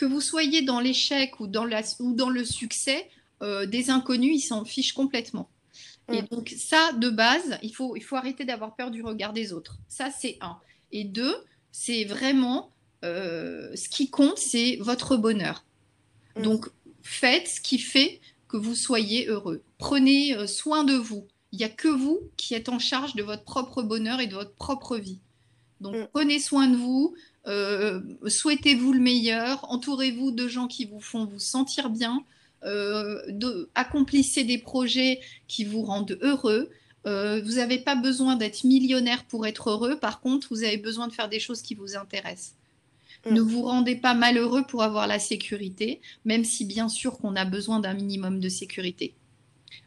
que 0.01 0.07
vous 0.07 0.23
soyez 0.23 0.63
dans 0.63 0.81
l'échec 0.81 1.41
ou, 1.41 1.47
dans 1.47 1.67
la, 1.67 1.83
ou 1.99 2.15
dans 2.15 2.31
le 2.31 2.43
succès, 2.43 3.11
euh, 3.43 3.67
des 3.67 3.91
inconnus, 3.91 4.33
ils 4.35 4.47
s'en 4.47 4.65
fichent 4.65 4.95
complètement. 4.95 5.51
Et 6.11 6.23
mm. 6.23 6.27
donc, 6.31 6.55
ça, 6.57 6.95
de 6.95 7.11
base, 7.11 7.59
il 7.63 7.75
faut, 7.75 7.97
il 7.97 8.01
faut 8.01 8.17
arrêter 8.17 8.47
d'avoir 8.47 8.75
peur 8.75 8.91
du 8.91 9.03
regard 9.03 9.35
des 9.35 9.53
autres. 9.53 9.77
Ça, 9.89 10.11
c'est 10.11 10.39
un. 10.41 10.57
Et 10.91 11.05
deux, 11.05 11.37
c'est 11.71 12.05
vraiment 12.05 12.73
euh, 13.05 13.77
ce 13.77 13.91
qui 13.91 14.09
compte, 14.09 14.39
c'est 14.39 14.79
votre 14.81 15.19
bonheur. 15.19 15.67
Mm. 16.37 16.43
Donc, 16.45 16.71
faites 17.03 17.49
ce 17.49 17.61
qui 17.61 17.79
fait 17.79 18.23
que 18.49 18.57
vous 18.57 18.75
soyez 18.75 19.27
heureux. 19.27 19.63
Prenez 19.77 20.35
euh, 20.35 20.47
soin 20.47 20.83
de 20.83 20.95
vous. 20.95 21.29
Il 21.53 21.59
n'y 21.59 21.65
a 21.65 21.69
que 21.69 21.89
vous 21.89 22.21
qui 22.39 22.55
êtes 22.55 22.71
en 22.71 22.79
charge 22.79 23.17
de 23.17 23.23
votre 23.23 23.45
propre 23.45 23.83
bonheur 23.83 24.19
et 24.19 24.29
de 24.29 24.35
votre 24.35 24.55
propre 24.55 24.97
vie. 24.97 25.19
Donc, 25.83 25.95
mm. 25.95 26.09
prenez 26.15 26.39
soin 26.39 26.69
de 26.69 26.77
vous, 26.77 27.15
euh, 27.47 28.01
souhaitez-vous 28.27 28.93
le 28.93 29.01
meilleur, 29.01 29.65
entourez-vous 29.71 30.31
de 30.31 30.49
gens 30.49 30.67
qui 30.67 30.85
vous 30.85 31.01
font 31.01 31.25
vous 31.25 31.39
sentir 31.39 31.91
bien, 31.91 32.25
accomplissez 33.75 34.45
des 34.45 34.59
projets 34.59 35.21
qui 35.49 35.65
vous 35.65 35.83
rendent 35.83 36.19
heureux. 36.21 36.71
vous 37.05 37.55
n'avez 37.55 37.79
pas 37.79 37.95
besoin 37.95 38.37
d'être 38.37 38.65
millionnaire 38.65 39.25
pour 39.25 39.47
être 39.47 39.71
heureux, 39.71 39.99
par 39.99 40.21
contre, 40.21 40.49
vous 40.51 40.63
avez 40.63 40.77
besoin 40.77 41.09
de 41.09 41.13
faire 41.13 41.31
des 41.31 41.41
choses 41.41 41.63
qui 41.63 41.75
vous 41.75 41.97
intéressent. 41.97 42.55
Mm. 43.27 43.35
Ne 43.35 43.41
vous 43.41 43.63
rendez 43.63 43.97
pas 43.97 44.15
malheureux 44.15 44.65
pour 44.65 44.83
avoir 44.83 45.07
la 45.07 45.19
sécurité, 45.19 46.01
même 46.25 46.45
si 46.45 46.65
bien 46.65 46.89
sûr 46.89 47.19
qu'on 47.19 47.37
a 47.37 47.45
besoin 47.45 47.81
d'un 47.81 47.95
minimum 47.95 48.41
de 48.41 48.49
sécurité. 48.49 49.15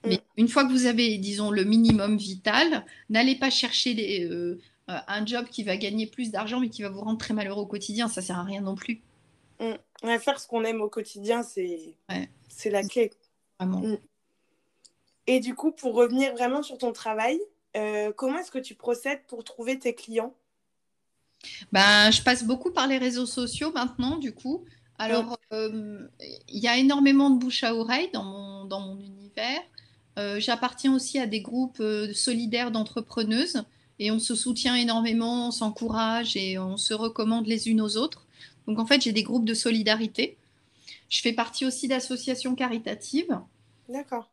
Mm. 0.04 0.10
Mais 0.10 0.22
une 0.38 0.48
fois 0.48 0.66
que 0.66 0.72
vous 0.72 0.86
avez, 0.86 1.18
disons, 1.18 1.52
le 1.52 1.64
minimum 1.64 2.18
vital, 2.18 2.86
n'allez 3.10 3.36
pas 3.36 3.50
chercher 3.50 4.26
euh, 4.30 4.60
un 4.88 5.26
job 5.26 5.46
qui 5.46 5.64
va 5.64 5.78
gagner 5.78 6.08
plus 6.08 6.32
d'argent 6.32 6.60
mais 6.60 6.70
qui 6.70 6.82
va 6.82 6.90
vous 6.90 7.02
rendre 7.02 7.18
très 7.18 7.34
malheureux 7.34 7.62
au 7.62 7.66
quotidien. 7.66 8.08
Ça 8.08 8.22
sert 8.22 8.38
à 8.38 8.44
rien 8.44 8.62
non 8.62 8.76
plus. 8.76 9.02
Mm. 9.60 10.18
faire 10.20 10.40
ce 10.40 10.48
qu'on 10.48 10.64
aime 10.64 10.82
au 10.82 10.90
quotidien, 10.90 11.44
c'est 11.44 11.96
c'est 12.50 12.70
la 12.70 12.84
clé. 12.84 13.12
Vraiment. 13.60 13.98
Et 15.26 15.40
du 15.40 15.56
coup, 15.56 15.72
pour 15.72 15.94
revenir 15.96 16.34
vraiment 16.34 16.64
sur 16.64 16.78
ton 16.78 16.92
travail, 16.92 17.40
euh, 17.78 18.12
comment 18.16 18.40
est-ce 18.40 18.52
que 18.52 18.60
tu 18.60 18.76
procèdes 18.76 19.22
pour 19.28 19.44
trouver 19.44 19.80
tes 19.80 19.96
clients? 19.96 20.34
Ben, 21.72 22.12
je 22.12 22.22
passe 22.22 22.44
beaucoup 22.44 22.72
par 22.72 22.88
les 22.88 22.98
réseaux 22.98 23.26
sociaux 23.26 23.72
maintenant, 23.74 24.18
du 24.18 24.34
coup. 24.34 24.66
Alors, 25.00 25.38
euh, 25.52 26.08
il 26.48 26.60
y 26.60 26.68
a 26.68 26.78
énormément 26.78 27.30
de 27.30 27.40
bouche 27.40 27.64
à 27.64 27.76
oreille 27.76 28.10
dans 28.14 28.24
mon, 28.24 28.66
dans 28.66 28.80
mon 28.80 29.00
univers. 29.00 29.62
Euh, 30.20 30.40
j'appartiens 30.40 30.94
aussi 30.94 31.20
à 31.20 31.26
des 31.26 31.42
groupes 31.42 31.80
euh, 31.80 32.14
solidaires 32.14 32.72
d'entrepreneuses 32.72 33.64
et 34.04 34.12
on 34.12 34.20
se 34.20 34.36
soutient 34.36 34.76
énormément, 34.76 35.48
on 35.48 35.52
s'encourage 35.52 36.36
et 36.36 36.60
on 36.60 36.76
se 36.76 36.94
recommande 36.94 37.48
les 37.48 37.70
unes 37.70 37.80
aux 37.80 37.96
autres. 37.96 38.26
Donc, 38.68 38.78
en 38.78 38.86
fait, 38.86 39.02
j'ai 39.02 39.14
des 39.14 39.24
groupes 39.24 39.46
de 39.46 39.54
solidarité. 39.54 40.38
Je 41.08 41.22
fais 41.22 41.32
partie 41.32 41.66
aussi 41.66 41.88
d'associations 41.88 42.54
caritatives. 42.54 43.40
D'accord. 43.88 44.30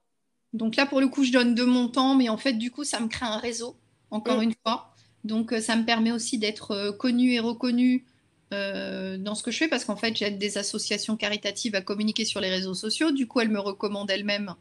Donc 0.53 0.75
là, 0.75 0.87
pour 0.87 1.01
le 1.01 1.07
coup, 1.07 1.23
je 1.23 1.31
donne 1.31 1.55
de 1.55 1.63
mon 1.63 1.87
temps, 1.87 2.17
mais 2.17 2.29
en 2.29 2.37
fait, 2.37 2.55
du 2.55 2.73
coup, 2.73 2.83
ça 2.83 2.99
me 2.99 3.07
crée 3.07 3.27
un 3.27 3.37
réseau, 3.37 3.77
encore 4.11 4.41
une 4.41 4.55
fois. 4.65 4.93
Donc, 5.23 5.53
euh, 5.53 5.61
ça 5.61 5.77
me 5.77 5.85
permet 5.85 6.11
aussi 6.11 6.39
d'être 6.39 6.73
euh, 6.73 6.93
connue 6.93 7.35
et 7.35 7.39
reconnue 7.39 8.05
euh, 8.53 9.19
dans 9.19 9.37
ce 9.37 9.45
que 9.45 9.53
je 9.53 9.59
fais 9.59 9.69
parce 9.69 9.85
qu'en 9.85 9.95
fait, 9.95 10.17
j'aide 10.17 10.39
des 10.39 10.59
associations 10.59 11.17
caritatives 11.17 11.77
à 11.77 11.81
communiquer 11.81 12.25
sur 12.25 12.41
les 12.41 12.51
réseaux 12.51 12.75
sociaux. 12.75 13.13
Du 13.13 13.29
coup, 13.29 13.39
elles 13.39 13.51
me 13.51 13.61
recommandent 13.61 14.11
elles-mêmes 14.11 14.55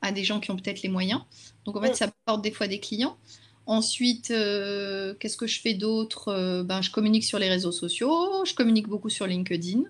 à 0.00 0.10
des 0.10 0.24
gens 0.24 0.40
qui 0.40 0.50
ont 0.50 0.56
peut-être 0.56 0.80
les 0.80 0.88
moyens. 0.88 1.20
Donc, 1.66 1.76
en 1.76 1.82
fait, 1.82 1.94
ça 1.94 2.10
porte 2.24 2.40
des 2.40 2.50
fois 2.50 2.66
des 2.66 2.80
clients. 2.80 3.18
Ensuite, 3.66 4.28
qu'est-ce 4.28 5.36
que 5.36 5.46
je 5.46 5.60
fais 5.60 5.74
d'autre 5.74 6.62
ben, 6.62 6.82
Je 6.82 6.90
communique 6.90 7.24
sur 7.24 7.38
les 7.38 7.48
réseaux 7.48 7.72
sociaux, 7.72 8.44
je 8.44 8.54
communique 8.54 8.88
beaucoup 8.88 9.08
sur 9.08 9.26
LinkedIn. 9.26 9.82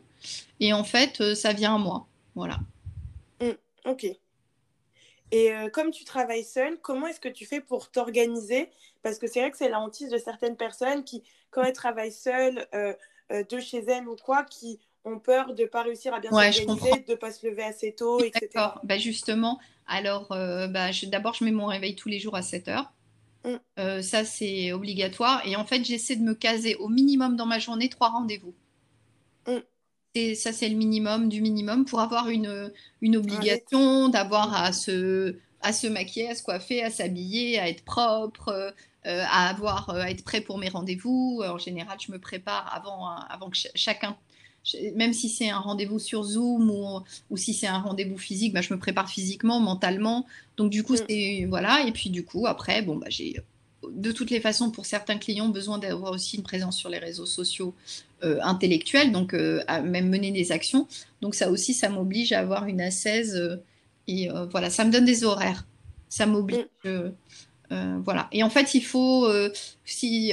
Et 0.61 0.73
en 0.73 0.85
fait, 0.85 1.35
ça 1.35 1.53
vient 1.53 1.75
à 1.75 1.79
moi. 1.79 2.07
Voilà. 2.35 2.61
Mmh, 3.41 3.51
ok. 3.87 4.07
Et 5.35 5.53
euh, 5.53 5.69
comme 5.69 5.91
tu 5.91 6.05
travailles 6.05 6.45
seule, 6.45 6.79
comment 6.81 7.09
est-ce 7.09 7.19
que 7.19 7.29
tu 7.29 7.45
fais 7.45 7.61
pour 7.61 7.91
t'organiser? 7.91 8.71
Parce 9.03 9.19
que 9.19 9.27
c'est 9.27 9.41
vrai 9.41 9.51
que 9.51 9.57
c'est 9.57 9.69
la 9.69 9.81
hantise 9.81 10.09
de 10.09 10.19
certaines 10.19 10.57
personnes 10.57 11.03
qui, 11.03 11.25
quand 11.51 11.63
elles 11.63 11.73
travaillent 11.73 12.13
seules, 12.13 12.67
euh, 12.73 12.95
euh, 13.33 13.43
de 13.43 13.59
chez 13.59 13.79
elles 13.79 14.07
ou 14.07 14.15
quoi, 14.15 14.45
qui 14.45 14.79
ont 15.05 15.19
peur 15.19 15.55
de 15.55 15.63
ne 15.63 15.69
pas 15.69 15.83
réussir 15.83 16.15
à 16.15 16.21
bien 16.21 16.31
s'organiser, 16.31 17.05
de 17.07 17.11
ne 17.11 17.17
pas 17.17 17.33
se 17.33 17.47
lever 17.47 17.65
assez 17.65 17.93
tôt, 17.93 18.21
etc. 18.21 18.49
D'accord, 18.55 18.81
bah 18.85 18.97
justement, 18.97 19.59
alors 19.89 20.29
bah, 20.29 20.91
d'abord, 21.07 21.35
je 21.35 21.45
mets 21.45 21.51
mon 21.51 21.67
réveil 21.67 21.97
tous 21.97 22.09
les 22.09 22.21
jours 22.21 22.37
à 22.37 22.43
7 22.43 22.69
heures. 22.69 22.93
Mm. 23.45 24.03
ça, 24.03 24.25
c'est 24.25 24.73
obligatoire. 24.73 25.47
Et 25.47 25.57
en 25.57 25.65
fait, 25.65 25.85
j'essaie 25.85 26.17
de 26.17 26.23
me 26.23 26.35
caser 26.35 26.77
au 26.77 26.89
minimum 26.89 27.37
dans 27.37 27.47
ma 27.47 27.59
journée 27.59 27.89
trois 27.89 28.09
rendez-vous. 28.09 28.55
Mm. 29.47 29.61
Et 30.15 30.35
ça, 30.35 30.53
c'est 30.53 30.69
le 30.69 30.77
minimum 30.77 31.29
du 31.29 31.41
minimum 31.41 31.85
pour 31.85 32.01
avoir 32.01 32.29
une, 32.29 32.73
une 33.03 33.17
obligation 33.17 34.09
d'avoir 34.09 34.55
à 34.55 34.73
se, 34.73 35.37
à 35.61 35.73
se 35.73 35.87
maquiller, 35.87 36.31
à 36.31 36.35
se 36.37 36.43
coiffer, 36.43 36.85
à 36.85 36.91
s'habiller, 36.91 37.59
à 37.59 37.69
être 37.69 37.85
propre, 37.85 38.75
euh, 39.07 39.25
à, 39.27 39.49
avoir, 39.51 39.91
euh, 39.91 40.03
à 40.03 40.11
être 40.11 40.23
prêt 40.23 40.41
pour 40.41 40.59
mes 40.59 40.69
rendez-vous. 40.69 41.43
En 41.45 41.59
général, 41.59 41.99
je 42.01 42.13
me 42.13 42.19
prépare 42.19 42.73
avant, 42.73 43.09
avant 43.09 43.51
que 43.51 43.57
chacun, 43.75 44.17
même 44.95 45.13
si 45.13 45.29
c'est 45.29 45.51
un 45.51 45.59
rendez-vous 45.59 45.99
sur 45.99 46.23
Zoom 46.23 46.71
ou, 46.71 47.01
ou 47.31 47.37
si 47.37 47.55
c'est 47.55 47.67
un 47.67 47.79
rendez-vous 47.79 48.19
physique, 48.19 48.53
bah, 48.53 48.63
je 48.63 48.73
me 48.73 48.79
prépare 48.79 49.09
physiquement, 49.09 49.61
mentalement. 49.61 50.27
Donc, 50.57 50.71
du 50.71 50.83
coup, 50.83 50.95
mm. 50.95 51.05
c'est. 51.09 51.47
Voilà. 51.49 51.87
Et 51.87 51.93
puis, 51.93 52.11
du 52.11 52.25
coup, 52.25 52.47
après, 52.47 52.83
bon, 52.83 52.97
bah, 52.97 53.07
j'ai 53.11 53.37
de 53.91 54.13
toutes 54.13 54.31
les 54.31 54.41
façons, 54.41 54.71
pour 54.71 54.87
certains 54.87 55.19
clients, 55.19 55.49
besoin 55.49 55.79
d'avoir 55.79 56.13
aussi 56.13 56.37
une 56.37 56.43
présence 56.43 56.77
sur 56.77 56.89
les 56.89 56.99
réseaux 56.99 57.27
sociaux 57.27 57.75
euh, 58.23 58.39
intellectuels, 58.43 59.13
donc 59.13 59.35
euh, 59.35 59.63
à 59.67 59.81
même 59.81 60.09
mener 60.09 60.31
des 60.31 60.53
actions. 60.53 60.87
Donc 61.21 61.35
ça 61.35 61.51
aussi, 61.51 61.75
ça 61.75 61.89
m'oblige 61.89 62.33
à 62.33 62.41
avoir 62.41 62.67
une 62.67 62.81
assaise 62.81 63.37
euh, 63.37 63.57
et 64.07 64.29
voilà, 64.51 64.69
ça 64.69 64.85
me 64.85 64.93
donne 64.93 65.07
des 65.07 65.25
horaires. 65.25 65.67
Ça 66.11 66.27
m'oblige. 66.27 66.67
Mm. 66.85 68.01
voilà. 68.05 68.29
Et 68.33 68.43
en 68.43 68.51
fait, 68.51 68.75
il 68.75 68.85
faut, 68.85 69.27
si 69.87 70.33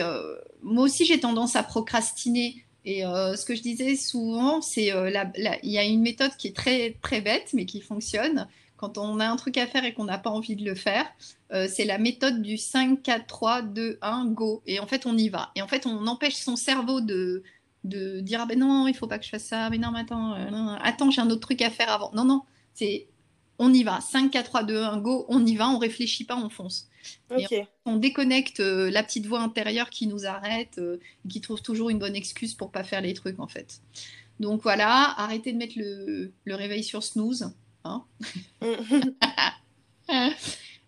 moi 0.61 0.83
aussi 0.83 1.05
j'ai 1.05 1.21
tendance 1.21 1.55
à 1.55 1.63
procrastiner. 1.63 2.65
Et 2.83 3.01
ce 3.01 3.45
que 3.45 3.55
je 3.55 3.61
disais 3.61 3.95
souvent, 3.95 4.61
c'est 4.61 4.87
il 4.87 5.71
y 5.71 5.77
a 5.77 5.83
une 5.83 6.01
méthode 6.01 6.35
qui 6.37 6.47
est 6.47 6.55
très 6.55 6.97
très 7.01 7.21
bête, 7.21 7.51
mais 7.53 7.65
qui 7.65 7.79
fonctionne 7.79 8.47
quand 8.81 8.97
on 8.97 9.19
a 9.19 9.27
un 9.27 9.35
truc 9.35 9.57
à 9.57 9.67
faire 9.67 9.85
et 9.85 9.93
qu'on 9.93 10.05
n'a 10.05 10.17
pas 10.17 10.31
envie 10.31 10.55
de 10.55 10.65
le 10.65 10.73
faire, 10.73 11.05
euh, 11.53 11.67
c'est 11.69 11.85
la 11.85 11.99
méthode 11.99 12.41
du 12.41 12.57
5, 12.57 13.03
4, 13.03 13.27
3, 13.27 13.61
2, 13.61 13.99
1, 14.01 14.25
go. 14.31 14.63
Et 14.65 14.79
en 14.79 14.87
fait, 14.87 15.05
on 15.05 15.15
y 15.15 15.29
va. 15.29 15.51
Et 15.55 15.61
en 15.61 15.67
fait, 15.67 15.85
on 15.85 16.07
empêche 16.07 16.33
son 16.33 16.55
cerveau 16.55 16.99
de, 16.99 17.43
de 17.83 18.21
dire 18.21 18.39
Ah 18.41 18.47
ben 18.47 18.57
non, 18.57 18.87
il 18.87 18.95
faut 18.95 19.05
pas 19.05 19.19
que 19.19 19.25
je 19.25 19.29
fasse 19.29 19.45
ça. 19.45 19.69
Mais 19.69 19.77
non, 19.77 19.91
mais 19.91 19.99
attends, 19.99 20.33
euh, 20.33 20.75
attends 20.81 21.11
j'ai 21.11 21.21
un 21.21 21.29
autre 21.29 21.41
truc 21.41 21.61
à 21.61 21.69
faire 21.69 21.91
avant. 21.91 22.11
Non, 22.15 22.25
non, 22.25 22.41
c'est 22.73 23.07
on 23.59 23.71
y 23.71 23.83
va. 23.83 24.01
5, 24.01 24.31
4, 24.31 24.45
3, 24.45 24.63
2, 24.63 24.83
1, 24.83 24.97
go. 24.97 25.25
On 25.29 25.45
y 25.45 25.55
va, 25.55 25.69
on 25.69 25.77
réfléchit 25.77 26.23
pas, 26.23 26.35
on 26.35 26.49
fonce. 26.49 26.87
On, 27.85 27.95
déconnecte 27.97 28.59
euh, 28.59 28.89
la 28.91 29.03
petite 29.03 29.25
voix 29.25 29.41
intérieure 29.41 29.89
qui 29.89 30.07
nous 30.07 30.25
arrête, 30.25 30.79
qui 31.29 31.41
trouve 31.41 31.61
toujours 31.61 31.89
une 31.89 31.99
bonne 31.99 32.15
excuse 32.15 32.53
pour 32.53 32.71
pas 32.71 32.83
faire 32.83 33.01
les 33.01 33.13
trucs, 33.13 33.39
en 33.39 33.47
fait. 33.47 33.81
Donc 34.39 34.63
voilà, 34.63 35.13
arrêtez 35.17 35.53
de 35.53 35.57
mettre 35.57 35.77
le, 35.77 36.31
le 36.45 36.55
réveil 36.55 36.83
sur 36.83 37.03
snooze. 37.03 37.51
Hein. 37.83 38.03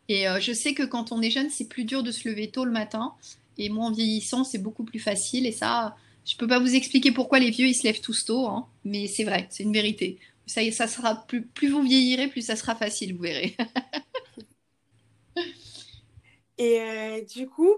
et 0.09 0.27
euh, 0.27 0.39
je 0.39 0.53
sais 0.53 0.73
que 0.73 0.83
quand 0.83 1.11
on 1.11 1.21
est 1.21 1.31
jeune, 1.31 1.49
c'est 1.49 1.67
plus 1.67 1.85
dur 1.85 2.03
de 2.03 2.11
se 2.11 2.27
lever 2.27 2.49
tôt 2.49 2.65
le 2.65 2.71
matin. 2.71 3.13
Et 3.57 3.69
moi, 3.69 3.85
en 3.85 3.91
vieillissant, 3.91 4.43
c'est 4.43 4.57
beaucoup 4.57 4.83
plus 4.83 4.99
facile. 4.99 5.45
Et 5.45 5.51
ça, 5.51 5.95
je 6.25 6.35
peux 6.35 6.47
pas 6.47 6.59
vous 6.59 6.75
expliquer 6.75 7.11
pourquoi 7.11 7.39
les 7.39 7.51
vieux, 7.51 7.67
ils 7.67 7.75
se 7.75 7.83
lèvent 7.83 8.01
tous 8.01 8.25
tôt. 8.25 8.47
Hein. 8.47 8.67
mais 8.85 9.07
c'est 9.07 9.23
vrai, 9.23 9.47
c'est 9.49 9.63
une 9.63 9.73
vérité. 9.73 10.17
Ça, 10.45 10.61
ça 10.71 10.87
sera 10.87 11.25
plus, 11.27 11.43
plus 11.43 11.69
vous 11.69 11.83
vieillirez, 11.83 12.27
plus 12.27 12.41
ça 12.41 12.55
sera 12.55 12.75
facile, 12.75 13.13
vous 13.13 13.21
verrez. 13.21 13.55
et 16.63 16.79
euh, 16.79 17.21
du 17.21 17.47
coup, 17.47 17.75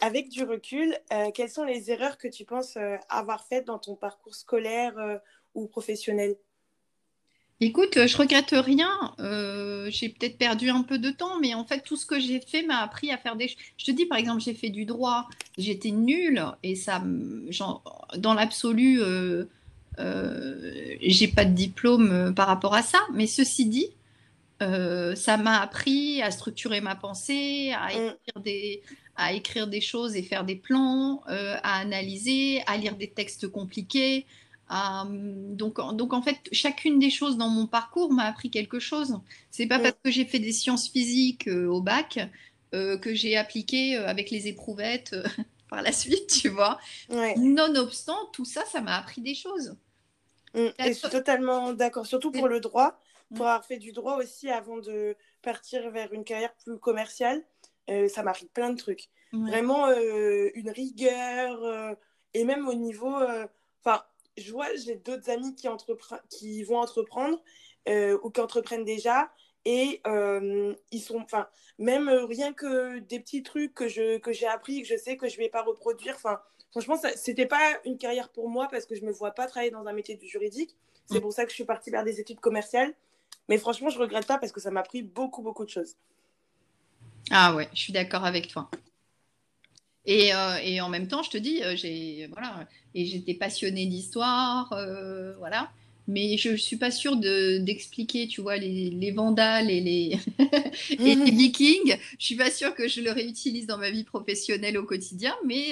avec 0.00 0.30
du 0.30 0.42
recul, 0.44 0.96
euh, 1.12 1.30
quelles 1.34 1.50
sont 1.50 1.64
les 1.64 1.90
erreurs 1.90 2.16
que 2.16 2.28
tu 2.28 2.44
penses 2.44 2.78
avoir 3.10 3.44
faites 3.44 3.66
dans 3.66 3.78
ton 3.78 3.94
parcours 3.94 4.34
scolaire 4.34 4.94
ou 5.54 5.66
professionnel? 5.66 6.36
Écoute, 7.60 8.06
je 8.06 8.16
regrette 8.16 8.50
rien. 8.50 9.14
Euh, 9.20 9.86
j'ai 9.88 10.08
peut-être 10.08 10.36
perdu 10.36 10.68
un 10.70 10.82
peu 10.82 10.98
de 10.98 11.10
temps, 11.10 11.38
mais 11.40 11.54
en 11.54 11.64
fait, 11.64 11.80
tout 11.80 11.96
ce 11.96 12.06
que 12.06 12.18
j'ai 12.18 12.40
fait 12.40 12.62
m'a 12.64 12.78
appris 12.78 13.12
à 13.12 13.18
faire 13.18 13.36
des. 13.36 13.54
Je 13.76 13.84
te 13.84 13.90
dis, 13.92 14.06
par 14.06 14.18
exemple, 14.18 14.40
j'ai 14.40 14.54
fait 14.54 14.70
du 14.70 14.84
droit, 14.84 15.28
j'étais 15.58 15.92
nulle 15.92 16.44
et 16.64 16.74
ça, 16.74 17.00
genre, 17.50 18.08
dans 18.16 18.34
l'absolu, 18.34 19.00
euh, 19.00 19.44
euh, 20.00 20.96
j'ai 21.02 21.28
pas 21.28 21.44
de 21.44 21.54
diplôme 21.54 22.10
euh, 22.10 22.32
par 22.32 22.48
rapport 22.48 22.74
à 22.74 22.82
ça. 22.82 22.98
Mais 23.12 23.28
ceci 23.28 23.66
dit, 23.66 23.90
ça 25.16 25.36
m'a 25.36 25.60
appris 25.60 26.22
à 26.22 26.30
structurer 26.30 26.80
ma 26.80 26.94
pensée, 26.94 27.72
à 27.72 27.88
mm. 27.88 27.90
écrire 27.90 28.42
des, 28.42 28.82
à 29.16 29.32
écrire 29.32 29.66
des 29.66 29.80
choses 29.80 30.16
et 30.16 30.22
faire 30.22 30.44
des 30.44 30.56
plans, 30.56 31.22
à 31.26 31.78
analyser, 31.80 32.62
à 32.66 32.76
lire 32.76 32.96
des 32.96 33.10
textes 33.10 33.48
compliqués. 33.48 34.26
Euh, 34.72 35.04
donc, 35.54 35.78
donc, 35.96 36.12
en 36.12 36.22
fait, 36.22 36.38
chacune 36.52 36.98
des 36.98 37.10
choses 37.10 37.36
dans 37.36 37.48
mon 37.48 37.66
parcours 37.66 38.12
m'a 38.12 38.24
appris 38.24 38.50
quelque 38.50 38.78
chose. 38.78 39.18
C'est 39.50 39.66
pas 39.66 39.78
parce 39.78 39.96
que 40.02 40.10
j'ai 40.10 40.24
fait 40.24 40.38
des 40.38 40.52
sciences 40.52 40.88
physiques 40.88 41.48
euh, 41.48 41.66
au 41.66 41.80
bac 41.80 42.18
euh, 42.74 42.96
que 42.96 43.14
j'ai 43.14 43.36
appliqué 43.36 43.96
avec 43.96 44.30
les 44.30 44.48
éprouvettes 44.48 45.14
par 45.68 45.82
la 45.82 45.92
suite, 45.92 46.28
tu 46.28 46.48
vois. 46.48 46.78
Nonobstant, 47.36 48.26
tout 48.32 48.44
ça, 48.44 48.64
ça 48.70 48.80
m'a 48.80 48.96
appris 48.96 49.20
des 49.20 49.34
choses. 49.34 49.76
Mm, 50.54 50.68
je 50.78 50.92
suis 50.92 51.08
totalement 51.08 51.72
d'accord, 51.72 52.06
surtout 52.06 52.30
pour 52.30 52.48
le 52.48 52.60
droit, 52.60 52.90
mm. 52.90 52.94
Pour 53.34 53.46
avoir 53.46 53.64
fait 53.64 53.78
du 53.78 53.92
droit 53.92 54.16
aussi 54.16 54.50
avant 54.50 54.78
de 54.78 55.16
partir 55.42 55.90
vers 55.90 56.12
une 56.12 56.24
carrière 56.24 56.54
plus 56.64 56.78
commerciale, 56.78 57.42
ça 57.88 58.22
m'a 58.22 58.32
plein 58.54 58.70
de 58.70 58.76
trucs. 58.76 59.08
Vraiment 59.32 59.90
une 59.90 60.70
rigueur 60.70 61.96
et 62.34 62.44
même 62.44 62.68
au 62.68 62.74
niveau, 62.74 63.14
enfin 63.84 64.04
je 64.36 64.52
vois, 64.52 64.74
j'ai 64.76 64.96
d'autres 64.96 65.30
amis 65.30 65.54
qui, 65.54 65.68
qui 66.28 66.62
vont 66.62 66.78
entreprendre 66.78 67.42
euh, 67.88 68.18
ou 68.22 68.30
qui 68.30 68.40
entreprennent 68.40 68.84
déjà. 68.84 69.30
Et 69.64 70.00
euh, 70.06 70.74
ils 70.90 71.00
sont, 71.00 71.20
enfin, 71.20 71.48
même 71.78 72.08
rien 72.08 72.52
que 72.52 72.98
des 72.98 73.20
petits 73.20 73.42
trucs 73.42 73.74
que, 73.74 73.86
je, 73.86 74.18
que 74.18 74.32
j'ai 74.32 74.46
appris, 74.46 74.82
que 74.82 74.88
je 74.88 74.96
sais 74.96 75.16
que 75.16 75.28
je 75.28 75.36
ne 75.36 75.44
vais 75.44 75.48
pas 75.48 75.62
reproduire. 75.62 76.14
Enfin, 76.16 76.40
franchement, 76.70 76.96
ce 76.96 77.30
n'était 77.30 77.46
pas 77.46 77.78
une 77.84 77.96
carrière 77.96 78.30
pour 78.30 78.48
moi 78.48 78.66
parce 78.70 78.86
que 78.86 78.96
je 78.96 79.02
ne 79.02 79.06
me 79.06 79.12
vois 79.12 79.30
pas 79.32 79.46
travailler 79.46 79.70
dans 79.70 79.86
un 79.86 79.92
métier 79.92 80.16
du 80.16 80.26
juridique. 80.26 80.76
C'est 81.06 81.18
mm. 81.18 81.22
pour 81.22 81.32
ça 81.32 81.44
que 81.44 81.50
je 81.50 81.54
suis 81.54 81.64
partie 81.64 81.90
vers 81.90 82.02
des 82.02 82.20
études 82.20 82.40
commerciales. 82.40 82.92
Mais 83.48 83.58
franchement, 83.58 83.90
je 83.90 83.98
ne 83.98 84.02
regrette 84.02 84.26
pas 84.26 84.38
parce 84.38 84.52
que 84.52 84.60
ça 84.60 84.70
m'a 84.70 84.80
appris 84.80 85.02
beaucoup, 85.02 85.42
beaucoup 85.42 85.64
de 85.64 85.70
choses. 85.70 85.94
Ah 87.30 87.54
ouais, 87.54 87.68
je 87.72 87.80
suis 87.80 87.92
d'accord 87.92 88.24
avec 88.24 88.48
toi. 88.48 88.70
Et, 90.04 90.34
euh, 90.34 90.56
et, 90.62 90.80
en 90.80 90.88
même 90.88 91.06
temps, 91.06 91.22
je 91.22 91.30
te 91.30 91.38
dis, 91.38 91.62
euh, 91.62 91.76
j'ai 91.76 92.28
voilà, 92.32 92.66
et 92.94 93.06
j'étais 93.06 93.34
passionnée 93.34 93.86
d'histoire, 93.86 94.72
euh, 94.72 95.34
voilà. 95.38 95.70
Mais 96.08 96.36
je, 96.36 96.50
ne 96.50 96.56
suis 96.56 96.76
pas 96.76 96.90
sûre 96.90 97.16
d'expliquer, 97.16 98.26
tu 98.26 98.40
vois, 98.40 98.56
les, 98.56 98.90
les, 98.90 99.12
vandales 99.12 99.70
et 99.70 99.80
les, 99.80 100.18
et 100.90 100.96
les 100.96 101.14
mhm. 101.14 101.24
vikings. 101.24 101.96
Je 102.18 102.24
suis 102.24 102.34
pas 102.34 102.50
sûre 102.50 102.74
que 102.74 102.88
je 102.88 103.00
le 103.00 103.12
réutilise 103.12 103.68
dans 103.68 103.78
ma 103.78 103.90
vie 103.90 104.02
professionnelle 104.02 104.76
au 104.76 104.84
quotidien, 104.84 105.34
mais 105.46 105.70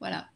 voilà. 0.00 0.26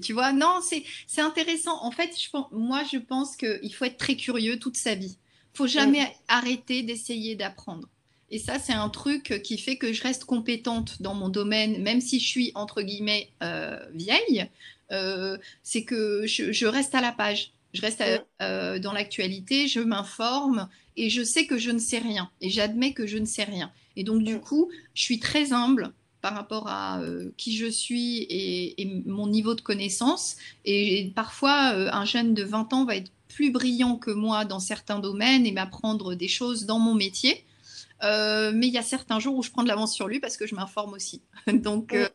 Tu 0.00 0.12
vois, 0.12 0.32
non, 0.32 0.60
c'est 0.62 1.20
intéressant. 1.20 1.82
En 1.82 1.90
fait, 1.90 2.10
je 2.20 2.30
pense, 2.30 2.46
moi, 2.52 2.82
je 2.90 2.98
pense 2.98 3.36
qu'il 3.36 3.74
faut 3.74 3.84
être 3.84 3.96
très 3.96 4.14
curieux 4.14 4.60
toute 4.60 4.76
sa 4.76 4.94
vie. 4.94 5.16
Faut 5.58 5.66
jamais 5.66 6.14
arrêter 6.28 6.84
d'essayer 6.84 7.34
d'apprendre. 7.34 7.88
Et 8.30 8.38
ça, 8.38 8.60
c'est 8.60 8.74
un 8.74 8.88
truc 8.88 9.42
qui 9.42 9.58
fait 9.58 9.74
que 9.74 9.92
je 9.92 10.04
reste 10.04 10.24
compétente 10.24 11.02
dans 11.02 11.14
mon 11.14 11.28
domaine, 11.28 11.82
même 11.82 12.00
si 12.00 12.20
je 12.20 12.28
suis, 12.28 12.52
entre 12.54 12.80
guillemets, 12.80 13.30
euh, 13.42 13.76
vieille. 13.92 14.48
Euh, 14.92 15.36
c'est 15.64 15.82
que 15.82 16.24
je, 16.28 16.64
reste 16.64 16.94
à 16.94 17.00
la 17.00 17.10
page. 17.10 17.50
Je 17.74 17.80
reste 17.80 18.04
euh, 18.40 18.78
dans 18.78 18.92
l'actualité, 18.92 19.66
je 19.66 19.80
m'informe 19.80 20.68
et 20.96 21.10
je 21.10 21.24
sais 21.24 21.46
que 21.46 21.58
je 21.58 21.72
ne 21.72 21.80
sais 21.80 21.98
rien. 21.98 22.30
Et 22.40 22.50
j'admets 22.50 22.92
que 22.92 23.08
je 23.08 23.18
ne 23.18 23.26
sais 23.26 23.42
rien. 23.42 23.72
Et 23.96 24.04
donc, 24.04 24.22
du 24.22 24.38
coup, 24.38 24.70
je 24.94 25.02
suis 25.02 25.18
très 25.18 25.52
humble 25.52 25.92
par 26.20 26.34
rapport 26.34 26.68
à 26.68 27.00
qui 27.36 27.56
je 27.56 27.66
suis 27.66 28.26
et, 28.28 29.02
mon 29.06 29.26
niveau 29.26 29.54
de 29.54 29.60
connaissance. 29.60 30.36
Et, 30.64 31.12
parfois, 31.14 31.52
un 31.52 32.04
jeune 32.04 32.34
de 32.34 32.42
20 32.42 32.72
ans 32.72 32.84
va 32.84 32.96
être 32.96 33.10
plus 33.28 33.50
brillant 33.50 33.96
que 33.96 34.10
moi 34.10 34.44
dans 34.44 34.58
certains 34.58 34.98
domaines 34.98 35.46
et 35.46 35.52
m'apprendre 35.52 36.14
des 36.14 36.28
choses 36.28 36.66
dans 36.66 36.78
mon 36.78 36.94
métier. 36.94 37.44
Euh, 38.02 38.52
mais 38.54 38.68
il 38.68 38.72
y 38.72 38.78
a 38.78 38.82
certains 38.82 39.18
jours 39.18 39.36
où 39.36 39.42
je 39.42 39.50
prends 39.50 39.62
de 39.62 39.68
l'avance 39.68 39.94
sur 39.94 40.08
lui 40.08 40.20
parce 40.20 40.36
que 40.36 40.46
je 40.46 40.54
m'informe 40.54 40.94
aussi. 40.94 41.22
Donc 41.52 41.94
euh, 41.94 42.08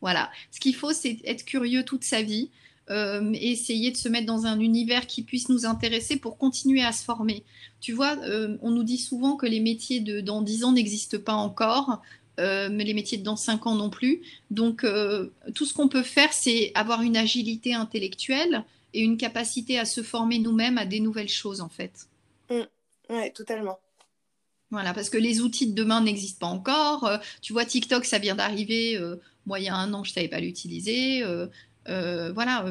voilà, 0.00 0.30
ce 0.50 0.60
qu'il 0.60 0.74
faut, 0.74 0.92
c'est 0.92 1.18
être 1.24 1.44
curieux 1.44 1.84
toute 1.84 2.04
sa 2.04 2.22
vie. 2.22 2.50
Euh, 2.88 3.32
et 3.34 3.50
essayer 3.50 3.90
de 3.90 3.96
se 3.96 4.08
mettre 4.08 4.26
dans 4.26 4.46
un 4.46 4.60
univers 4.60 5.08
qui 5.08 5.22
puisse 5.22 5.48
nous 5.48 5.66
intéresser 5.66 6.18
pour 6.18 6.38
continuer 6.38 6.84
à 6.84 6.92
se 6.92 7.02
former. 7.02 7.42
Tu 7.80 7.92
vois, 7.92 8.16
on 8.62 8.70
nous 8.70 8.84
dit 8.84 8.98
souvent 8.98 9.34
que 9.34 9.44
les 9.44 9.58
métiers 9.58 9.98
de 9.98 10.20
dans 10.20 10.40
10 10.40 10.62
ans 10.62 10.70
n'existent 10.70 11.18
pas 11.18 11.32
encore, 11.32 12.00
mais 12.38 12.84
les 12.84 12.94
métiers 12.94 13.18
de 13.18 13.22
dans 13.22 13.36
5 13.36 13.66
ans 13.66 13.74
non 13.74 13.90
plus. 13.90 14.22
Donc, 14.50 14.84
tout 15.54 15.64
ce 15.64 15.74
qu'on 15.74 15.88
peut 15.88 16.02
faire, 16.02 16.32
c'est 16.32 16.72
avoir 16.74 17.02
une 17.02 17.16
agilité 17.16 17.74
intellectuelle 17.74 18.64
et 18.94 19.00
une 19.00 19.16
capacité 19.16 19.78
à 19.78 19.84
se 19.84 20.02
former 20.02 20.38
nous-mêmes 20.38 20.78
à 20.78 20.86
des 20.86 21.00
nouvelles 21.00 21.28
choses, 21.28 21.60
en 21.60 21.68
fait. 21.68 22.08
Mmh. 22.50 22.62
Oui, 23.10 23.32
totalement. 23.32 23.78
Voilà, 24.70 24.92
parce 24.94 25.10
que 25.10 25.18
les 25.18 25.40
outils 25.40 25.68
de 25.68 25.74
demain 25.74 26.00
n'existent 26.00 26.40
pas 26.40 26.52
encore. 26.52 27.04
Euh, 27.04 27.18
tu 27.40 27.52
vois, 27.52 27.64
TikTok, 27.64 28.04
ça 28.04 28.18
vient 28.18 28.34
d'arriver. 28.34 28.96
Euh, 28.96 29.16
moi, 29.46 29.60
il 29.60 29.66
y 29.66 29.68
a 29.68 29.76
un 29.76 29.92
an, 29.94 30.02
je 30.02 30.10
ne 30.10 30.14
savais 30.14 30.28
pas 30.28 30.40
l'utiliser. 30.40 31.22
Euh, 31.88 32.32
voilà, 32.32 32.64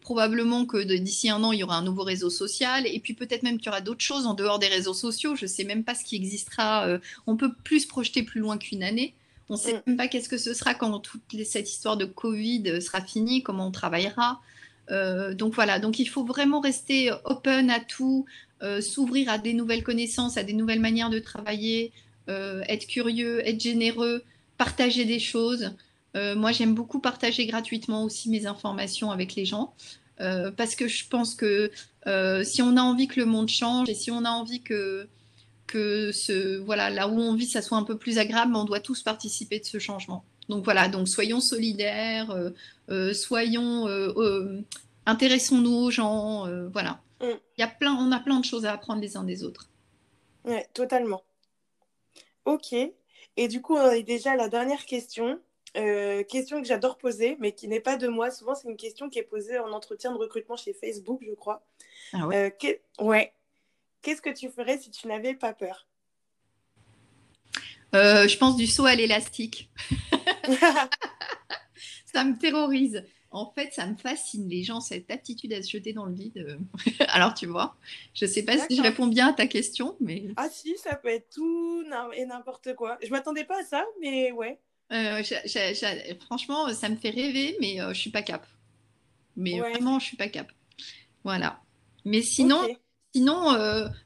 probablement 0.00 0.64
que 0.64 0.82
d'ici 0.82 1.28
un 1.28 1.42
an, 1.44 1.52
il 1.52 1.58
y 1.58 1.64
aura 1.64 1.76
un 1.76 1.82
nouveau 1.82 2.02
réseau 2.02 2.30
social. 2.30 2.86
Et 2.86 3.00
puis 3.00 3.14
peut-être 3.14 3.42
même 3.42 3.58
qu'il 3.58 3.66
y 3.66 3.68
aura 3.68 3.80
d'autres 3.80 4.04
choses 4.04 4.26
en 4.26 4.34
dehors 4.34 4.58
des 4.58 4.68
réseaux 4.68 4.94
sociaux. 4.94 5.36
Je 5.36 5.44
ne 5.44 5.48
sais 5.48 5.64
même 5.64 5.84
pas 5.84 5.94
ce 5.94 6.04
qui 6.04 6.16
existera. 6.16 6.88
on 7.26 7.36
peut 7.36 7.52
plus 7.64 7.80
se 7.80 7.88
projeter 7.88 8.22
plus 8.22 8.40
loin 8.40 8.58
qu'une 8.58 8.82
année. 8.82 9.14
On 9.50 9.54
ne 9.54 9.58
sait 9.58 9.74
mm. 9.74 9.82
même 9.86 9.96
pas 9.96 10.08
qu'est-ce 10.08 10.28
que 10.28 10.38
ce 10.38 10.54
sera 10.54 10.74
quand 10.74 10.98
toute 11.00 11.22
cette 11.44 11.70
histoire 11.70 11.96
de 11.96 12.06
Covid 12.06 12.80
sera 12.80 13.02
finie, 13.02 13.42
comment 13.42 13.66
on 13.66 13.72
travaillera. 13.72 14.40
donc 15.32 15.54
voilà, 15.54 15.78
donc 15.78 15.98
il 15.98 16.08
faut 16.08 16.24
vraiment 16.24 16.60
rester 16.60 17.10
open 17.24 17.70
à 17.70 17.80
tout, 17.80 18.26
euh, 18.64 18.80
s'ouvrir 18.80 19.28
à 19.28 19.36
des 19.36 19.52
nouvelles 19.52 19.82
connaissances, 19.82 20.38
à 20.38 20.42
des 20.42 20.54
nouvelles 20.54 20.80
manières 20.80 21.10
de 21.10 21.18
travailler, 21.18 21.92
euh, 22.30 22.62
être 22.66 22.86
curieux, 22.86 23.46
être 23.46 23.60
généreux, 23.60 24.22
partager 24.56 25.04
des 25.04 25.18
choses. 25.18 25.72
Euh, 26.16 26.34
moi, 26.36 26.52
j'aime 26.52 26.74
beaucoup 26.74 27.00
partager 27.00 27.46
gratuitement 27.46 28.04
aussi 28.04 28.30
mes 28.30 28.46
informations 28.46 29.10
avec 29.10 29.34
les 29.34 29.44
gens. 29.44 29.74
parce 30.56 30.76
que 30.76 30.86
je 30.86 31.08
pense 31.08 31.34
que 31.34 31.70
si 32.44 32.62
on 32.62 32.76
a 32.76 32.82
envie 32.82 33.08
que 33.08 33.20
le 33.20 33.26
monde 33.26 33.48
change 33.48 33.88
et 33.88 33.94
si 33.94 34.10
on 34.10 34.24
a 34.24 34.30
envie 34.30 34.62
que, 34.62 35.08
que 35.66 36.12
ce, 36.12 36.58
voilà, 36.58 36.90
là 36.90 37.08
où 37.08 37.18
on 37.18 37.34
vit, 37.34 37.46
ça 37.46 37.62
soit 37.62 37.78
un 37.78 37.82
peu 37.82 37.98
plus 37.98 38.18
agréable, 38.18 38.54
on 38.54 38.64
doit 38.64 38.80
tous 38.80 39.02
participer 39.02 39.58
de 39.58 39.64
ce 39.64 39.78
changement. 39.78 40.24
Donc 40.48 40.62
voilà, 40.64 40.88
donc 40.88 41.08
soyons 41.08 41.40
solidaires, 41.40 42.32
soyons, 43.12 43.88
intéressons-nous 45.06 45.74
aux 45.74 45.90
gens, 45.90 46.46
voilà. 46.70 47.00
Mm. 47.20 47.38
Il 47.56 47.60
y 47.60 47.64
a 47.64 47.68
plein, 47.68 47.94
on 47.94 48.12
a 48.12 48.20
plein 48.20 48.40
de 48.40 48.44
choses 48.44 48.66
à 48.66 48.72
apprendre 48.72 49.00
les 49.00 49.16
uns 49.16 49.24
des 49.24 49.44
autres. 49.44 49.68
Oui, 50.44 50.58
totalement. 50.74 51.22
Ok. 52.44 52.74
Et 53.36 53.48
du 53.48 53.62
coup, 53.62 53.76
on 53.76 53.90
est 53.90 54.02
déjà 54.02 54.32
à 54.32 54.36
la 54.36 54.48
dernière 54.48 54.84
question. 54.84 55.40
Euh, 55.76 56.22
question 56.22 56.62
que 56.62 56.68
j'adore 56.68 56.98
poser, 56.98 57.36
mais 57.40 57.52
qui 57.52 57.66
n'est 57.66 57.80
pas 57.80 57.96
de 57.96 58.06
moi. 58.06 58.30
Souvent, 58.30 58.54
c'est 58.54 58.68
une 58.68 58.76
question 58.76 59.08
qui 59.08 59.18
est 59.18 59.24
posée 59.24 59.58
en 59.58 59.72
entretien 59.72 60.12
de 60.12 60.18
recrutement 60.18 60.56
chez 60.56 60.72
Facebook, 60.72 61.20
je 61.26 61.34
crois. 61.34 61.64
Ah 62.12 62.26
ouais. 62.26 62.54
Euh, 62.62 63.04
ouais. 63.04 63.32
Qu'est-ce 64.02 64.22
que 64.22 64.30
tu 64.30 64.50
ferais 64.50 64.78
si 64.78 64.90
tu 64.90 65.08
n'avais 65.08 65.34
pas 65.34 65.52
peur? 65.52 65.86
Euh, 67.94 68.28
Je 68.28 68.36
pense 68.38 68.56
du 68.56 68.66
saut 68.66 68.86
à 68.86 68.94
l'élastique. 68.94 69.70
Ça 72.12 72.24
me 72.24 72.38
terrorise. 72.38 73.04
En 73.32 73.50
fait, 73.50 73.72
ça 73.72 73.86
me 73.86 73.96
fascine, 73.96 74.48
les 74.48 74.62
gens, 74.62 74.80
cette 74.80 75.10
aptitude 75.10 75.52
à 75.54 75.60
se 75.60 75.68
jeter 75.68 75.92
dans 75.92 76.06
le 76.06 76.14
vide. 76.14 76.60
Alors, 77.08 77.34
tu 77.34 77.46
vois, 77.46 77.74
je 78.14 78.26
ne 78.26 78.30
sais 78.30 78.44
pas 78.44 78.56
si 78.56 78.76
je 78.76 78.82
réponds 78.82 79.08
bien 79.08 79.30
à 79.30 79.32
ta 79.32 79.48
question, 79.48 79.96
mais... 79.98 80.26
Ah 80.36 80.48
si, 80.48 80.78
ça 80.78 80.94
peut 80.94 81.08
être 81.08 81.30
tout 81.30 81.84
et 82.12 82.26
n'importe 82.26 82.76
quoi. 82.76 82.96
Je 83.02 83.10
m'attendais 83.10 83.42
pas 83.42 83.60
à 83.60 83.64
ça, 83.64 83.84
mais 84.00 84.30
ouais. 84.30 84.60
Euh, 84.92 85.22
franchement, 86.26 86.72
ça 86.72 86.88
me 86.88 86.96
fait 86.96 87.10
rêver, 87.10 87.56
mais 87.60 87.80
euh, 87.80 87.92
je 87.92 88.00
suis 88.00 88.10
pas 88.10 88.22
cap. 88.22 88.46
Mais 89.36 89.58
vraiment, 89.58 89.98
je 89.98 90.06
suis 90.06 90.16
pas 90.16 90.28
cap. 90.28 90.50
Voilà. 91.24 91.60
Mais 92.04 92.22
sinon, 92.22 92.60
sinon 93.14 93.56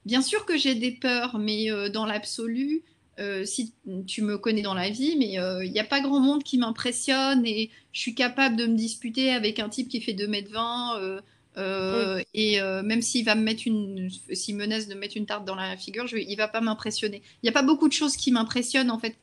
bien 0.06 0.22
sûr 0.22 0.46
que 0.46 0.56
j'ai 0.56 0.74
des 0.74 0.92
peurs, 0.92 1.38
mais 1.38 1.90
dans 1.90 2.06
l'absolu, 2.06 2.84
euh, 3.18 3.44
si 3.44 3.74
tu 4.06 4.22
me 4.22 4.38
connais 4.38 4.62
dans 4.62 4.74
la 4.74 4.90
vie, 4.90 5.16
mais 5.18 5.32
il 5.32 5.38
euh, 5.38 5.66
n'y 5.66 5.80
a 5.80 5.84
pas 5.84 6.00
grand 6.00 6.20
monde 6.20 6.44
qui 6.44 6.56
m'impressionne 6.56 7.44
et 7.44 7.70
je 7.92 8.00
suis 8.00 8.14
capable 8.14 8.54
de 8.54 8.66
me 8.66 8.76
disputer 8.76 9.30
avec 9.32 9.58
un 9.58 9.68
type 9.68 9.88
qui 9.88 10.00
fait 10.00 10.12
2m20 10.12 11.20
euh, 11.56 12.22
et 12.32 12.60
même 12.84 13.02
s'il 13.02 13.24
va 13.24 13.34
me 13.34 13.42
mettre 13.42 13.62
une, 13.66 14.08
s'il 14.32 14.54
menace 14.54 14.86
de 14.86 14.94
mettre 14.94 15.16
une 15.16 15.26
tarte 15.26 15.44
dans 15.44 15.56
la 15.56 15.76
figure, 15.76 16.06
je, 16.06 16.16
il 16.16 16.36
va 16.36 16.46
pas 16.46 16.60
m'impressionner. 16.60 17.22
Il 17.42 17.46
n'y 17.46 17.48
a 17.48 17.52
pas 17.52 17.62
beaucoup 17.62 17.88
de 17.88 17.92
choses 17.92 18.16
qui 18.16 18.30
m'impressionnent 18.30 18.90
en 18.92 19.00
fait. 19.00 19.16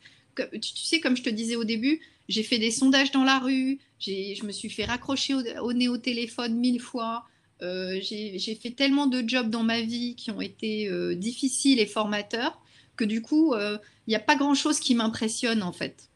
Tu, 0.61 0.75
sais, 0.75 0.99
comme 0.99 1.15
je 1.15 1.23
te 1.23 1.29
disais 1.29 1.55
au 1.55 1.63
début, 1.63 2.01
j'ai 2.27 2.43
fait 2.43 2.57
des 2.57 2.71
sondages 2.71 3.11
dans 3.11 3.23
la 3.23 3.39
rue, 3.39 3.79
je 3.99 4.43
me 4.45 4.51
suis 4.51 4.69
fait 4.69 4.85
raccrocher 4.85 5.33
au, 5.61 5.73
nez 5.73 5.87
au 5.87 5.97
téléphone 5.97 6.55
mille 6.55 6.81
fois. 6.81 7.25
j'ai 7.61 8.59
fait 8.61 8.71
tellement 8.71 9.07
de 9.07 9.27
jobs 9.27 9.49
dans 9.49 9.63
ma 9.63 9.81
vie 9.81 10.15
qui 10.15 10.31
ont 10.31 10.41
été 10.41 10.89
difficiles 11.15 11.79
et 11.79 11.85
formateurs 11.85 12.61
que 12.95 13.05
du 13.05 13.21
coup, 13.21 13.53
il 13.55 13.79
n'y 14.09 14.15
a 14.15 14.19
pas 14.19 14.35
grand-chose 14.35 14.79
qui 14.79 14.95
m'impressionne 14.95 15.63
en 15.63 15.71
fait. 15.71 16.09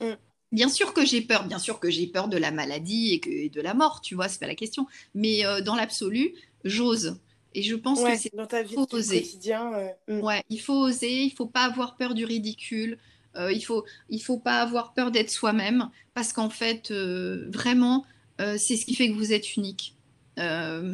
Mm. 0.00 0.12
Bien 0.50 0.68
sûr 0.68 0.92
que 0.92 1.06
j'ai 1.06 1.22
peur, 1.22 1.46
bien 1.46 1.58
sûr 1.58 1.80
que 1.80 1.90
j'ai 1.90 2.06
peur 2.06 2.28
de 2.28 2.36
la 2.36 2.50
maladie 2.50 3.14
et, 3.14 3.20
que, 3.20 3.48
de 3.48 3.60
la 3.62 3.72
mort, 3.72 4.02
tu 4.02 4.14
vois, 4.14 4.28
c'est 4.28 4.40
pas 4.40 4.46
la 4.46 4.54
question. 4.54 4.86
Mais 5.14 5.42
dans 5.64 5.76
l'absolu, 5.76 6.34
j'ose. 6.64 7.16
Et 7.54 7.62
je 7.62 7.74
pense 7.74 8.02
que 8.02 8.16
c'est 8.16 8.34
dans 8.34 8.46
ta 8.46 8.62
vie, 8.62 8.74
quotidien. 8.74 9.70
Mm. 10.08 10.20
Ouais, 10.20 10.42
il 10.48 10.60
faut 10.60 10.74
oser, 10.74 11.22
il 11.22 11.30
faut 11.30 11.46
pas 11.46 11.64
avoir 11.64 11.96
peur 11.96 12.14
du 12.14 12.24
ridicule. 12.24 12.98
Euh, 13.36 13.52
il 13.52 13.62
faut 13.62 13.84
il 14.10 14.22
faut 14.22 14.38
pas 14.38 14.60
avoir 14.60 14.92
peur 14.92 15.10
d'être 15.10 15.30
soi-même 15.30 15.88
parce 16.14 16.32
qu'en 16.32 16.50
fait 16.50 16.90
euh, 16.90 17.48
vraiment 17.50 18.04
euh, 18.40 18.56
c'est 18.58 18.76
ce 18.76 18.84
qui 18.84 18.94
fait 18.94 19.08
que 19.08 19.14
vous 19.14 19.32
êtes 19.32 19.56
unique. 19.56 19.96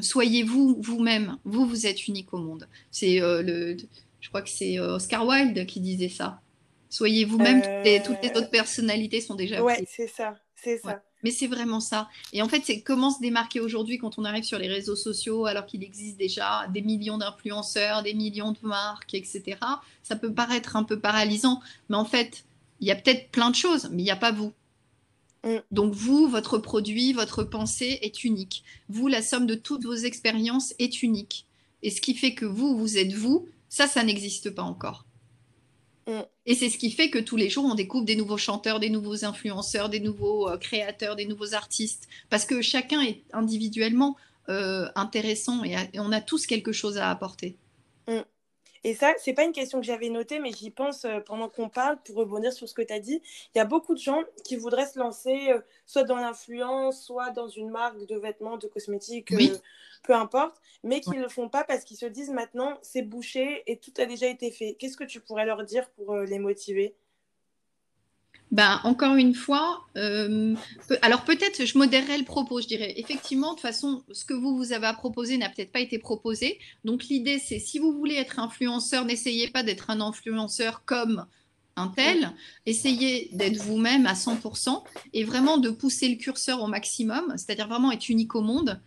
soyez 0.03 0.43
vous 0.43 0.77
vous-même, 0.81 1.39
vous 1.45 1.67
vous 1.67 1.87
êtes 1.87 2.07
unique 2.07 2.33
au 2.33 2.39
monde. 2.39 2.69
C'est 2.91 3.21
le 3.21 3.77
je 4.21 4.29
crois 4.29 4.43
que 4.43 4.51
c'est 4.51 4.79
Oscar 4.79 5.27
Wilde 5.27 5.67
qui 5.67 5.81
disait 5.81 6.09
ça. 6.09 6.41
Soyez 6.91 7.25
vous-même, 7.25 7.61
toutes, 8.05 8.23
les 8.23 8.31
autres 8.31 8.51
personnalités 8.51 9.21
sont 9.21 9.35
déjà 9.35 9.63
Ouais, 9.63 9.85
c'est 9.87 10.09
ça, 10.09 10.37
c'est 10.55 10.79
ça. 10.79 11.03
Mais 11.25 11.31
c'est 11.31 11.47
vraiment 11.47 11.81
ça. 11.81 12.09
Et 12.33 12.43
en 12.43 12.49
fait, 12.49 12.63
c'est 12.65 12.81
comment 12.81 13.11
se 13.11 13.21
démarquer 13.21 13.61
aujourd'hui 13.61 13.99
quand 13.99 14.19
on 14.19 14.25
arrive 14.25 14.45
sur 14.45 14.59
les 14.59 14.69
réseaux 14.69 14.97
sociaux 14.97 15.47
alors 15.47 15.67
qu'il 15.67 15.83
existe 15.83 16.17
déjà 16.17 16.67
des 16.69 16.83
millions 16.83 17.19
d'influenceurs, 17.19 18.03
des 18.03 18.15
millions 18.15 18.53
de 18.53 18.59
marques, 18.63 19.15
etc. 19.15 19.59
Ça 20.03 20.17
peut 20.17 20.33
paraître 20.33 20.77
un 20.77 20.85
peu 20.85 20.99
paralysant, 20.99 21.61
mais 21.89 21.97
en 21.97 22.05
fait, 22.05 22.45
il 22.81 22.87
y 22.87 22.93
a 22.93 22.97
peut-être 22.97 23.31
plein 23.31 23.51
de 23.51 23.57
choses, 23.57 23.89
mais 23.91 24.03
il 24.03 24.05
n'y 24.05 24.11
a 24.11 24.17
pas 24.17 24.33
vous. 24.33 24.53
Mm. 25.45 25.57
Donc 25.71 25.93
vous, 25.93 26.29
votre 26.29 26.59
produit, 26.59 27.13
votre 27.13 27.45
pensée 27.45 27.99
est 28.03 28.25
unique. 28.25 28.65
Vous, 28.89 29.09
la 29.09 29.23
somme 29.23 29.47
de 29.47 29.55
toutes 29.55 29.85
vos 29.85 29.95
expériences 29.95 30.75
est 30.79 31.03
unique. 31.03 31.47
Et 31.83 31.91
ce 31.91 32.01
qui 32.01 32.15
fait 32.15 32.35
que 32.35 32.45
vous, 32.45 32.77
vous 32.77 32.99
êtes 32.99 33.13
vous, 33.13 33.47
ça, 33.69 33.87
ça 33.87 34.03
n'existe 34.03 34.51
pas 34.51 34.63
encore. 34.63 35.05
Mm. 36.09 36.23
Et 36.47 36.55
c'est 36.55 36.71
ce 36.71 36.79
qui 36.79 36.91
fait 36.91 37.11
que 37.11 37.19
tous 37.19 37.37
les 37.37 37.51
jours, 37.51 37.67
on 37.67 37.75
découvre 37.75 38.05
des 38.05 38.17
nouveaux 38.17 38.39
chanteurs, 38.39 38.81
des 38.81 38.91
nouveaux 38.91 39.25
influenceurs, 39.25 39.91
des 39.91 40.01
nouveaux 40.01 40.49
euh, 40.49 40.57
créateurs, 40.57 41.15
des 41.15 41.27
nouveaux 41.27 41.55
artistes. 41.55 42.09
Parce 42.31 42.47
que 42.47 42.63
chacun 42.63 43.03
est 43.03 43.23
individuellement 43.33 44.17
euh, 44.49 44.89
intéressant 44.95 45.63
et, 45.65 45.77
on 45.95 46.11
a 46.11 46.23
tous 46.23 46.47
quelque 46.47 46.73
chose 46.73 46.97
à 46.97 47.11
apporter. 47.11 47.57
Et 48.85 48.95
ça, 48.95 49.13
c'est 49.19 49.33
pas 49.33 49.45
une 49.45 49.53
question 49.53 49.81
que 49.81 49.87
j'avais 49.87 50.09
notée, 50.09 50.39
mais 50.39 50.53
j'y 50.53 50.71
pense 50.71 51.05
euh, 51.05 51.21
pendant 51.21 51.49
qu'on 51.49 51.69
parle 51.69 51.99
pour 52.03 52.17
rebondir 52.17 52.53
sur 52.53 52.69
ce 52.69 52.75
que 52.75 52.83
tu 52.83 52.93
as 52.93 53.01
dit. 53.01 53.21
Il 53.55 53.59
y 53.59 53.61
a 53.61 53.65
beaucoup 53.65 53.95
de 53.95 54.01
gens 54.01 54.23
qui 54.45 54.57
voudraient 54.57 54.87
se 54.87 54.99
lancer 54.99 55.53
soit 55.87 56.05
dans 56.05 56.17
l'influence, 56.17 57.03
soit 57.05 57.31
dans 57.31 57.49
une 57.49 57.71
marque 57.71 58.07
de 58.07 58.17
vêtements, 58.17 58.57
de 58.57 58.67
cosmétiques, 58.67 59.33
peu 60.03 60.15
importe, 60.15 60.61
mais 60.83 61.01
qui 61.01 61.11
ne 61.11 61.23
le 61.23 61.29
font 61.29 61.49
pas 61.49 61.65
parce 61.65 61.85
qu'ils 61.85 61.97
se 61.97 62.07
disent 62.07 62.31
maintenant 62.31 62.79
c'est 62.83 63.03
bouché 63.03 63.63
et 63.67 63.79
tout 63.79 63.93
a 63.99 64.07
déjà 64.07 64.27
été 64.27 64.51
fait. 64.51 64.75
Qu'est-ce 64.79 64.97
que 64.97 65.05
tu 65.05 65.21
pourrais 65.21 65.47
leur 65.47 65.65
dire 65.65 65.91
pour 65.91 66.15
euh, 66.15 66.25
les 66.25 66.39
motiver? 66.39 66.95
Ben, 68.51 68.81
encore 68.85 69.17
une 69.17 69.35
fois, 69.35 69.85
euh, 69.97 70.55
alors 71.03 71.25
peut-être 71.25 71.67
je 71.67 71.77
modérerai 71.77 72.17
le 72.17 72.25
propos, 72.25 72.63
je 72.63 72.67
dirais. 72.67 72.95
Effectivement, 72.97 73.51
de 73.51 73.55
toute 73.57 73.63
façon, 73.63 74.03
ce 74.11 74.25
que 74.25 74.33
vous 74.33 74.57
vous 74.57 74.73
avez 74.73 74.87
à 74.87 74.95
proposer 74.95 75.37
n'a 75.37 75.51
peut-être 75.51 75.71
pas 75.71 75.81
été 75.81 75.99
proposé. 75.99 76.59
Donc 76.85 77.05
l'idée, 77.05 77.39
c'est 77.39 77.59
si 77.59 77.79
vous 77.79 77.93
voulez 77.93 78.15
être 78.15 78.39
influenceur, 78.39 79.05
n'essayez 79.05 79.49
pas 79.49 79.63
d'être 79.63 79.91
un 79.91 80.01
influenceur 80.01 80.85
comme 80.87 81.27
un 81.77 81.89
tel. 81.89 82.33
Essayez 82.65 83.29
d'être 83.33 83.59
vous-même 83.59 84.07
à 84.07 84.15
100% 84.15 84.83
et 85.13 85.25
vraiment 85.25 85.59
de 85.59 85.69
pousser 85.69 86.09
le 86.09 86.17
curseur 86.17 86.63
au 86.63 86.67
maximum, 86.69 87.35
c'est-à-dire 87.37 87.69
vraiment 87.69 87.93
être 87.93 88.09
unique 88.09 88.35
au 88.35 88.41
monde. 88.41 88.81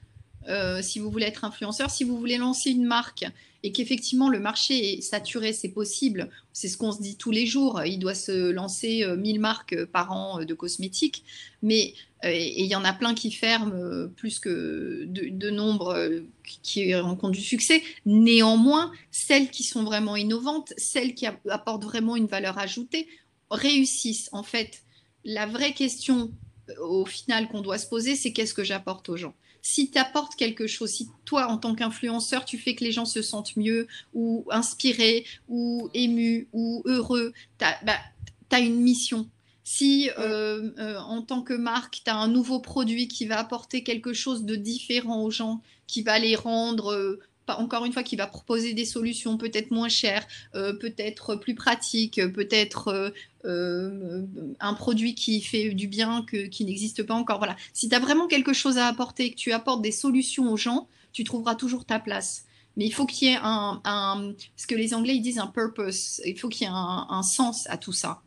Euh, 0.49 0.81
si 0.81 0.97
vous 0.97 1.11
voulez 1.11 1.27
être 1.27 1.45
influenceur, 1.45 1.91
si 1.91 2.03
vous 2.03 2.17
voulez 2.17 2.37
lancer 2.37 2.71
une 2.71 2.85
marque 2.85 3.25
et 3.63 3.71
qu'effectivement 3.71 4.29
le 4.29 4.39
marché 4.39 4.97
est 4.97 5.01
saturé, 5.01 5.53
c'est 5.53 5.69
possible. 5.69 6.29
C'est 6.53 6.67
ce 6.67 6.77
qu'on 6.77 6.91
se 6.91 7.01
dit 7.01 7.15
tous 7.15 7.31
les 7.31 7.45
jours. 7.45 7.81
Il 7.85 7.99
doit 7.99 8.15
se 8.15 8.49
lancer 8.49 9.05
1000 9.05 9.37
euh, 9.37 9.39
marques 9.39 9.85
par 9.85 10.11
an 10.11 10.41
euh, 10.41 10.45
de 10.45 10.53
cosmétiques, 10.53 11.23
mais 11.61 11.93
il 12.23 12.67
y 12.67 12.75
en 12.75 12.83
a 12.83 12.93
plein 12.93 13.15
qui 13.15 13.31
ferment 13.31 14.07
plus 14.15 14.37
que 14.37 15.05
de, 15.07 15.49
nombre 15.49 16.21
qui 16.43 16.93
rencontrent 16.93 17.33
du 17.33 17.41
succès. 17.41 17.81
Néanmoins, 18.05 18.91
celles 19.09 19.49
qui 19.49 19.63
sont 19.63 19.83
vraiment 19.83 20.15
innovantes, 20.15 20.71
celles 20.77 21.15
qui 21.15 21.25
apportent 21.25 21.83
vraiment 21.83 22.15
une 22.15 22.27
valeur 22.27 22.59
ajoutée, 22.59 23.07
réussissent. 23.49 24.29
En 24.33 24.43
fait, 24.43 24.83
la 25.25 25.47
vraie 25.47 25.73
question 25.73 26.31
au 26.79 27.05
final 27.05 27.47
qu'on 27.47 27.61
doit 27.61 27.77
se 27.77 27.87
poser, 27.87 28.15
c'est 28.15 28.33
qu'est-ce 28.33 28.53
que 28.53 28.63
j'apporte 28.63 29.09
aux 29.09 29.17
gens? 29.17 29.33
Si 29.61 29.91
tu 29.91 29.97
apportes 29.97 30.35
quelque 30.35 30.67
chose, 30.67 30.89
si 30.89 31.09
toi, 31.25 31.47
en 31.47 31.57
tant 31.57 31.75
qu'influenceur, 31.75 32.45
tu 32.45 32.57
fais 32.57 32.75
que 32.75 32.83
les 32.83 32.91
gens 32.91 33.05
se 33.05 33.21
sentent 33.21 33.55
mieux 33.55 33.87
ou 34.13 34.45
inspirés 34.49 35.25
ou 35.47 35.89
émus 35.93 36.47
ou 36.53 36.81
heureux, 36.85 37.33
tu 37.59 37.65
as, 37.65 37.79
bah, 37.83 38.59
une 38.59 38.81
mission. 38.81 39.29
Si 39.63 40.09
euh, 40.17 40.71
euh, 40.79 40.97
en 40.97 41.21
tant 41.21 41.43
que 41.43 41.53
marque, 41.53 42.01
tu 42.03 42.11
as 42.11 42.17
un 42.17 42.27
nouveau 42.27 42.59
produit 42.59 43.07
qui 43.07 43.25
va 43.25 43.39
apporter 43.39 43.83
quelque 43.83 44.13
chose 44.13 44.43
de 44.43 44.55
différent 44.55 45.21
aux 45.23 45.31
gens, 45.31 45.61
qui 45.87 46.01
va 46.01 46.19
les 46.19 46.35
rendre 46.35 46.91
euh, 46.91 47.19
encore 47.47 47.85
une 47.85 47.93
fois, 47.93 48.03
qui 48.03 48.15
va 48.15 48.27
proposer 48.27 48.73
des 48.73 48.85
solutions 48.85 49.37
peut-être 49.37 49.71
moins 49.71 49.89
chères, 49.89 50.25
euh, 50.55 50.73
peut-être 50.73 51.35
plus 51.35 51.55
pratiques, 51.55 52.21
peut-être 52.33 52.87
euh, 52.89 53.09
euh, 53.45 54.25
un 54.59 54.73
produit 54.73 55.15
qui 55.15 55.41
fait 55.41 55.73
du 55.73 55.87
bien 55.87 56.23
que, 56.23 56.47
qui 56.47 56.65
n'existe 56.65 57.03
pas 57.03 57.13
encore. 57.13 57.39
Voilà. 57.39 57.55
Si 57.73 57.89
tu 57.89 57.95
as 57.95 57.99
vraiment 57.99 58.27
quelque 58.27 58.53
chose 58.53 58.77
à 58.77 58.87
apporter, 58.87 59.31
que 59.31 59.35
tu 59.35 59.51
apportes 59.51 59.81
des 59.81 59.91
solutions 59.91 60.51
aux 60.51 60.57
gens, 60.57 60.87
tu 61.13 61.23
trouveras 61.23 61.55
toujours 61.55 61.85
ta 61.85 61.99
place. 61.99 62.45
Mais 62.77 62.85
il 62.85 62.91
faut 62.91 63.05
qu'il 63.05 63.27
y 63.27 63.31
ait 63.31 63.39
un, 63.41 64.33
ce 64.55 64.65
que 64.65 64.75
les 64.75 64.93
Anglais 64.93 65.15
ils 65.15 65.21
disent 65.21 65.39
un 65.39 65.47
purpose. 65.47 66.21
Il 66.25 66.39
faut 66.39 66.47
qu'il 66.47 66.67
y 66.67 66.69
ait 66.69 66.73
un, 66.73 67.23
sens 67.23 67.67
à 67.69 67.77
tout 67.77 67.91
ça. 67.91 68.21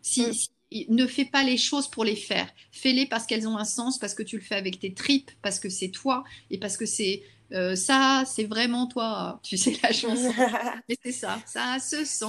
Si, 0.00 0.22
mm. 0.22 0.94
ne 0.94 1.06
fais 1.06 1.26
pas 1.26 1.42
les 1.42 1.58
choses 1.58 1.86
pour 1.86 2.04
les 2.04 2.16
faire. 2.16 2.48
Fais-les 2.72 3.04
parce 3.04 3.26
qu'elles 3.26 3.46
ont 3.46 3.58
un 3.58 3.66
sens, 3.66 3.98
parce 3.98 4.14
que 4.14 4.22
tu 4.22 4.36
le 4.38 4.42
fais 4.42 4.54
avec 4.54 4.80
tes 4.80 4.94
tripes, 4.94 5.30
parce 5.42 5.58
que 5.58 5.68
c'est 5.68 5.90
toi 5.90 6.24
et 6.50 6.56
parce 6.56 6.78
que 6.78 6.86
c'est 6.86 7.22
euh, 7.52 7.74
ça, 7.74 8.24
c'est 8.26 8.44
vraiment 8.44 8.86
toi. 8.86 9.40
Tu 9.42 9.56
sais 9.56 9.76
la 9.82 9.92
chanson. 9.92 10.32
Mais 10.88 10.96
c'est 11.04 11.12
ça. 11.12 11.38
Ça 11.46 11.78
se 11.80 12.04
sent. 12.04 12.26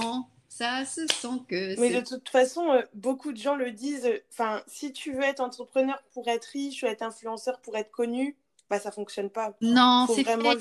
Ça 0.48 0.84
se 0.84 1.06
sent 1.06 1.40
que. 1.48 1.80
Mais 1.80 1.90
de 1.90 2.06
toute 2.06 2.28
façon, 2.28 2.70
euh, 2.70 2.82
beaucoup 2.94 3.32
de 3.32 3.38
gens 3.38 3.56
le 3.56 3.72
disent. 3.72 4.08
Enfin, 4.30 4.62
si 4.66 4.92
tu 4.92 5.12
veux 5.12 5.22
être 5.22 5.40
entrepreneur 5.40 5.98
pour 6.12 6.28
être 6.28 6.44
riche 6.46 6.82
ou 6.82 6.86
être 6.86 7.02
influenceur 7.02 7.60
pour 7.60 7.76
être 7.76 7.90
connu, 7.90 8.36
bah 8.68 8.78
ça 8.78 8.90
fonctionne 8.90 9.30
pas. 9.30 9.56
Non, 9.60 10.06
c'est 10.14 10.22
vraiment. 10.22 10.54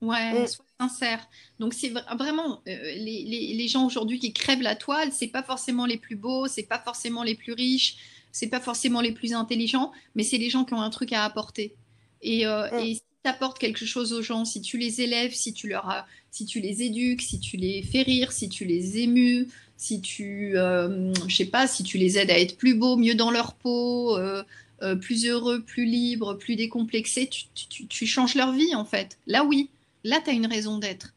Ouais, 0.00 0.44
mm. 0.44 0.46
sois 0.46 0.64
sincère. 0.80 1.28
Donc 1.58 1.74
c'est 1.74 1.92
vraiment 2.16 2.62
euh, 2.68 2.76
les, 2.82 3.24
les, 3.24 3.54
les, 3.54 3.68
gens 3.68 3.84
aujourd'hui 3.84 4.20
qui 4.20 4.32
crèvent 4.32 4.62
la 4.62 4.76
toile, 4.76 5.10
c'est 5.12 5.26
pas 5.26 5.42
forcément 5.42 5.86
les 5.86 5.98
plus 5.98 6.14
beaux, 6.14 6.46
c'est 6.46 6.62
pas 6.62 6.78
forcément 6.78 7.24
les 7.24 7.34
plus 7.34 7.52
riches, 7.52 7.96
c'est 8.30 8.46
pas 8.46 8.60
forcément 8.60 9.00
les 9.00 9.10
plus 9.10 9.34
intelligents, 9.34 9.90
mais 10.14 10.22
c'est 10.22 10.38
les 10.38 10.50
gens 10.50 10.64
qui 10.64 10.74
ont 10.74 10.80
un 10.80 10.90
truc 10.90 11.12
à 11.12 11.24
apporter. 11.24 11.74
Et, 12.22 12.46
mm. 12.46 12.78
et 12.78 13.02
apportes 13.28 13.58
quelque 13.58 13.84
chose 13.84 14.12
aux 14.12 14.22
gens, 14.22 14.44
si 14.44 14.60
tu 14.60 14.78
les 14.78 15.00
élèves, 15.00 15.32
si 15.32 15.52
tu, 15.52 15.68
leur 15.68 16.06
si 16.30 16.46
tu 16.46 16.60
les 16.60 16.82
éduques, 16.82 17.22
si 17.22 17.38
tu 17.38 17.56
les 17.56 17.82
fais 17.82 18.02
rire, 18.02 18.32
si 18.32 18.48
tu 18.48 18.64
les 18.64 18.98
émus, 18.98 19.48
si 19.76 20.00
tu, 20.00 20.58
euh, 20.58 21.12
je 21.26 21.36
sais 21.36 21.46
pas, 21.46 21.66
si 21.66 21.84
tu 21.84 21.98
les 21.98 22.18
aides 22.18 22.30
à 22.30 22.38
être 22.38 22.58
plus 22.58 22.74
beaux, 22.74 22.96
mieux 22.96 23.14
dans 23.14 23.30
leur 23.30 23.54
peau, 23.54 24.16
euh, 24.16 24.42
euh, 24.82 24.96
plus 24.96 25.26
heureux, 25.26 25.62
plus 25.62 25.84
libres, 25.84 26.34
plus 26.34 26.56
décomplexés, 26.56 27.28
tu, 27.28 28.06
changes 28.06 28.34
leur 28.34 28.52
vie 28.52 28.74
en 28.74 28.84
fait. 28.84 29.18
Là 29.26 29.44
oui, 29.44 29.70
là 30.04 30.20
tu 30.22 30.30
as 30.30 30.32
une 30.32 30.46
raison 30.46 30.78
d'être. 30.78 31.14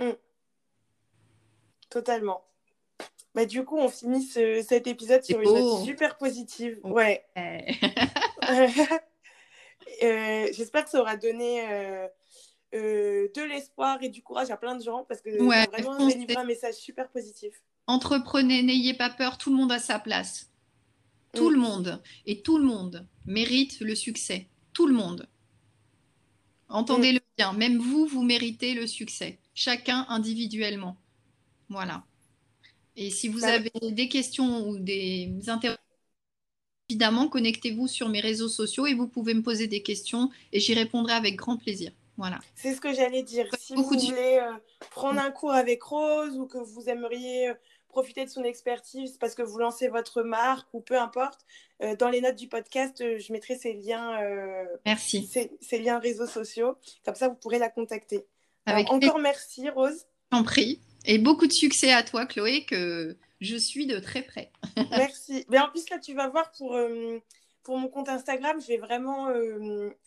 Mm. 0.00 0.10
Totalement. 1.90 2.42
Bah, 3.34 3.46
du 3.46 3.64
coup, 3.64 3.78
on 3.78 3.88
finit 3.88 4.22
cet 4.22 4.86
épisode 4.86 5.22
sur 5.22 5.40
une 5.40 5.52
note 5.52 5.84
super 5.84 6.18
positive. 6.18 6.78
Ouais. 6.84 7.24
Euh, 10.02 10.48
j'espère 10.52 10.84
que 10.84 10.90
ça 10.90 11.00
aura 11.00 11.16
donné 11.16 11.68
euh, 11.68 12.06
euh, 12.74 13.28
de 13.34 13.42
l'espoir 13.42 14.02
et 14.02 14.08
du 14.08 14.22
courage 14.22 14.50
à 14.50 14.56
plein 14.56 14.76
de 14.76 14.82
gens 14.82 15.04
parce 15.08 15.20
que 15.20 15.42
ouais, 15.42 15.66
vraiment 15.66 15.96
un 15.96 16.44
message 16.44 16.74
super 16.74 17.08
positif. 17.08 17.62
Entreprenez, 17.86 18.62
n'ayez 18.62 18.94
pas 18.94 19.10
peur, 19.10 19.38
tout 19.38 19.50
le 19.50 19.56
monde 19.56 19.72
a 19.72 19.78
sa 19.78 19.98
place. 19.98 20.50
Tout 21.34 21.50
mm. 21.50 21.52
le 21.52 21.58
monde 21.58 22.02
et 22.26 22.42
tout 22.42 22.58
le 22.58 22.64
monde 22.64 23.06
mérite 23.26 23.80
le 23.80 23.94
succès. 23.94 24.48
Tout 24.72 24.86
le 24.86 24.94
monde. 24.94 25.28
Entendez-le 26.68 27.18
mm. 27.18 27.36
bien, 27.36 27.52
même 27.52 27.78
vous, 27.78 28.06
vous 28.06 28.22
méritez 28.22 28.74
le 28.74 28.86
succès. 28.86 29.38
Chacun 29.54 30.06
individuellement. 30.08 30.96
Voilà. 31.68 32.04
Et 32.96 33.10
si 33.10 33.28
vous 33.28 33.40
bah 33.40 33.54
avez 33.54 33.72
des 33.90 34.08
questions 34.08 34.68
ou 34.68 34.78
des 34.78 35.34
interrogations, 35.48 35.81
évidemment, 36.88 37.28
connectez-vous 37.28 37.88
sur 37.88 38.08
mes 38.08 38.20
réseaux 38.20 38.48
sociaux 38.48 38.86
et 38.86 38.94
vous 38.94 39.06
pouvez 39.06 39.34
me 39.34 39.42
poser 39.42 39.66
des 39.66 39.82
questions 39.82 40.30
et 40.52 40.60
j'y 40.60 40.74
répondrai 40.74 41.14
avec 41.14 41.36
grand 41.36 41.56
plaisir. 41.56 41.90
Voilà. 42.18 42.38
C'est 42.54 42.74
ce 42.74 42.80
que 42.80 42.92
j'allais 42.92 43.22
dire. 43.22 43.46
Si 43.58 43.74
vous 43.74 43.84
voulez 43.84 44.38
euh, 44.40 44.52
prendre 44.90 45.20
un 45.20 45.30
cours 45.30 45.52
avec 45.52 45.82
Rose 45.82 46.36
ou 46.36 46.46
que 46.46 46.58
vous 46.58 46.88
aimeriez 46.88 47.48
euh, 47.48 47.54
profiter 47.88 48.24
de 48.24 48.30
son 48.30 48.44
expertise 48.44 49.16
parce 49.18 49.34
que 49.34 49.42
vous 49.42 49.58
lancez 49.58 49.88
votre 49.88 50.22
marque 50.22 50.68
ou 50.72 50.80
peu 50.80 50.98
importe, 50.98 51.40
euh, 51.82 51.96
dans 51.96 52.10
les 52.10 52.20
notes 52.20 52.36
du 52.36 52.48
podcast, 52.48 53.02
je 53.18 53.32
mettrai 53.32 53.56
ses 53.56 53.72
liens, 53.72 54.18
merci. 54.84 55.28
Ces, 55.60 55.78
liens 55.78 55.98
réseaux 55.98 56.26
sociaux. 56.26 56.76
Comme 57.04 57.14
ça, 57.14 57.28
vous 57.28 57.34
pourrez 57.34 57.58
la 57.58 57.70
contacter. 57.70 58.24
encore 58.66 59.18
merci, 59.18 59.68
Rose. 59.70 60.06
T'en 60.30 60.42
prie. 60.42 60.80
Et 61.04 61.18
beaucoup 61.18 61.46
de 61.46 61.52
succès 61.52 61.92
à 61.92 62.02
toi, 62.02 62.26
Chloé, 62.26 62.64
que 62.64 63.16
je 63.42 63.56
suis 63.56 63.86
de 63.86 63.98
très 63.98 64.22
près. 64.22 64.52
merci. 64.90 65.44
Mais 65.48 65.58
en 65.58 65.68
plus, 65.68 65.88
là, 65.90 65.98
tu 65.98 66.14
vas 66.14 66.28
voir 66.28 66.50
pour 66.52 66.78
pour 67.62 67.78
mon 67.78 67.88
compte 67.88 68.08
Instagram, 68.08 68.60
je 68.60 68.66
vais 68.66 68.78
vraiment 68.78 69.28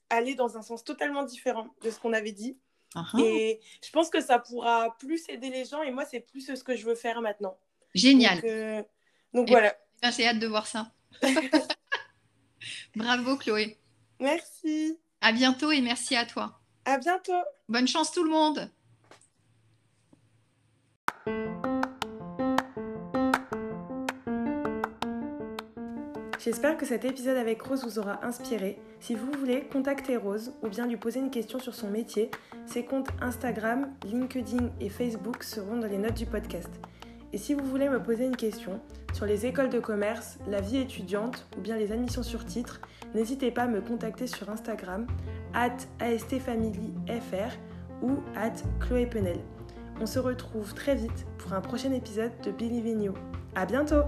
aller 0.09 0.36
dans 0.36 0.57
un 0.57 0.61
sens 0.61 0.83
totalement 0.83 1.23
différent 1.23 1.67
de 1.83 1.89
ce 1.89 1.99
qu'on 1.99 2.13
avait 2.13 2.31
dit. 2.31 2.57
Et 3.19 3.59
je 3.83 3.91
pense 3.91 4.09
que 4.09 4.21
ça 4.21 4.39
pourra 4.39 4.95
plus 4.99 5.27
aider 5.29 5.49
les 5.49 5.65
gens. 5.65 5.81
Et 5.81 5.91
moi, 5.91 6.05
c'est 6.05 6.21
plus 6.21 6.53
ce 6.55 6.63
que 6.63 6.75
je 6.75 6.86
veux 6.86 6.95
faire 6.95 7.21
maintenant. 7.21 7.57
Génial. 7.93 8.36
Donc, 8.38 8.45
euh, 8.45 8.83
voilà. 9.47 9.75
Ben, 10.01 10.11
j'ai 10.11 10.25
hâte 10.27 10.39
de 10.39 10.47
voir 10.47 10.67
ça. 10.67 10.91
Bravo, 12.95 13.38
Chloé. 13.38 13.77
Merci. 14.19 14.97
À 15.21 15.31
bientôt 15.33 15.71
et 15.71 15.81
merci 15.81 16.15
à 16.15 16.25
toi. 16.25 16.59
À 16.86 16.97
bientôt. 16.97 17.33
Bonne 17.67 17.88
chance, 17.88 18.11
tout 18.11 18.23
le 18.23 18.29
monde. 18.29 18.71
J'espère 26.45 26.77
que 26.77 26.85
cet 26.85 27.05
épisode 27.05 27.37
avec 27.37 27.59
Rose 27.63 27.83
vous 27.83 27.97
aura 27.97 28.23
inspiré. 28.23 28.77
Si 28.99 29.15
vous 29.15 29.31
voulez, 29.31 29.61
contacter 29.61 30.15
Rose 30.15 30.53
ou 30.61 30.67
bien 30.67 30.85
lui 30.85 30.95
poser 30.95 31.19
une 31.19 31.31
question 31.31 31.57
sur 31.57 31.73
son 31.73 31.89
métier. 31.89 32.29
Ses 32.67 32.85
comptes 32.85 33.07
Instagram, 33.19 33.91
LinkedIn 34.03 34.69
et 34.79 34.89
Facebook 34.89 35.41
seront 35.41 35.77
dans 35.77 35.87
les 35.87 35.97
notes 35.97 36.13
du 36.13 36.27
podcast. 36.27 36.69
Et 37.33 37.39
si 37.39 37.55
vous 37.55 37.65
voulez 37.65 37.89
me 37.89 37.97
poser 37.99 38.25
une 38.25 38.35
question 38.35 38.79
sur 39.11 39.25
les 39.25 39.47
écoles 39.47 39.69
de 39.69 39.79
commerce, 39.79 40.37
la 40.47 40.61
vie 40.61 40.77
étudiante 40.77 41.47
ou 41.57 41.61
bien 41.61 41.77
les 41.77 41.91
admissions 41.91 42.21
sur 42.21 42.45
titre, 42.45 42.79
n'hésitez 43.15 43.49
pas 43.49 43.63
à 43.63 43.67
me 43.67 43.81
contacter 43.81 44.27
sur 44.27 44.47
Instagram 44.47 45.07
at 45.55 45.77
astfamilyfr 45.99 47.57
ou 48.03 48.19
at 48.35 48.53
Chloé 48.79 49.07
Penel. 49.07 49.39
On 49.99 50.05
se 50.05 50.19
retrouve 50.19 50.75
très 50.75 50.93
vite 50.93 51.25
pour 51.39 51.53
un 51.53 51.61
prochain 51.61 51.91
épisode 51.91 52.33
de 52.43 52.51
Believe 52.51 52.85
in 52.85 53.01
You. 53.01 53.13
À 53.55 53.65
bientôt! 53.65 54.03